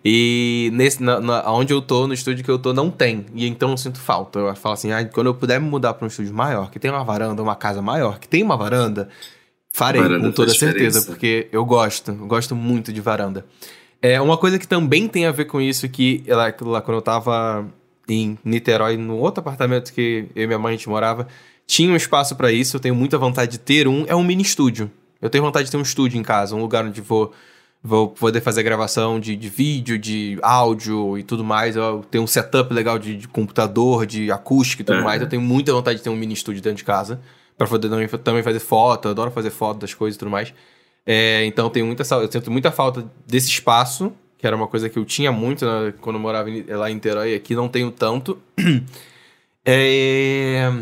E 0.05 0.71
nesse, 0.75 1.03
na, 1.03 1.21
na- 1.21 1.51
onde 1.53 1.73
eu 1.73 1.81
tô, 1.81 2.07
no 2.07 2.13
estúdio 2.13 2.45
que 2.45 2.51
eu 2.51 2.59
tô, 2.59 2.73
não 2.75 2.91
tem. 2.91 3.25
E 3.35 3.47
então 3.47 3.71
eu 3.71 3.77
sinto 3.77 3.99
falta. 4.01 4.41
Eu 4.41 4.55
falo 4.57 4.75
assim, 4.75 4.93
ah, 4.93 5.05
quando 5.05 5.29
eu 5.29 5.35
puder 5.35 5.61
me 5.61 5.69
mudar 5.69 5.95
pra 5.95 6.05
um 6.05 6.09
estúdio 6.09 6.35
maior, 6.35 6.71
que 6.71 6.79
tem 6.79 6.91
uma 6.91 7.05
varanda, 7.05 7.41
uma 7.43 7.55
casa 7.57 7.81
maior, 7.81 8.19
que 8.19 8.29
tem 8.29 8.43
uma 8.43 8.57
varanda, 8.57 9.09
farei, 9.73 10.03
Varanda 10.03 10.27
com 10.27 10.33
toda 10.33 10.53
certeza. 10.53 11.03
Porque 11.07 11.49
eu 11.53 11.65
gosto, 11.65 12.11
eu 12.11 12.27
gosto 12.27 12.55
muito 12.57 12.93
de 12.93 13.01
varanda. 13.01 13.47
É 14.03 14.21
uma 14.21 14.37
coisa 14.37 14.59
que 14.59 14.69
também 14.69 15.09
tem 15.09 15.25
a 15.27 15.33
ver 15.33 15.47
com 15.47 15.61
isso, 15.61 15.89
que 15.89 16.23
lá, 16.29 16.53
lá 16.61 16.81
quando 16.83 16.97
eu 16.99 17.03
tava 17.03 17.67
em 18.09 18.37
Niterói, 18.45 18.97
no 18.97 19.17
outro 19.17 19.41
apartamento 19.41 19.93
que 19.93 20.27
eu 20.37 20.45
e 20.45 20.47
minha 20.47 20.59
mãe 20.59 20.75
a 20.75 20.77
gente 20.77 20.89
morava, 20.89 21.27
tinha 21.67 21.93
um 21.93 21.97
espaço 21.97 22.37
pra 22.37 22.53
isso, 22.53 22.77
eu 22.77 22.81
tenho 22.81 22.95
muita 22.95 23.19
vontade 23.19 23.53
de 23.53 23.59
ter 23.59 23.89
um, 23.89 24.05
é 24.07 24.15
um 24.15 24.23
mini 24.23 24.43
estúdio. 24.43 24.91
Eu 25.21 25.29
tenho 25.31 25.43
vontade 25.43 25.65
de 25.65 25.71
ter 25.71 25.77
um 25.77 25.83
estúdio 25.83 26.19
em 26.19 26.23
casa, 26.23 26.55
um 26.55 26.61
lugar 26.61 26.85
onde 26.85 27.01
vou, 27.01 27.33
vou 27.83 28.09
poder 28.09 28.41
fazer 28.41 28.63
gravação 28.63 29.19
de, 29.19 29.35
de 29.35 29.49
vídeo, 29.49 29.99
de 29.99 30.39
áudio 30.43 31.19
e 31.19 31.23
tudo 31.23 31.43
mais. 31.43 31.75
Eu 31.75 32.05
tenho 32.11 32.23
um 32.23 32.27
setup 32.27 32.73
legal 32.73 32.99
de, 32.99 33.17
de 33.17 33.27
computador, 33.27 34.07
de 34.07 34.31
acústica 34.31 34.83
e 34.83 34.85
tudo 34.85 34.97
Aham. 34.97 35.05
mais. 35.05 35.21
Eu 35.23 35.29
tenho 35.29 35.43
muita 35.43 35.73
vontade 35.73 35.99
de 35.99 36.05
ter 36.05 36.11
um 36.11 36.17
mini 36.17 36.35
estúdio 36.35 36.63
dentro 36.63 36.79
de 36.79 36.85
casa. 36.85 37.21
pra 37.57 37.67
poder 37.67 37.89
também, 37.89 38.07
também 38.09 38.43
fazer 38.43 38.61
foto. 38.61 39.07
Eu 39.09 39.11
adoro 39.13 39.31
fazer 39.31 39.51
foto 39.51 39.79
das 39.81 39.93
coisas 39.95 40.17
e 40.17 40.19
tudo 40.19 40.31
mais. 40.31 40.53
É, 41.05 41.45
então 41.47 41.71
tenho 41.71 41.87
muita, 41.87 42.03
eu 42.15 42.31
sinto 42.31 42.51
muita 42.51 42.73
falta 42.73 43.05
desse 43.27 43.49
espaço, 43.49 44.13
que 44.37 44.47
era 44.47 44.57
uma 44.57 44.67
coisa 44.67 44.89
que 44.89 44.99
eu 44.99 45.05
tinha 45.05 45.31
muito 45.31 45.65
né, 45.65 45.95
quando 46.01 46.17
eu 46.17 46.21
morava 46.21 46.49
lá 46.69 46.91
em 46.91 46.95
Niterói, 46.95 47.35
aqui 47.35 47.55
não 47.55 47.69
tenho 47.69 47.91
tanto. 47.91 48.39
É, 49.69 50.73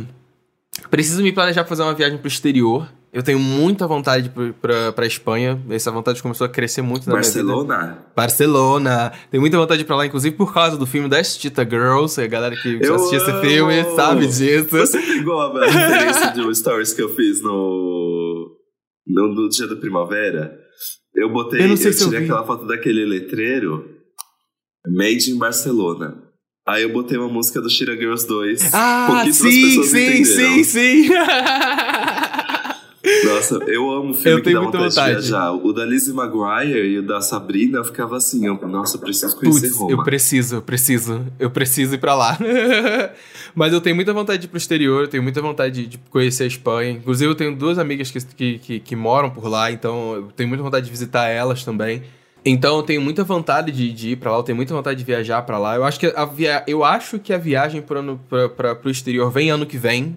preciso 0.91 1.22
me 1.22 1.33
planejar 1.33 1.62
pra 1.62 1.68
fazer 1.68 1.83
uma 1.83 1.95
viagem 1.95 2.18
pro 2.18 2.29
exterior. 2.29 2.89
Eu 3.12 3.22
tenho 3.22 3.39
muita 3.39 3.87
vontade 3.87 4.33
pra 4.97 5.07
Espanha. 5.07 5.62
Essa 5.70 5.89
vontade 5.93 6.20
começou 6.20 6.45
a 6.47 6.49
crescer 6.51 6.83
muito 6.83 7.07
na 7.09 7.14
Barcelona? 7.14 7.77
minha 7.77 7.89
vida. 7.93 8.07
Barcelona. 8.16 9.12
Tenho 9.31 9.41
muita 9.41 9.57
vontade 9.57 9.85
pra 9.85 9.95
lá, 9.95 10.05
inclusive 10.07 10.35
por 10.35 10.53
causa 10.53 10.77
do 10.77 10.85
filme 10.85 11.09
das 11.09 11.37
Cheetah 11.39 11.64
Girls. 11.64 12.20
A 12.20 12.27
galera 12.27 12.57
que 12.57 12.77
Eu 12.83 12.97
assistiu 12.97 13.18
esse 13.20 13.31
amo! 13.31 13.41
filme 13.41 13.85
sabe 13.95 14.27
disso. 14.27 14.68
Você 14.70 15.01
pegou 15.01 15.41
a 15.41 15.64
referência 15.64 16.33
de 16.33 16.41
um 16.41 16.53
stories 16.53 16.93
que 16.93 17.03
eu 17.03 17.09
fiz 17.09 17.41
no, 17.41 18.51
no, 19.07 19.29
no 19.33 19.49
dia 19.49 19.68
da 19.68 19.77
primavera? 19.77 20.59
Eu 21.14 21.31
botei, 21.33 21.61
Eu 21.61 21.64
eu, 21.66 21.68
não 21.68 21.77
sei 21.77 21.93
se 21.93 22.03
eu 22.03 22.11
vi. 22.11 22.16
aquela 22.16 22.45
foto 22.45 22.66
daquele 22.66 23.05
letreiro 23.05 23.89
Made 24.89 25.31
in 25.31 25.39
Barcelona. 25.39 26.20
Aí 26.66 26.82
eu 26.82 26.92
botei 26.92 27.18
uma 27.18 27.28
música 27.28 27.60
do 27.60 27.68
Shira 27.68 27.94
Girls 27.94 28.26
2. 28.26 28.72
Ah, 28.72 29.22
sim, 29.30 29.82
sim, 29.82 30.24
sim, 30.24 30.64
sim. 30.64 31.08
Nossa, 33.26 33.56
eu 33.66 33.90
amo 33.90 34.14
filme 34.14 34.30
Eu 34.30 34.36
que 34.38 34.44
tenho 34.44 34.56
dá 34.56 34.62
muita 34.62 34.78
vontade, 34.78 34.94
vontade. 34.94 35.22
de 35.22 35.28
viajar. 35.28 35.52
O 35.52 35.72
da 35.74 35.84
Lizzie 35.84 36.14
Maguire 36.14 36.78
e 36.88 36.98
o 37.00 37.02
da 37.02 37.20
Sabrina, 37.20 37.78
eu 37.78 37.84
ficava 37.84 38.16
assim, 38.16 38.46
eu, 38.46 38.54
nossa, 38.66 38.96
eu 38.96 39.00
preciso 39.02 39.36
conhecer 39.36 39.66
Putz, 39.68 39.78
Roma. 39.78 39.92
eu 39.92 40.02
preciso, 40.02 40.54
eu 40.56 40.62
preciso, 40.62 41.26
eu 41.38 41.50
preciso 41.50 41.94
ir 41.96 41.98
pra 41.98 42.14
lá. 42.14 42.38
Mas 43.54 43.74
eu 43.74 43.80
tenho 43.82 43.94
muita 43.94 44.14
vontade 44.14 44.38
de 44.40 44.46
ir 44.46 44.48
pro 44.48 44.56
exterior, 44.56 45.02
eu 45.02 45.08
tenho 45.08 45.22
muita 45.22 45.42
vontade 45.42 45.82
de, 45.82 45.86
de 45.86 45.98
conhecer 46.08 46.44
a 46.44 46.46
Espanha. 46.46 46.92
Inclusive, 46.92 47.30
eu 47.30 47.34
tenho 47.34 47.54
duas 47.54 47.78
amigas 47.78 48.10
que, 48.10 48.18
que, 48.24 48.58
que, 48.58 48.80
que 48.80 48.96
moram 48.96 49.28
por 49.28 49.46
lá, 49.48 49.70
então 49.70 50.14
eu 50.14 50.22
tenho 50.34 50.48
muita 50.48 50.64
vontade 50.64 50.86
de 50.86 50.90
visitar 50.90 51.28
elas 51.28 51.62
também. 51.62 52.02
Então 52.45 52.76
eu 52.76 52.82
tenho 52.82 53.01
muita 53.01 53.24
vontade 53.24 53.72
de, 53.72 53.92
de 53.92 54.11
ir 54.11 54.16
pra 54.16 54.30
lá, 54.32 54.38
eu 54.38 54.42
tenho 54.42 54.57
muita 54.57 54.74
vontade 54.74 54.99
de 54.99 55.05
viajar 55.05 55.40
pra 55.42 55.57
lá. 55.59 55.76
Eu 55.76 55.84
acho 55.84 55.99
que 55.99 56.07
a, 56.14 56.24
via... 56.26 56.62
eu 56.66 56.84
acho 56.84 57.18
que 57.18 57.32
a 57.32 57.38
viagem 57.38 57.82
pra, 57.82 58.74
pro 58.74 58.90
exterior 58.90 59.30
vem 59.30 59.51
ano 59.51 59.64
que 59.64 59.78
vem, 59.78 60.16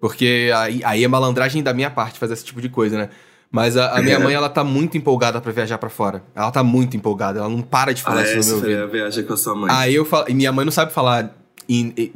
porque 0.00 0.50
aí, 0.56 0.80
aí 0.84 1.04
é 1.04 1.08
malandragem 1.08 1.62
da 1.62 1.72
minha 1.72 1.90
parte 1.90 2.18
fazer 2.18 2.34
esse 2.34 2.44
tipo 2.44 2.60
de 2.60 2.68
coisa, 2.68 2.96
né? 2.98 3.08
Mas 3.50 3.76
a, 3.76 3.96
a 3.96 4.02
minha 4.02 4.16
É. 4.16 4.18
mãe, 4.18 4.34
ela 4.34 4.48
tá 4.48 4.62
muito 4.62 4.98
empolgada 4.98 5.40
pra 5.40 5.50
viajar 5.52 5.78
pra 5.78 5.88
fora. 5.88 6.22
Ela 6.34 6.50
tá 6.50 6.62
muito 6.62 6.96
empolgada, 6.96 7.38
ela 7.38 7.48
não 7.48 7.62
para 7.62 7.94
de 7.94 8.02
falar 8.02 8.20
Ah, 8.20 8.24
isso 8.24 8.36
no 8.36 8.44
meu 8.44 8.60
foi 8.60 8.74
ouvido. 8.74 8.82
a 8.82 8.86
viagem 8.86 9.24
com 9.24 9.32
a 9.32 9.36
sua 9.36 9.54
mãe. 9.54 9.70
Aí 9.72 9.94
eu 9.94 10.04
falo. 10.04 10.26
E 10.28 10.34
minha 10.34 10.52
mãe 10.52 10.64
não 10.64 10.72
sabe 10.72 10.92
falar 10.92 11.34
em, 11.68 11.94
em, 11.96 12.12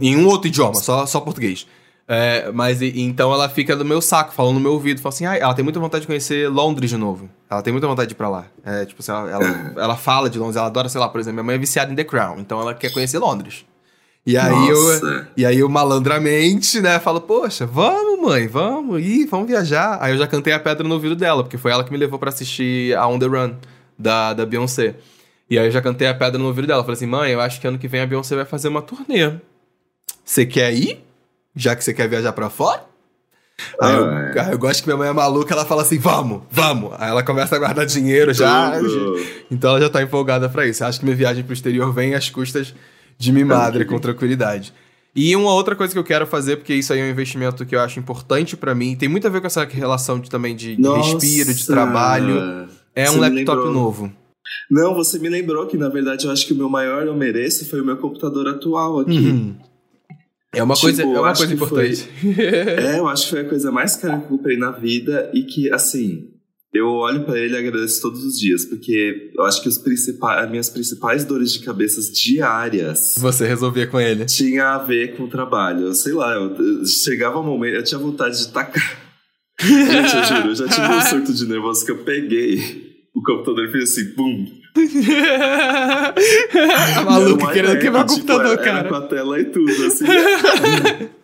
em 0.00 0.16
um 0.16 0.26
outro 0.26 0.48
idioma, 0.48 0.74
só, 0.74 1.06
só 1.06 1.20
português. 1.20 1.66
É, 2.08 2.52
mas 2.52 2.80
e- 2.82 3.00
então 3.00 3.32
ela 3.32 3.48
fica 3.48 3.74
do 3.74 3.84
meu 3.84 4.00
saco, 4.00 4.32
falando 4.32 4.54
no 4.54 4.60
meu 4.60 4.72
ouvido. 4.72 5.00
Fala 5.00 5.12
assim, 5.14 5.26
ah, 5.26 5.36
ela 5.36 5.54
tem 5.54 5.64
muita 5.64 5.80
vontade 5.80 6.02
de 6.02 6.06
conhecer 6.06 6.48
Londres 6.48 6.90
de 6.90 6.96
novo. 6.96 7.28
Ela 7.50 7.62
tem 7.62 7.72
muita 7.72 7.88
vontade 7.88 8.08
de 8.08 8.14
ir 8.14 8.16
pra 8.16 8.28
lá. 8.28 8.46
É, 8.64 8.84
tipo 8.84 9.02
assim, 9.02 9.10
ela, 9.10 9.30
ela, 9.30 9.72
ela 9.76 9.96
fala 9.96 10.30
de 10.30 10.38
Londres, 10.38 10.56
ela 10.56 10.66
adora, 10.66 10.88
sei 10.88 11.00
lá, 11.00 11.08
por 11.08 11.20
exemplo, 11.20 11.34
minha 11.34 11.44
mãe 11.44 11.56
é 11.56 11.58
viciada 11.58 11.90
em 11.92 11.96
The 11.96 12.04
Crown, 12.04 12.38
então 12.38 12.60
ela 12.60 12.74
quer 12.74 12.92
conhecer 12.92 13.18
Londres. 13.18 13.64
E 14.24 14.36
aí 14.36 14.68
eu. 14.68 14.82
Nossa. 14.82 15.28
E 15.36 15.46
aí 15.46 15.58
eu 15.60 15.68
malandramente, 15.68 16.80
né, 16.80 16.98
falo, 16.98 17.20
poxa, 17.20 17.64
vamos, 17.64 18.20
mãe, 18.20 18.48
vamos, 18.48 19.00
ih, 19.00 19.24
vamos 19.26 19.46
viajar. 19.46 19.98
Aí 20.00 20.12
eu 20.12 20.18
já 20.18 20.26
cantei 20.26 20.52
a 20.52 20.58
pedra 20.58 20.86
no 20.86 20.94
ouvido 20.94 21.14
dela, 21.14 21.42
porque 21.44 21.56
foi 21.58 21.70
ela 21.70 21.84
que 21.84 21.92
me 21.92 21.96
levou 21.96 22.18
pra 22.18 22.28
assistir 22.30 22.96
a 22.96 23.06
On 23.06 23.18
The 23.18 23.26
Run, 23.26 23.54
da, 23.98 24.32
da 24.32 24.44
Beyoncé. 24.44 24.96
E 25.48 25.56
aí 25.58 25.66
eu 25.66 25.70
já 25.70 25.80
cantei 25.80 26.08
a 26.08 26.14
pedra 26.14 26.38
no 26.38 26.46
ouvido 26.46 26.66
dela. 26.66 26.82
Falei 26.82 26.94
assim, 26.94 27.06
mãe, 27.06 27.30
eu 27.30 27.40
acho 27.40 27.60
que 27.60 27.68
ano 27.68 27.78
que 27.78 27.86
vem 27.86 28.00
a 28.00 28.06
Beyoncé 28.06 28.34
vai 28.34 28.44
fazer 28.44 28.66
uma 28.66 28.82
turnê. 28.82 29.32
Você 30.24 30.44
quer 30.44 30.72
ir? 30.74 31.05
Já 31.56 31.74
que 31.74 31.82
você 31.82 31.94
quer 31.94 32.08
viajar 32.08 32.32
pra 32.32 32.50
fora? 32.50 32.84
Aí 33.80 33.94
eu, 33.96 34.04
Ah, 34.04 34.32
é. 34.34 34.40
aí 34.40 34.52
eu 34.52 34.58
gosto 34.58 34.82
que 34.82 34.86
minha 34.88 34.98
mãe 34.98 35.08
é 35.08 35.12
maluca, 35.12 35.54
ela 35.54 35.64
fala 35.64 35.80
assim, 35.80 35.98
vamos, 35.98 36.42
vamos. 36.50 36.92
Aí 36.98 37.08
ela 37.08 37.22
começa 37.22 37.56
a 37.56 37.58
guardar 37.58 37.86
dinheiro 37.86 38.34
já. 38.34 38.78
Tudo. 38.78 39.18
Então 39.50 39.70
ela 39.70 39.80
já 39.80 39.88
tá 39.88 40.02
empolgada 40.02 40.48
pra 40.48 40.66
isso. 40.66 40.84
Acho 40.84 40.98
que 40.98 41.06
minha 41.06 41.16
viagem 41.16 41.42
pro 41.42 41.54
exterior 41.54 41.90
vem 41.94 42.14
às 42.14 42.28
custas 42.28 42.74
de 43.16 43.32
me 43.32 43.42
madre 43.44 43.86
com 43.86 43.98
tranquilidade. 43.98 44.74
E 45.14 45.34
uma 45.34 45.54
outra 45.54 45.74
coisa 45.74 45.90
que 45.94 45.98
eu 45.98 46.04
quero 46.04 46.26
fazer, 46.26 46.56
porque 46.56 46.74
isso 46.74 46.92
aí 46.92 47.00
é 47.00 47.04
um 47.04 47.08
investimento 47.08 47.64
que 47.64 47.74
eu 47.74 47.80
acho 47.80 47.98
importante 47.98 48.54
pra 48.54 48.74
mim, 48.74 48.94
tem 48.94 49.08
muito 49.08 49.26
a 49.26 49.30
ver 49.30 49.40
com 49.40 49.46
essa 49.46 49.64
relação 49.64 50.20
de, 50.20 50.28
também 50.28 50.54
de, 50.54 50.74
respiro, 50.74 51.54
de 51.54 51.66
trabalho, 51.66 52.68
é 52.94 53.06
Você 53.06 53.16
um 53.16 53.20
laptop 53.22 53.56
lembrou. 53.56 53.72
novo. 53.72 54.12
Não, 54.70 54.94
você 54.94 55.18
me 55.18 55.30
lembrou 55.30 55.66
que, 55.66 55.78
na 55.78 55.88
verdade, 55.88 56.26
eu 56.26 56.30
acho 56.30 56.46
que 56.46 56.52
o 56.52 56.56
meu 56.56 56.68
maior 56.68 57.06
eu 57.06 57.14
mereço 57.16 57.66
foi 57.68 57.80
o 57.80 57.84
meu 57.84 57.96
computador 57.96 58.46
atual 58.48 59.00
aqui. 59.00 59.10
Uhum. 59.30 59.56
É 60.56 60.62
uma 60.62 60.74
Tipo, 60.74 60.86
coisa, 60.86 61.02
é 61.02 61.06
uma 61.06 61.34
coisa 61.34 61.46
que 61.46 61.54
importante. 61.54 62.08
É, 62.40 62.98
eu 62.98 63.06
acho 63.08 63.24
que 63.24 63.30
foi 63.30 63.40
a 63.40 63.48
coisa 63.48 63.70
mais 63.72 63.96
cara 63.96 64.18
que 64.18 64.24
eu 64.24 64.28
comprei 64.38 64.56
na 64.56 64.70
vida 64.70 65.30
e 65.34 65.42
que, 65.44 65.70
assim, 65.72 66.24
eu 66.74 66.86
olho 66.88 67.24
pra 67.24 67.38
ele 67.38 67.54
e 67.54 67.56
agradeço 67.58 68.02
todos 68.02 68.22
os 68.24 68.38
dias, 68.38 68.64
porque 68.64 69.30
eu 69.34 69.44
acho 69.44 69.62
que 69.62 69.68
os 69.68 69.78
principais, 69.78 70.44
as 70.44 70.50
minhas 70.50 70.68
principais 70.68 71.24
dores 71.24 71.52
de 71.52 71.60
cabeça 71.60 72.00
diárias 72.12 73.14
Você 73.18 73.46
resolvia 73.46 73.86
com 73.86 74.00
ele. 74.00 74.24
tinha 74.26 74.74
a 74.74 74.78
ver 74.78 75.16
com 75.16 75.24
o 75.24 75.28
trabalho. 75.28 75.94
Sei 75.94 76.12
lá, 76.12 76.34
eu, 76.34 76.54
eu- 76.54 76.86
chegava 76.86 77.38
um 77.40 77.44
momento, 77.44 77.74
eu 77.76 77.84
tinha 77.84 77.98
vontade 77.98 78.38
de 78.38 78.48
tacar. 78.52 79.02
Gente, 79.60 80.16
eu 80.16 80.24
juro, 80.24 80.48
eu 80.48 80.54
já 80.54 80.68
tive 80.68 80.86
um 80.86 81.00
surto 81.08 81.32
de 81.32 81.46
nervoso 81.46 81.84
que 81.84 81.90
eu 81.92 82.04
peguei 82.04 82.58
o 83.14 83.22
computador 83.22 83.64
e 83.66 83.72
fiz 83.72 83.90
assim, 83.90 84.10
pum. 84.14 84.46
a 86.96 87.02
maluca 87.04 87.46
querendo 87.52 87.70
iPad, 87.72 87.82
quebrar 87.82 88.04
o 88.04 88.06
tipo, 88.06 88.20
computador, 88.20 88.52
era, 88.52 88.62
cara. 88.62 88.78
Era 88.80 88.88
com 88.88 88.94
a 88.94 89.00
tela 89.02 89.40
e 89.40 89.44
tudo, 89.46 89.86
assim. 89.86 90.04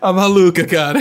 A 0.00 0.12
maluca, 0.12 0.64
cara. 0.64 1.00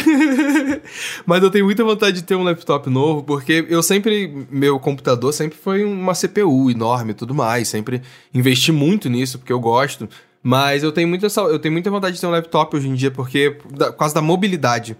Mas 1.23 1.43
eu 1.43 1.51
tenho 1.51 1.65
muita 1.65 1.83
vontade 1.83 2.15
de 2.15 2.23
ter 2.23 2.33
um 2.33 2.41
laptop 2.43 2.89
novo, 2.89 3.21
porque 3.23 3.63
eu 3.69 3.83
sempre. 3.83 4.47
Meu 4.49 4.79
computador 4.79 5.31
sempre 5.33 5.55
foi 5.55 5.83
uma 5.85 6.15
CPU 6.15 6.71
enorme 6.71 7.11
e 7.11 7.13
tudo 7.13 7.35
mais. 7.35 7.67
Sempre 7.67 8.01
investi 8.33 8.71
muito 8.71 9.07
nisso, 9.07 9.37
porque 9.37 9.53
eu 9.53 9.59
gosto. 9.59 10.09
Mas 10.41 10.81
eu 10.81 10.91
tenho 10.91 11.07
muita, 11.07 11.27
eu 11.41 11.59
tenho 11.59 11.73
muita 11.73 11.91
vontade 11.91 12.15
de 12.15 12.21
ter 12.21 12.25
um 12.25 12.31
laptop 12.31 12.75
hoje 12.75 12.89
em 12.89 12.95
dia, 12.95 13.11
porque. 13.11 13.55
da- 13.71 13.91
Por 13.91 13.99
causa 13.99 14.15
da 14.15 14.21
mobilidade. 14.21 14.97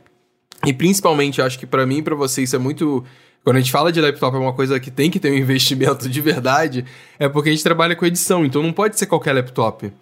E 0.63 0.72
principalmente, 0.72 1.41
acho 1.41 1.57
que 1.57 1.66
pra 1.66 1.88
mim 1.88 1.97
e 1.97 2.01
pra 2.03 2.13
você 2.13 2.43
isso 2.43 2.55
é 2.55 2.59
muito. 2.59 3.03
Quando 3.45 3.57
a 3.57 3.59
gente 3.59 3.71
fala 3.71 3.91
de 3.91 4.01
laptop 4.01 4.35
é 4.35 4.39
uma 4.39 4.53
coisa 4.53 4.79
que 4.79 4.89
tem 4.89 5.11
que 5.11 5.19
ter 5.19 5.31
um 5.31 5.35
investimento 5.37 6.09
de 6.09 6.19
verdade, 6.19 6.83
é 7.19 7.29
porque 7.29 7.49
a 7.49 7.51
gente 7.51 7.63
trabalha 7.63 7.95
com 7.95 8.03
edição, 8.03 8.43
então 8.43 8.63
não 8.63 8.73
pode 8.73 8.97
ser 8.97 9.05
qualquer 9.05 9.33
laptop. 9.33 9.93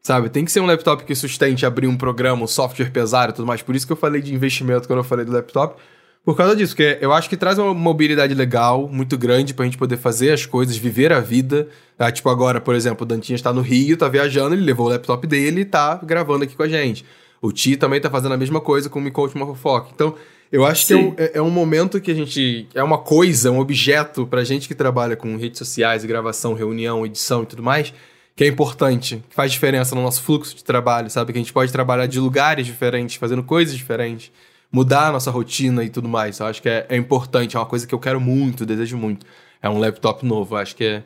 Sabe? 0.00 0.28
Tem 0.28 0.44
que 0.44 0.52
ser 0.52 0.60
um 0.60 0.66
laptop 0.66 1.04
que 1.04 1.14
sustente 1.14 1.66
abrir 1.66 1.88
um 1.88 1.96
programa, 1.96 2.44
um 2.44 2.46
software 2.46 2.90
pesado 2.90 3.32
e 3.32 3.34
tudo 3.34 3.46
mais. 3.46 3.60
Por 3.60 3.74
isso 3.74 3.86
que 3.86 3.92
eu 3.92 3.96
falei 3.96 4.22
de 4.22 4.32
investimento 4.32 4.86
quando 4.86 5.00
eu 5.00 5.04
falei 5.04 5.24
do 5.24 5.32
laptop. 5.32 5.80
Por 6.24 6.36
causa 6.36 6.54
disso, 6.54 6.76
porque 6.76 6.98
eu 7.00 7.12
acho 7.12 7.28
que 7.28 7.36
traz 7.36 7.58
uma 7.58 7.74
mobilidade 7.74 8.32
legal, 8.34 8.88
muito 8.88 9.18
grande, 9.18 9.52
pra 9.52 9.64
gente 9.64 9.76
poder 9.76 9.96
fazer 9.96 10.30
as 10.30 10.46
coisas, 10.46 10.76
viver 10.76 11.12
a 11.12 11.18
vida. 11.18 11.68
Ah, 11.98 12.10
tipo, 12.10 12.28
agora, 12.28 12.60
por 12.60 12.76
exemplo, 12.76 13.04
o 13.04 13.06
Dantinho 13.06 13.34
está 13.34 13.52
no 13.52 13.60
Rio, 13.60 13.96
tá 13.96 14.08
viajando, 14.08 14.54
ele 14.54 14.64
levou 14.64 14.86
o 14.86 14.90
laptop 14.90 15.26
dele 15.26 15.62
e 15.62 15.64
tá 15.64 16.00
gravando 16.04 16.44
aqui 16.44 16.54
com 16.54 16.62
a 16.62 16.68
gente. 16.68 17.04
O 17.40 17.50
Ti 17.50 17.76
também 17.76 18.00
tá 18.00 18.08
fazendo 18.08 18.32
a 18.32 18.36
mesma 18.36 18.60
coisa 18.60 18.88
com 18.88 19.00
o 19.00 19.02
Me 19.02 19.10
Conte 19.10 19.34
uma 19.34 19.46
Fofoca. 19.46 19.90
Então, 19.92 20.14
eu 20.52 20.66
acho 20.66 20.86
que 20.86 20.92
é 20.92 20.96
Sim. 20.98 21.04
um, 21.04 21.14
é, 21.16 21.30
é 21.38 21.42
um 21.42 21.48
momento 21.48 21.98
que 21.98 22.10
a 22.10 22.14
gente. 22.14 22.68
É 22.74 22.82
uma 22.84 22.98
coisa, 22.98 23.50
um 23.50 23.58
objeto 23.58 24.26
pra 24.26 24.44
gente 24.44 24.68
que 24.68 24.74
trabalha 24.74 25.16
com 25.16 25.34
redes 25.38 25.56
sociais, 25.56 26.04
gravação, 26.04 26.52
reunião, 26.52 27.06
edição 27.06 27.42
e 27.42 27.46
tudo 27.46 27.62
mais, 27.62 27.94
que 28.36 28.44
é 28.44 28.46
importante, 28.46 29.24
que 29.30 29.34
faz 29.34 29.50
diferença 29.50 29.94
no 29.94 30.02
nosso 30.02 30.22
fluxo 30.22 30.54
de 30.54 30.62
trabalho, 30.62 31.08
sabe? 31.08 31.32
Que 31.32 31.38
a 31.38 31.42
gente 31.42 31.54
pode 31.54 31.72
trabalhar 31.72 32.04
de 32.04 32.20
lugares 32.20 32.66
diferentes, 32.66 33.16
fazendo 33.16 33.42
coisas 33.42 33.74
diferentes, 33.74 34.30
mudar 34.70 35.08
a 35.08 35.12
nossa 35.12 35.30
rotina 35.30 35.82
e 35.84 35.88
tudo 35.88 36.06
mais. 36.06 36.38
Eu 36.38 36.44
acho 36.44 36.60
que 36.60 36.68
é, 36.68 36.84
é 36.86 36.96
importante, 36.96 37.56
é 37.56 37.58
uma 37.58 37.64
coisa 37.64 37.86
que 37.86 37.94
eu 37.94 37.98
quero 37.98 38.20
muito, 38.20 38.66
desejo 38.66 38.98
muito. 38.98 39.24
É 39.62 39.70
um 39.70 39.78
laptop 39.78 40.26
novo, 40.26 40.54
eu 40.54 40.58
acho 40.58 40.76
que 40.76 40.84
é, 40.84 41.02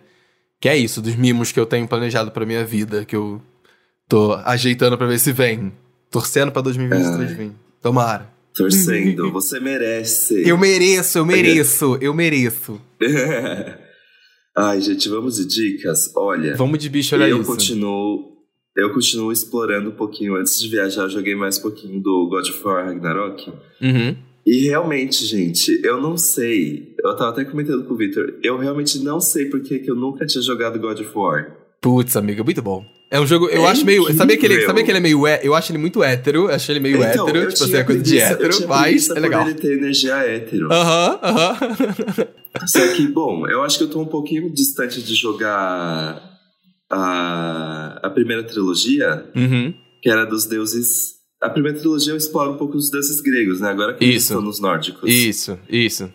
que 0.61 0.69
é 0.69 0.77
isso, 0.77 1.01
dos 1.01 1.15
mimos 1.15 1.53
que 1.53 1.61
eu 1.61 1.67
tenho 1.67 1.87
planejado 1.87 2.33
pra 2.33 2.45
minha 2.45 2.65
vida, 2.65 3.05
que 3.05 3.15
eu 3.15 3.41
tô 4.09 4.33
ajeitando 4.45 4.99
pra 4.99 5.07
ver 5.07 5.21
se 5.21 5.31
vem. 5.31 5.73
Torcendo 6.11 6.51
pra 6.51 6.63
2023 6.63 7.31
vir. 7.33 7.53
Tomara. 7.81 8.36
Torcendo, 8.57 9.31
você 9.33 9.61
merece. 9.61 10.49
Eu 10.49 10.57
mereço, 10.57 11.19
eu 11.19 11.27
mereço, 11.27 11.99
eu 12.01 12.15
mereço. 12.15 12.81
Ai, 14.57 14.81
gente, 14.81 15.09
vamos 15.09 15.37
de 15.37 15.47
dicas? 15.47 16.11
Olha, 16.17 16.57
Vamos 16.57 16.79
de 16.79 16.89
bicho, 16.89 17.15
olha 17.15 17.29
eu 17.29 17.41
isso. 17.41 17.51
continuo. 17.51 18.35
Eu 18.75 18.93
continuo 18.93 19.31
explorando 19.33 19.91
um 19.91 19.95
pouquinho. 19.95 20.37
Antes 20.37 20.59
de 20.61 20.69
viajar, 20.69 21.03
eu 21.03 21.11
joguei 21.11 21.35
mais 21.35 21.59
um 21.59 21.63
pouquinho 21.63 22.01
do 22.01 22.29
God 22.29 22.49
of 22.49 22.63
War 22.65 22.87
Ragnarok. 22.87 23.51
Uhum. 23.81 24.17
E 24.47 24.69
realmente, 24.69 25.25
gente, 25.27 25.81
eu 25.85 26.01
não 26.01 26.17
sei. 26.17 26.95
Eu 27.03 27.17
tava 27.17 27.31
até 27.31 27.45
comentando 27.45 27.85
com 27.85 27.95
o 27.95 27.97
Victor. 27.97 28.39
Eu 28.43 28.57
realmente 28.59 28.99
não 29.01 29.21
sei 29.21 29.47
por 29.47 29.61
que 29.61 29.83
eu 29.87 29.95
nunca 29.95 30.25
tinha 30.25 30.43
jogado 30.43 30.79
God 30.79 31.01
of 31.01 31.11
War. 31.15 31.57
Putz, 31.81 32.17
amiga, 32.17 32.45
muito 32.45 32.63
bom. 32.63 32.85
É 33.11 33.21
um 33.21 33.27
jogo, 33.27 33.49
eu 33.49 33.65
É 33.65 33.69
acho 33.71 33.85
meio. 33.87 34.03
Sabia 34.15 34.37
que, 34.37 34.45
ele, 34.47 34.67
sabia 34.67 34.85
que 34.85 34.91
ele 34.91 34.99
é 34.99 35.01
meio. 35.01 35.27
Eu 35.43 35.55
acho 35.55 35.71
ele 35.71 35.79
muito 35.79 36.03
hétero. 36.03 36.49
Acho 36.49 36.73
ele 36.73 36.81
meio 36.81 36.97
Então, 36.97 37.27
hétero. 37.29 37.39
eu 37.45 37.49
Tipo 37.53 37.65
assim, 37.65 37.77
é 37.77 37.85
coisa 37.85 38.03
de 38.03 38.17
eu 38.17 38.23
hétero, 38.27 38.69
mas 38.69 39.11
é 39.11 39.21
legal. 39.21 39.43
ele 39.49 39.55
ter 39.55 39.79
energia 39.79 40.17
hétero. 40.17 40.73
Aham, 40.73 41.19
aham. 41.23 41.57
Só 42.67 42.87
que, 42.95 43.07
bom, 43.07 43.47
eu 43.47 43.63
acho 43.63 43.79
que 43.79 43.85
eu 43.85 43.89
tô 43.91 44.01
um 44.01 44.07
pouquinho 44.07 44.53
distante 44.53 45.01
de 45.03 45.15
jogar 45.15 46.21
a, 46.91 48.01
a 48.03 48.11
primeira 48.11 48.43
trilogia, 48.43 49.25
Uhum. 49.37 49.75
que 50.03 50.09
era 50.11 50.25
dos 50.25 50.47
deuses 50.47 51.15
A 51.43 51.51
primeira 51.51 51.79
trilogia 51.79 52.17
explora 52.17 52.51
um 52.51 52.57
pouco 52.57 52.77
os 52.77 52.91
deuses 52.91 53.21
gregos, 53.21 53.61
né? 53.61 53.69
Agora 53.71 53.93
que 53.95 54.05
Isso. 54.05 54.13
eles 54.13 54.23
estão 54.25 54.41
nos 54.41 54.59
nórdicos. 54.59 55.09
Isso, 55.11 55.59
isso. 55.69 56.11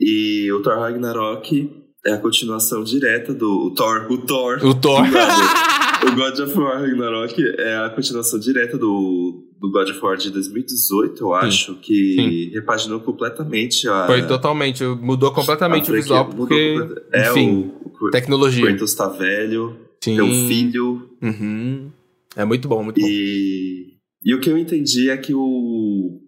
E 0.00 0.50
o 0.52 0.60
Thor 0.62 0.78
Ragnarok 0.78 1.70
é 2.06 2.12
a 2.12 2.18
continuação 2.18 2.84
direta 2.84 3.34
do 3.34 3.66
o 3.66 3.74
Thor. 3.74 4.06
O 4.10 4.18
Thor. 4.18 4.64
O 4.64 4.74
Thor. 4.74 5.02
o 6.06 6.14
God 6.14 6.38
of 6.38 6.58
War 6.58 6.80
Ragnarok 6.80 7.34
é 7.58 7.76
a 7.76 7.90
continuação 7.90 8.38
direta 8.38 8.78
do, 8.78 9.44
do 9.58 9.70
God 9.70 9.90
of 9.90 9.98
War 10.00 10.16
de 10.16 10.30
2018, 10.30 11.22
eu 11.22 11.34
acho, 11.34 11.74
que 11.76 12.50
repaginou 12.54 13.00
completamente 13.00 13.88
a. 13.88 14.06
Foi 14.06 14.26
totalmente, 14.26 14.84
mudou 14.84 15.32
completamente 15.32 15.90
o 15.90 15.94
visual, 15.94 16.26
porque, 16.26 16.78
mudou 16.78 16.96
é 17.12 17.30
enfim, 17.30 17.72
o, 18.00 18.06
o 18.06 18.10
tecnologia. 18.10 18.66
Kratos 18.66 18.94
tá 18.94 19.08
velho, 19.08 19.76
Sim. 20.02 20.16
tem 20.16 20.20
um 20.22 20.48
filho, 20.48 21.10
Uhum. 21.22 21.90
É 22.36 22.44
muito 22.44 22.68
bom, 22.68 22.82
muito 22.82 23.00
bom. 23.00 23.06
e, 23.06 23.94
e 24.22 24.34
o 24.34 24.40
que 24.40 24.50
eu 24.50 24.58
entendi 24.58 25.08
é 25.08 25.16
que 25.16 25.32
o, 25.32 26.20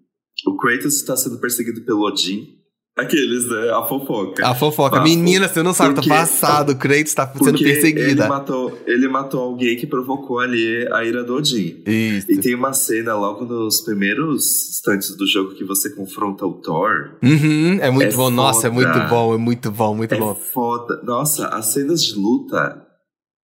o 0.46 0.56
Kratos 0.56 0.94
está 0.94 1.14
sendo 1.16 1.38
perseguido 1.38 1.82
pelo 1.82 2.00
Odin. 2.06 2.57
Aqueles, 2.98 3.48
né? 3.48 3.70
A 3.70 3.82
fofoca. 3.86 4.46
A 4.46 4.54
fofoca. 4.54 4.98
Ah, 4.98 5.02
Menina, 5.02 5.46
você 5.48 5.62
não 5.62 5.72
sabe, 5.72 5.94
tá 5.94 6.02
passado. 6.02 6.72
O 6.72 6.76
Kratos 6.76 7.14
tá 7.14 7.32
sendo 7.32 7.58
perseguida. 7.58 8.10
Ele 8.10 8.26
matou, 8.28 8.78
ele 8.86 9.08
matou 9.08 9.40
alguém 9.40 9.76
que 9.76 9.86
provocou 9.86 10.40
ali 10.40 10.86
a 10.92 11.04
ira 11.04 11.22
do 11.22 11.36
Odin. 11.36 11.82
Isso. 11.86 12.26
E 12.30 12.38
tem 12.40 12.54
uma 12.56 12.72
cena 12.72 13.14
logo 13.14 13.44
nos 13.44 13.80
primeiros 13.82 14.68
instantes 14.70 15.16
do 15.16 15.26
jogo 15.26 15.54
que 15.54 15.64
você 15.64 15.90
confronta 15.90 16.44
o 16.44 16.54
Thor. 16.54 17.16
Uhum, 17.22 17.78
é 17.80 17.90
muito 17.90 18.12
É 18.14 18.16
bom. 18.16 18.30
Nossa, 18.30 18.66
é 18.66 18.70
foda. 18.72 18.88
muito 18.88 19.08
bom, 19.08 19.34
é 19.34 19.38
muito 19.38 19.70
bom, 19.70 19.94
muito 19.94 20.14
é 20.14 20.18
bom. 20.18 20.34
foda. 20.34 21.00
Nossa, 21.04 21.46
as 21.48 21.66
cenas 21.66 22.02
de 22.02 22.14
luta, 22.18 22.84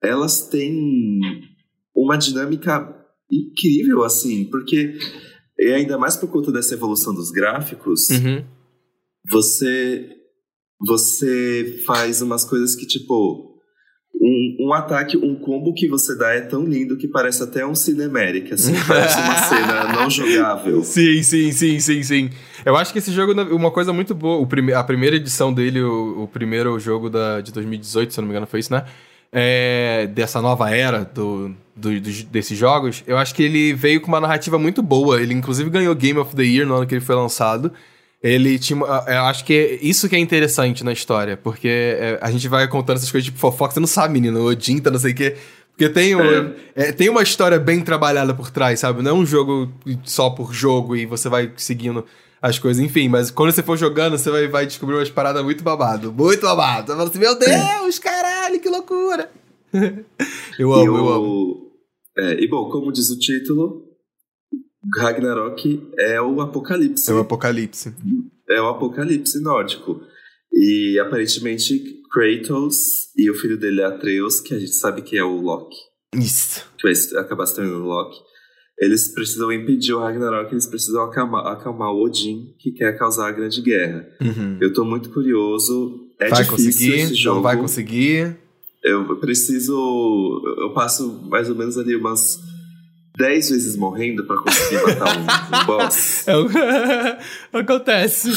elas 0.03 0.49
têm 0.49 1.21
uma 1.95 2.17
dinâmica 2.17 2.93
incrível, 3.31 4.03
assim, 4.03 4.45
porque 4.51 4.99
e 5.59 5.73
ainda 5.73 5.97
mais 5.97 6.17
por 6.17 6.29
conta 6.29 6.51
dessa 6.51 6.75
evolução 6.75 7.15
dos 7.15 7.31
gráficos, 7.31 8.11
Uhum. 8.11 8.45
Você 9.31 10.09
você 10.87 11.83
faz 11.87 12.21
umas 12.21 12.45
coisas 12.45 12.75
que 12.77 12.87
tipo 12.87 13.55
um, 14.21 14.69
um 14.69 14.73
ataque, 14.73 15.17
um 15.17 15.35
combo 15.35 15.73
que 15.75 15.89
você 15.89 16.17
dá 16.17 16.31
é 16.35 16.41
tão 16.41 16.65
lindo 16.65 16.97
que 16.97 17.09
parece 17.09 17.43
até 17.43 17.65
um 17.67 17.75
cinemérico, 17.75 18.55
assim, 18.55 18.73
parece 18.87 19.19
uma 19.19 19.37
cena 19.37 19.93
não 19.93 20.09
jogável. 20.11 20.83
Sim, 20.85 21.23
sim, 21.23 21.53
sim, 21.53 21.81
sim, 21.81 22.03
sim. 22.03 22.31
Eu 22.65 22.77
acho 22.77 22.93
que 22.93 22.99
esse 22.99 23.11
jogo, 23.13 23.33
uma 23.55 23.71
coisa 23.71 23.93
muito 23.93 24.15
boa, 24.15 24.47
prime 24.47 24.73
a 24.73 24.85
primeira 24.85 25.17
edição 25.17 25.53
dele, 25.53 25.81
o, 25.83 26.25
o 26.25 26.29
primeiro 26.29 26.79
jogo 26.79 27.09
da, 27.11 27.41
de 27.41 27.53
2018, 27.53 28.13
se 28.15 28.21
eu 28.21 28.23
não 28.23 28.29
me 28.29 28.33
engano, 28.33 28.47
foi 28.47 28.61
isso, 28.61 28.73
né? 28.73 28.85
É, 29.33 30.07
dessa 30.15 30.41
nova 30.41 30.71
era 30.71 31.05
do, 31.05 31.53
do, 31.75 32.01
dos- 32.01 32.23
desses 32.23 32.57
jogos, 32.57 33.03
eu 33.07 33.17
acho 33.19 33.35
que 33.35 33.43
ele 33.43 33.75
veio 33.75 34.01
com 34.01 34.07
uma 34.09 34.21
narrativa 34.21 34.59
muito 34.59 34.81
boa. 34.81 35.21
Ele, 35.21 35.35
inclusive, 35.35 35.69
ganhou 35.71 35.95
Game 35.95 36.19
of 36.21 36.37
the 36.37 36.45
Year 36.45 36.67
no 36.67 36.75
ano 36.77 36.87
que 36.87 36.95
ele 36.95 37.01
foi 37.05 37.17
lançado. 37.17 37.73
Ele 38.27 38.59
tinha. 38.59 38.77
uma- 38.77 39.05
Eu 39.07 39.25
acho 39.25 39.45
que 39.45 39.79
isso 39.83 40.09
que 40.09 40.17
é 40.17 40.19
interessante 40.19 40.83
na 40.83 40.93
história, 40.95 41.37
porque 41.37 41.69
é, 41.69 42.19
a 42.23 42.31
gente 42.31 42.49
vai 42.49 42.67
contando 42.67 42.97
essas 42.97 43.11
coisas 43.13 43.27
tipo 43.27 43.39
fofoca, 43.39 43.75
você 43.75 43.81
não 43.81 43.87
sabe, 43.87 44.15
menino, 44.15 44.41
o 44.41 44.47
Odin 44.47 44.79
tá 44.79 44.91
não 44.91 44.99
sei 44.99 45.13
o 45.13 45.15
quê. 45.15 45.37
Porque 45.77 45.89
tem, 45.91 46.15
um, 46.17 46.23
É. 46.23 46.55
é, 46.75 46.93
tem 46.93 47.09
uma 47.11 47.23
história 47.23 47.59
bem 47.59 47.83
trabalhada 47.83 48.33
por 48.33 48.51
trás, 48.51 48.81
sabe? 48.81 49.03
Não 49.03 49.11
é 49.11 49.15
um 49.15 49.27
jogo 49.27 49.71
só 50.05 50.31
por 50.31 50.55
jogo 50.55 50.97
e 50.97 51.05
você 51.05 51.29
vai 51.29 51.53
seguindo 51.57 52.05
as 52.41 52.59
coisas, 52.59 52.83
enfim. 52.83 53.09
Mas 53.09 53.31
quando 53.31 53.53
você 53.53 53.63
for 53.63 53.77
jogando, 53.77 54.17
você 54.17 54.31
vai, 54.31 54.49
vai 54.49 54.67
descobrir 54.67 54.95
umas 54.97 55.11
paradas 55.11 55.45
muito 55.45 55.63
babado. 55.63 56.11
Muito 56.13 56.43
babado. 56.43 56.87
Você 56.93 56.97
fala 56.97 57.09
assim, 57.11 57.19
meu 57.19 57.39
Deus, 57.39 57.99
caralho, 57.99 58.59
que 58.61 58.69
loucura. 58.71 59.29
eu 60.59 60.71
E, 60.71 60.83
amo, 60.87 60.97
eu 60.97 61.09
amo. 61.13 61.73
é, 62.17 62.41
e 62.43 62.49
bom, 62.49 62.71
como 62.71 62.93
diz 62.93 63.11
o 63.11 63.19
título, 63.19 63.83
Ragnarok 64.99 65.89
é 65.99 66.21
o 66.21 66.41
apocalipse. 66.41 67.11
É 67.11 67.15
o 67.15 67.21
apocalipse. 67.21 67.95
É 68.49 68.61
o 68.61 68.69
apocalipse 68.69 69.41
nórdico. 69.41 70.01
E 70.53 70.99
aparentemente 71.01 72.03
Kratos 72.13 73.09
e 73.17 73.29
o 73.29 73.35
filho 73.35 73.59
dele 73.59 73.83
Atreus, 73.83 74.41
que 74.41 74.55
a 74.55 74.59
gente 74.59 74.75
sabe 74.75 75.03
que 75.03 75.19
é 75.19 75.25
o 75.25 75.41
Loki, 75.41 75.77
Isso. 76.15 76.65
que 76.79 76.85
vai 76.85 77.23
acabar 77.23 77.45
se 77.47 77.57
tornando 77.57 77.83
o 77.83 77.89
Loki, 77.89 78.17
eles 78.79 79.09
precisam 79.09 79.53
impedir 79.53 79.95
o 79.95 80.01
Ragnarok, 80.01 80.53
eles 80.53 80.67
precisam 80.67 81.05
acalmar, 81.05 81.47
acalmar 81.47 81.91
o 81.91 82.05
Odin, 82.05 82.55
que 82.59 82.73
quer 82.73 82.97
causar 82.97 83.29
a 83.29 83.33
grande 83.33 83.61
guerra. 83.63 84.07
Uhum. 84.21 84.59
Eu 84.61 84.73
tô 84.73 84.85
muito 84.85 85.11
curioso. 85.11 86.09
É 86.21 86.29
vai 86.29 86.43
difícil 86.43 86.71
conseguir, 86.73 87.01
esse 87.01 87.15
jogo. 87.15 87.37
não 87.37 87.43
vai 87.43 87.57
conseguir. 87.57 88.37
Eu 88.83 89.17
preciso. 89.17 89.75
Eu 90.59 90.73
passo 90.73 91.29
mais 91.29 91.49
ou 91.49 91.57
menos 91.57 91.79
ali 91.79 91.97
umas 91.97 92.39
10 93.17 93.51
vezes 93.51 93.77
morrendo 93.77 94.27
pra 94.27 94.37
conseguir 94.37 94.83
matar 94.83 95.17
um, 95.17 95.63
um 95.63 95.67
boss. 95.67 96.27
É 96.27 96.37
o... 96.37 96.49
Acontece. 97.59 98.31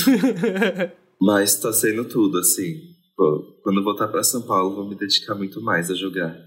Mas 1.19 1.55
tá 1.59 1.73
sendo 1.73 2.05
tudo, 2.05 2.37
assim. 2.37 2.75
Pô, 3.15 3.57
quando 3.63 3.79
eu 3.79 3.83
voltar 3.83 4.07
pra 4.07 4.23
São 4.23 4.43
Paulo, 4.43 4.75
vou 4.75 4.87
me 4.87 4.95
dedicar 4.95 5.33
muito 5.33 5.61
mais 5.61 5.89
a 5.89 5.95
jogar. 5.95 6.37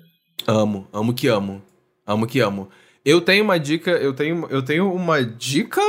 amo, 0.47 0.87
amo 0.93 1.13
que 1.13 1.27
amo. 1.27 1.61
Amo 2.07 2.27
que 2.27 2.41
amo. 2.41 2.69
Eu 3.05 3.21
tenho 3.21 3.43
uma 3.43 3.59
dica, 3.59 3.91
eu 3.93 4.13
tenho, 4.13 4.47
eu 4.51 4.63
tenho 4.63 4.93
uma 4.93 5.25
dica, 5.25 5.81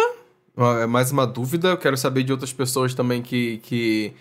é 0.82 0.86
mais 0.86 1.12
uma 1.12 1.28
dúvida, 1.28 1.70
eu 1.70 1.78
quero 1.78 1.98
saber 1.98 2.24
de 2.24 2.32
outras 2.32 2.54
pessoas 2.54 2.94
também 2.94 3.22
que, 3.22 3.58
que, 3.60 4.14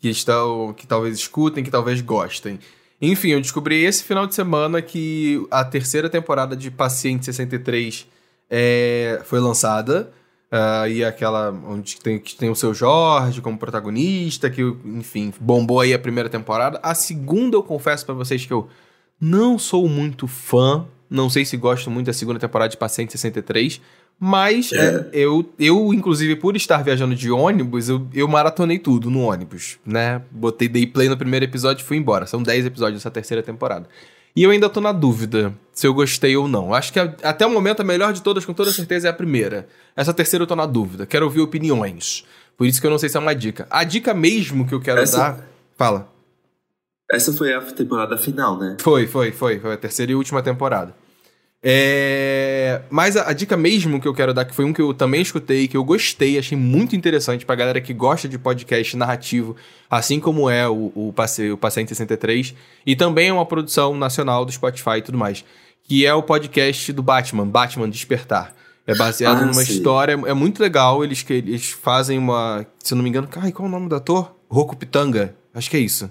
que 0.00 0.08
estão, 0.08 0.74
que 0.74 0.86
talvez 0.86 1.16
escutem, 1.16 1.62
que 1.62 1.70
talvez 1.70 2.00
gostem. 2.00 2.58
Enfim, 3.02 3.30
eu 3.30 3.40
descobri 3.40 3.84
esse 3.84 4.04
final 4.04 4.28
de 4.28 4.34
semana 4.34 4.80
que 4.80 5.44
a 5.50 5.64
terceira 5.64 6.08
temporada 6.08 6.54
de 6.54 6.70
Paciente 6.70 7.24
63 7.24 8.06
é, 8.48 9.20
foi 9.24 9.40
lançada. 9.40 10.12
ah, 10.50 10.88
e 10.88 11.02
aquela 11.04 11.50
onde 11.66 11.96
tem, 12.00 12.18
que 12.20 12.36
tem 12.36 12.48
o 12.48 12.54
seu 12.54 12.72
Jorge 12.72 13.40
como 13.40 13.58
protagonista, 13.58 14.48
que, 14.48 14.62
enfim, 14.84 15.32
bombou 15.40 15.80
aí 15.80 15.92
a 15.92 15.98
primeira 15.98 16.28
temporada. 16.28 16.78
A 16.82 16.94
segunda, 16.94 17.56
eu 17.56 17.62
confesso 17.62 18.06
pra 18.06 18.14
vocês 18.14 18.46
que 18.46 18.52
eu 18.52 18.68
não 19.20 19.58
sou 19.58 19.88
muito 19.88 20.28
fã. 20.28 20.86
Não 21.10 21.28
sei 21.28 21.44
se 21.44 21.56
gosto 21.56 21.90
muito 21.90 22.06
da 22.06 22.12
segunda 22.12 22.38
temporada 22.38 22.70
de 22.70 22.76
Paciente 22.76 23.12
63. 23.12 23.80
Mas 24.24 24.70
é, 24.72 25.08
eu, 25.12 25.44
eu, 25.58 25.92
inclusive, 25.92 26.36
por 26.36 26.54
estar 26.54 26.80
viajando 26.80 27.12
de 27.12 27.28
ônibus, 27.28 27.88
eu, 27.88 28.06
eu 28.14 28.28
maratonei 28.28 28.78
tudo 28.78 29.10
no 29.10 29.22
ônibus, 29.22 29.80
né? 29.84 30.22
Botei, 30.30 30.68
dei 30.68 30.86
play 30.86 31.08
no 31.08 31.16
primeiro 31.16 31.44
episódio 31.44 31.82
e 31.82 31.84
fui 31.84 31.96
embora. 31.96 32.24
São 32.24 32.40
10 32.40 32.66
episódios 32.66 33.00
dessa 33.00 33.10
terceira 33.10 33.42
temporada. 33.42 33.88
E 34.36 34.44
eu 34.44 34.52
ainda 34.52 34.68
tô 34.70 34.80
na 34.80 34.92
dúvida 34.92 35.52
se 35.72 35.88
eu 35.88 35.92
gostei 35.92 36.36
ou 36.36 36.46
não. 36.46 36.72
Acho 36.72 36.92
que 36.92 37.00
a- 37.00 37.12
até 37.24 37.44
o 37.44 37.50
momento 37.50 37.80
a 37.80 37.84
melhor 37.84 38.12
de 38.12 38.22
todas, 38.22 38.44
com 38.44 38.54
toda 38.54 38.70
certeza, 38.70 39.08
é 39.08 39.10
a 39.10 39.12
primeira. 39.12 39.66
Essa 39.96 40.14
terceira 40.14 40.44
eu 40.44 40.46
tô 40.46 40.54
na 40.54 40.66
dúvida. 40.66 41.04
Quero 41.04 41.24
ouvir 41.24 41.40
opiniões. 41.40 42.24
Por 42.56 42.64
isso 42.68 42.80
que 42.80 42.86
eu 42.86 42.92
não 42.92 42.98
sei 42.98 43.08
se 43.08 43.16
é 43.16 43.20
uma 43.20 43.34
dica. 43.34 43.66
A 43.68 43.82
dica 43.82 44.14
mesmo 44.14 44.68
que 44.68 44.72
eu 44.72 44.80
quero 44.80 45.00
Essa- 45.00 45.18
dar. 45.18 45.48
Fala. 45.76 46.08
Essa 47.10 47.32
foi 47.32 47.52
a 47.52 47.60
temporada 47.60 48.16
final, 48.16 48.56
né? 48.56 48.76
Foi, 48.80 49.08
foi, 49.08 49.32
foi. 49.32 49.58
Foi 49.58 49.72
a 49.72 49.76
terceira 49.76 50.12
e 50.12 50.14
última 50.14 50.40
temporada. 50.42 50.94
É... 51.64 52.82
Mas 52.90 53.16
a, 53.16 53.30
a 53.30 53.32
dica 53.32 53.56
mesmo 53.56 54.00
que 54.00 54.08
eu 54.08 54.14
quero 54.14 54.34
dar, 54.34 54.44
que 54.44 54.54
foi 54.54 54.64
um 54.64 54.72
que 54.72 54.82
eu 54.82 54.92
também 54.92 55.22
escutei, 55.22 55.68
que 55.68 55.76
eu 55.76 55.84
gostei, 55.84 56.38
achei 56.38 56.56
muito 56.58 56.96
interessante 56.96 57.46
pra 57.46 57.54
galera 57.54 57.80
que 57.80 57.94
gosta 57.94 58.28
de 58.28 58.38
podcast 58.38 58.96
narrativo, 58.96 59.54
assim 59.88 60.18
como 60.18 60.50
é 60.50 60.68
o, 60.68 60.90
o, 60.94 61.12
Passe, 61.14 61.50
o 61.50 61.56
Paciente 61.56 61.88
63, 61.90 62.54
e 62.84 62.96
também 62.96 63.28
é 63.28 63.32
uma 63.32 63.46
produção 63.46 63.96
nacional 63.96 64.44
do 64.44 64.52
Spotify 64.52 64.98
e 64.98 65.02
tudo 65.02 65.16
mais, 65.16 65.44
que 65.84 66.04
é 66.04 66.12
o 66.12 66.22
podcast 66.22 66.92
do 66.92 67.02
Batman, 67.02 67.46
Batman 67.46 67.88
Despertar. 67.88 68.54
É 68.84 68.96
baseado 68.96 69.38
Ah, 69.42 69.46
numa 69.46 69.64
sim. 69.64 69.72
história, 69.74 70.12
é 70.26 70.34
muito 70.34 70.60
legal, 70.60 71.04
eles, 71.04 71.22
que- 71.22 71.32
eles 71.34 71.70
fazem 71.70 72.18
uma, 72.18 72.66
se 72.80 72.92
eu 72.92 72.96
não 72.96 73.04
me 73.04 73.08
engano, 73.08 73.28
ai, 73.36 73.52
qual 73.52 73.66
é 73.66 73.68
o 73.68 73.72
nome 73.72 73.88
do 73.88 73.94
ator? 73.94 74.34
Roku 74.48 74.74
Pitanga, 74.76 75.34
acho 75.54 75.70
que 75.70 75.76
é 75.76 75.80
isso. 75.80 76.10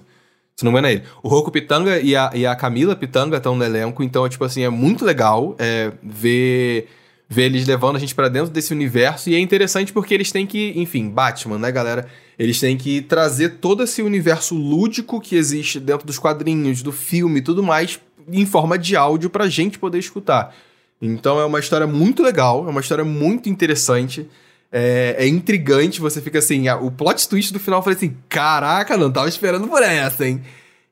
Se 0.56 0.64
não 0.64 0.72
me 0.72 0.78
engano 0.78 0.88
é 0.88 0.92
ele. 0.92 1.02
O 1.22 1.28
Roku 1.28 1.50
Pitanga 1.50 1.98
e 2.00 2.14
a, 2.14 2.30
e 2.34 2.46
a 2.46 2.54
Camila 2.54 2.94
Pitanga 2.94 3.36
estão 3.36 3.56
no 3.56 3.64
elenco, 3.64 4.02
então, 4.02 4.24
é, 4.26 4.28
tipo 4.28 4.44
assim, 4.44 4.62
é 4.62 4.68
muito 4.68 5.04
legal 5.04 5.56
é, 5.58 5.92
ver, 6.02 6.88
ver 7.28 7.44
eles 7.44 7.66
levando 7.66 7.96
a 7.96 7.98
gente 7.98 8.14
pra 8.14 8.28
dentro 8.28 8.50
desse 8.50 8.72
universo. 8.72 9.30
E 9.30 9.34
é 9.34 9.38
interessante 9.38 9.92
porque 9.92 10.12
eles 10.14 10.30
têm 10.30 10.46
que, 10.46 10.72
enfim, 10.76 11.08
Batman, 11.08 11.58
né, 11.58 11.72
galera? 11.72 12.06
Eles 12.38 12.60
têm 12.60 12.76
que 12.76 13.00
trazer 13.00 13.58
todo 13.60 13.82
esse 13.82 14.02
universo 14.02 14.54
lúdico 14.54 15.20
que 15.20 15.36
existe 15.36 15.80
dentro 15.80 16.06
dos 16.06 16.18
quadrinhos, 16.18 16.82
do 16.82 16.92
filme 16.92 17.40
e 17.40 17.42
tudo 17.42 17.62
mais, 17.62 17.98
em 18.30 18.46
forma 18.46 18.78
de 18.78 18.94
áudio 18.94 19.30
pra 19.30 19.48
gente 19.48 19.78
poder 19.78 19.98
escutar. 19.98 20.54
Então 21.00 21.40
é 21.40 21.44
uma 21.44 21.58
história 21.58 21.86
muito 21.86 22.22
legal, 22.22 22.66
é 22.66 22.70
uma 22.70 22.80
história 22.80 23.04
muito 23.04 23.48
interessante. 23.48 24.28
É, 24.72 25.16
é 25.18 25.26
intrigante, 25.28 26.00
você 26.00 26.20
fica 26.22 26.38
assim, 26.38 26.66
a- 26.66 26.76
o 26.78 26.90
plot 26.90 27.28
twist 27.28 27.52
do 27.52 27.60
final 27.60 27.80
eu 27.80 27.82
falei 27.84 27.96
assim, 27.96 28.16
caraca, 28.28 28.96
não 28.96 29.12
tava 29.12 29.28
esperando 29.28 29.68
por 29.68 29.82
essa, 29.82 30.26
hein? 30.26 30.40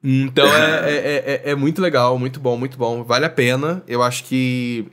Então 0.04 0.46
é, 0.54 0.90
é, 0.90 1.40
é- 1.46 1.50
é 1.50 1.54
muito 1.54 1.80
legal, 1.80 2.18
muito 2.18 2.38
bom, 2.40 2.56
muito 2.58 2.76
bom. 2.78 3.02
Vale 3.04 3.24
a 3.26 3.30
pena. 3.30 3.82
Eu 3.88 4.02
acho 4.02 4.24
que 4.24 4.86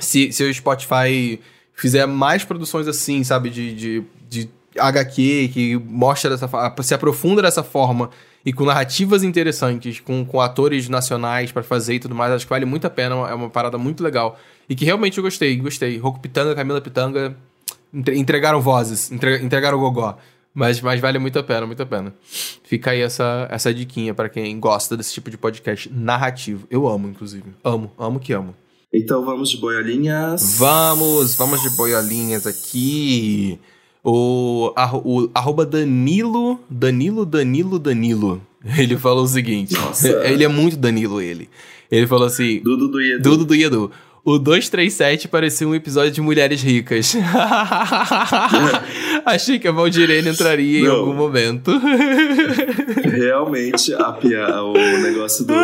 se, 0.00 0.32
se 0.32 0.42
o 0.44 0.52
Spotify 0.54 1.40
fizer 1.74 2.06
mais 2.06 2.44
produções 2.44 2.86
assim, 2.88 3.22
sabe, 3.24 3.50
de, 3.50 3.74
de, 3.74 4.04
de 4.28 4.50
HQ, 4.78 5.50
que 5.52 5.76
mostra 5.76 6.30
dessa 6.30 6.48
se 6.82 6.94
aprofunda 6.94 7.42
dessa 7.42 7.62
forma 7.62 8.10
e 8.44 8.52
com 8.52 8.64
narrativas 8.64 9.22
interessantes, 9.22 10.00
com, 10.00 10.24
com 10.24 10.40
atores 10.40 10.88
nacionais 10.88 11.50
para 11.52 11.62
fazer 11.62 11.94
e 11.94 12.00
tudo 12.00 12.14
mais, 12.14 12.32
acho 12.32 12.46
que 12.46 12.50
vale 12.50 12.64
muito 12.64 12.86
a 12.86 12.90
pena, 12.90 13.14
é 13.28 13.34
uma 13.34 13.50
parada 13.50 13.76
muito 13.78 14.02
legal. 14.02 14.38
E 14.68 14.74
que 14.74 14.84
realmente 14.84 15.18
eu 15.18 15.24
gostei, 15.24 15.56
gostei. 15.56 15.98
Roku 15.98 16.20
Pitanga, 16.20 16.54
Camila 16.54 16.80
Pitanga 16.80 17.36
entregaram 17.92 18.60
vozes, 18.60 19.10
entregaram 19.10 19.78
o 19.78 19.80
gogó. 19.80 20.16
Mas, 20.54 20.80
mas 20.80 21.00
vale 21.00 21.18
muito 21.18 21.38
a 21.38 21.42
pena, 21.42 21.66
muito 21.66 21.82
a 21.82 21.86
pena. 21.86 22.12
Fica 22.64 22.90
aí 22.90 23.00
essa, 23.00 23.46
essa 23.50 23.72
diquinha 23.72 24.12
para 24.12 24.28
quem 24.28 24.58
gosta 24.58 24.96
desse 24.96 25.14
tipo 25.14 25.30
de 25.30 25.38
podcast 25.38 25.88
narrativo. 25.92 26.66
Eu 26.68 26.88
amo, 26.88 27.08
inclusive. 27.08 27.44
Amo, 27.62 27.92
amo 27.96 28.18
que 28.18 28.32
amo. 28.32 28.54
Então 28.92 29.24
vamos 29.24 29.50
de 29.50 29.58
boiolinhas. 29.58 30.56
Vamos, 30.58 31.36
vamos 31.36 31.62
de 31.62 31.76
boiolinhas 31.76 32.46
aqui. 32.46 33.58
O, 34.02 34.72
o 35.04 35.30
arroba 35.34 35.66
Danilo, 35.66 36.58
Danilo, 36.68 37.26
Danilo, 37.26 37.78
Danilo. 37.78 38.42
Ele 38.76 38.96
falou 38.96 39.24
o 39.24 39.28
seguinte. 39.28 39.74
Nossa. 39.74 40.08
Ele 40.26 40.42
é 40.42 40.48
muito 40.48 40.76
Danilo, 40.76 41.20
ele. 41.20 41.48
Ele 41.90 42.06
falou 42.06 42.26
assim. 42.26 42.60
Dudu 42.60 42.88
do 42.88 43.00
Iedu. 43.00 43.22
Dudu 43.22 43.44
do 43.44 43.54
Iedu. 43.54 43.90
O 44.28 44.38
237 44.38 45.26
parecia 45.26 45.66
um 45.66 45.74
episódio 45.74 46.10
de 46.10 46.20
Mulheres 46.20 46.60
Ricas. 46.60 47.16
Achei 49.24 49.58
que 49.58 49.66
a 49.66 49.72
Valdirene 49.72 50.28
entraria 50.28 50.84
Não. 50.84 50.86
em 50.86 50.98
algum 50.98 51.14
momento. 51.14 51.70
Realmente, 53.04 53.94
a 53.94 54.12
pia, 54.12 54.62
o 54.62 54.98
negócio 54.98 55.46
do. 55.46 55.54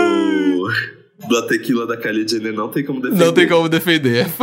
Da 1.28 1.42
tequila 1.46 1.86
da 1.86 1.98
Kylie 1.98 2.26
Jenner 2.26 2.54
não 2.54 2.70
tem 2.70 2.82
como 2.82 3.02
defender. 3.02 3.22
Não 3.22 3.34
tem 3.34 3.46
como 3.46 3.68
defender. 3.68 4.26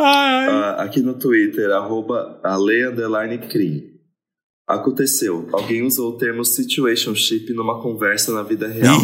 ah, 0.00 0.76
aqui 0.80 1.02
no 1.02 1.14
Twitter, 1.14 1.70
arroba 1.70 2.40
Aconteceu. 4.66 5.48
Alguém 5.52 5.84
usou 5.84 6.10
o 6.10 6.18
termo 6.18 6.44
situationship 6.44 7.52
numa 7.52 7.80
conversa 7.80 8.32
na 8.32 8.42
vida 8.42 8.66
real. 8.66 8.98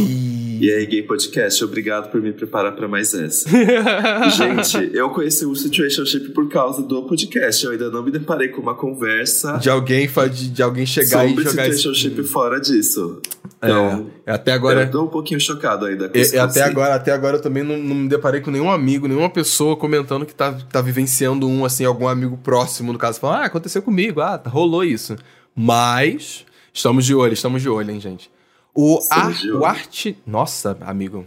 E 0.63 0.71
aí, 0.71 0.87
Gay 0.87 1.03
Podcast, 1.03 1.65
obrigado 1.65 2.09
por 2.09 2.23
me 2.23 2.33
preparar 2.33 2.77
para 2.77 2.87
mais 2.87 3.13
essa. 3.13 3.51
Gente, 4.31 4.97
eu 4.97 5.11
conheci 5.11 5.45
o 5.45 5.57
Situationship 5.57 6.29
por 6.29 6.49
causa 6.49 6.81
do 6.85 7.03
podcast. 7.03 7.67
Eu 7.67 7.73
ainda 7.73 7.91
não 7.91 8.01
me 8.01 8.13
deparei 8.13 8.47
com 8.47 8.61
uma 8.61 8.77
conversa. 8.77 9.59
De 9.59 9.69
alguém, 9.69 10.09
de, 10.33 10.51
de 10.51 10.63
alguém 10.63 10.87
chegar 10.87 11.27
e 11.27 11.31
jogar. 11.31 11.51
Situationship 11.51 12.21
esse... 12.21 12.31
fora 12.31 12.61
disso. 12.61 13.21
Então, 13.57 14.09
é, 14.25 14.31
até 14.31 14.53
agora. 14.53 14.83
Eu 14.83 14.91
tô 14.93 15.03
um 15.03 15.09
pouquinho 15.09 15.41
chocado 15.41 15.85
ainda 15.85 16.09
com 16.09 16.17
isso. 16.17 16.39
Até 16.39 16.63
agora, 16.63 16.95
até 16.95 17.11
agora 17.11 17.39
eu 17.39 17.43
também 17.43 17.65
não, 17.65 17.77
não, 17.77 17.97
me 17.97 18.09
deparei 18.09 18.41
com 18.41 18.53
nenhum 18.53 18.71
amigo, 18.71 19.09
nenhuma 19.09 19.31
pessoa 19.31 19.77
comentando 19.77 20.25
que 20.25 20.33
tá, 20.33 20.53
tá 20.53 20.81
vivenciando 20.81 21.49
um, 21.49 21.65
assim, 21.65 21.85
algum 21.85 22.07
amigo 22.07 22.37
próximo, 22.37 22.93
no 22.93 23.01
caso, 23.01 23.19
falando, 23.19 23.43
ah, 23.43 23.47
aconteceu 23.47 23.83
comigo, 23.83 24.21
ah, 24.21 24.41
rolou 24.47 24.85
isso. 24.85 25.17
Mas. 25.57 26.47
Estamos 26.73 27.05
de 27.05 27.17
olho, 27.17 27.33
estamos 27.33 27.61
de 27.61 27.69
olho, 27.69 27.91
hein, 27.91 27.99
gente. 27.99 28.31
O, 28.75 28.99
ar, 29.11 29.35
o 29.55 29.65
arte. 29.65 30.17
Nossa, 30.27 30.79
amigo. 30.81 31.27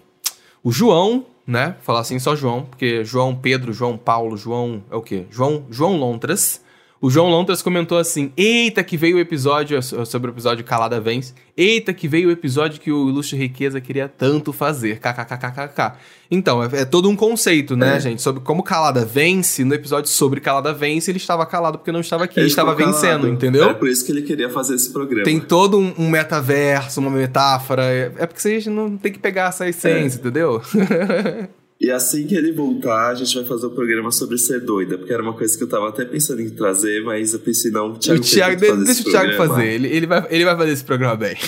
O 0.63 0.71
João, 0.71 1.25
né? 1.45 1.75
Falar 1.81 1.99
assim 1.99 2.17
só 2.17 2.35
João, 2.35 2.63
porque 2.65 3.03
João 3.05 3.35
Pedro, 3.35 3.71
João 3.71 3.97
Paulo, 3.97 4.35
João. 4.35 4.83
É 4.89 4.95
o 4.95 5.01
quê? 5.01 5.25
João, 5.29 5.65
João 5.69 5.95
Lontras 5.97 6.61
o 7.05 7.09
João 7.11 7.29
Lontras 7.29 7.61
comentou 7.61 7.99
assim: 7.99 8.31
Eita, 8.35 8.83
que 8.83 8.97
veio 8.97 9.17
o 9.17 9.19
episódio 9.19 9.79
sobre 9.83 10.31
o 10.31 10.33
episódio 10.33 10.65
Calada 10.65 10.99
Vence. 10.99 11.35
Eita, 11.55 11.93
que 11.93 12.07
veio 12.07 12.29
o 12.29 12.31
episódio 12.31 12.81
que 12.81 12.91
o 12.91 13.09
Ilustre 13.09 13.37
Riqueza 13.37 13.79
queria 13.79 14.09
tanto 14.09 14.51
fazer. 14.51 14.97
KKKKK. 14.99 15.99
Então, 16.31 16.63
é, 16.63 16.81
é, 16.81 16.85
todo 16.85 17.07
um 17.07 17.15
conceito, 17.15 17.77
né, 17.77 17.97
é. 17.97 17.99
gente? 17.99 18.23
Sobre 18.23 18.41
como 18.41 18.63
Calada 18.63 19.05
vence. 19.05 19.63
No 19.63 19.75
episódio 19.75 20.09
sobre 20.09 20.41
Calada 20.41 20.73
vence, 20.73 21.11
ele 21.11 21.19
estava 21.19 21.45
calado 21.45 21.77
porque 21.77 21.91
não 21.91 21.99
estava 21.99 22.23
aqui, 22.23 22.39
ele, 22.39 22.45
ele 22.45 22.49
estava 22.49 22.73
vencendo, 22.73 23.21
calado. 23.21 23.27
entendeu? 23.27 23.69
É 23.69 23.73
por 23.75 23.87
isso 23.87 24.03
que 24.03 24.11
ele 24.11 24.23
queria 24.23 24.49
fazer 24.49 24.73
esse 24.73 24.91
programa. 24.91 25.25
Tem 25.25 25.39
todo 25.39 25.77
um, 25.77 25.93
um 25.99 26.09
metaverso, 26.09 26.99
uma 26.99 27.11
metáfora. 27.11 27.83
É, 27.83 28.11
é 28.17 28.25
porque 28.25 28.41
vocês 28.41 28.65
não 28.65 28.97
tem 28.97 29.11
que 29.11 29.19
pegar 29.19 29.49
essa 29.49 29.69
essência, 29.69 30.17
é. 30.17 30.19
entendeu? 30.19 30.59
E 31.79 31.91
assim 31.91 32.25
que 32.25 32.35
ele 32.35 32.53
voltar, 32.53 33.09
a 33.09 33.15
gente 33.15 33.35
vai 33.35 33.43
fazer 33.43 33.67
um 33.67 33.75
programa 33.75 34.09
sobre 34.11 34.37
ser 34.37 34.61
doida, 34.61 34.97
porque 34.97 35.11
era 35.11 35.21
uma 35.21 35.33
coisa 35.33 35.57
que 35.57 35.63
eu 35.63 35.67
tava 35.67 35.89
até 35.89 36.05
pensando 36.05 36.41
em 36.41 36.49
trazer, 36.49 37.03
mas 37.03 37.33
eu 37.33 37.39
pensei, 37.39 37.69
não, 37.69 37.91
o 37.91 37.97
Thiago, 37.97 38.21
o 38.21 38.23
Thiago 38.23 38.59
deixa, 38.59 38.77
deixa 38.77 39.01
o 39.01 39.11
Thiago 39.11 39.33
fazer, 39.33 39.67
ele, 39.67 39.87
ele, 39.89 40.07
vai, 40.07 40.25
ele 40.29 40.45
vai 40.45 40.55
fazer 40.55 40.71
esse 40.71 40.85
programa 40.85 41.17
bem. 41.17 41.35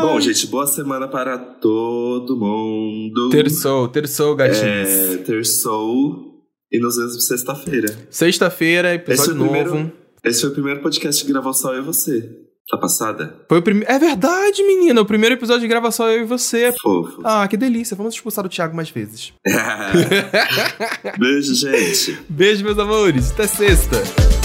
Bom, 0.00 0.20
gente, 0.20 0.46
boa 0.46 0.66
semana 0.66 1.08
para 1.08 1.38
todo 1.38 2.36
mundo. 2.36 3.30
Terçou, 3.30 3.88
terçou, 3.88 4.36
gatinhos. 4.36 4.88
É, 4.88 5.16
terçou. 5.18 6.30
E 6.70 6.78
nos 6.78 6.96
vemos 6.96 7.26
sexta-feira. 7.26 7.88
Sexta-feira, 8.10 8.94
episódio 8.94 9.32
esse 9.32 9.38
novo. 9.38 9.50
Primeiro, 9.50 9.92
esse 10.22 10.40
foi 10.40 10.50
o 10.50 10.52
primeiro 10.52 10.80
podcast 10.80 11.24
de 11.24 11.32
gravação 11.32 11.72
eu 11.72 11.82
e 11.82 11.84
você. 11.84 12.49
Tá 12.68 12.76
passada? 12.78 13.36
Foi 13.48 13.58
o 13.58 13.62
primeiro. 13.62 13.90
É 13.90 13.98
verdade, 13.98 14.62
menina. 14.62 15.00
O 15.00 15.04
primeiro 15.04 15.34
episódio 15.34 15.62
de 15.62 15.68
gravação 15.68 16.08
eu 16.08 16.20
e 16.20 16.24
você. 16.24 16.72
Fofo. 16.80 17.20
Ah, 17.24 17.46
que 17.48 17.56
delícia. 17.56 17.96
Vamos 17.96 18.14
expulsar 18.14 18.46
o 18.46 18.48
Thiago 18.48 18.76
mais 18.76 18.90
vezes. 18.90 19.32
Beijo, 21.18 21.54
gente. 21.54 22.18
Beijo, 22.28 22.64
meus 22.64 22.78
amores. 22.78 23.32
Até 23.32 23.46
sexta. 23.48 24.39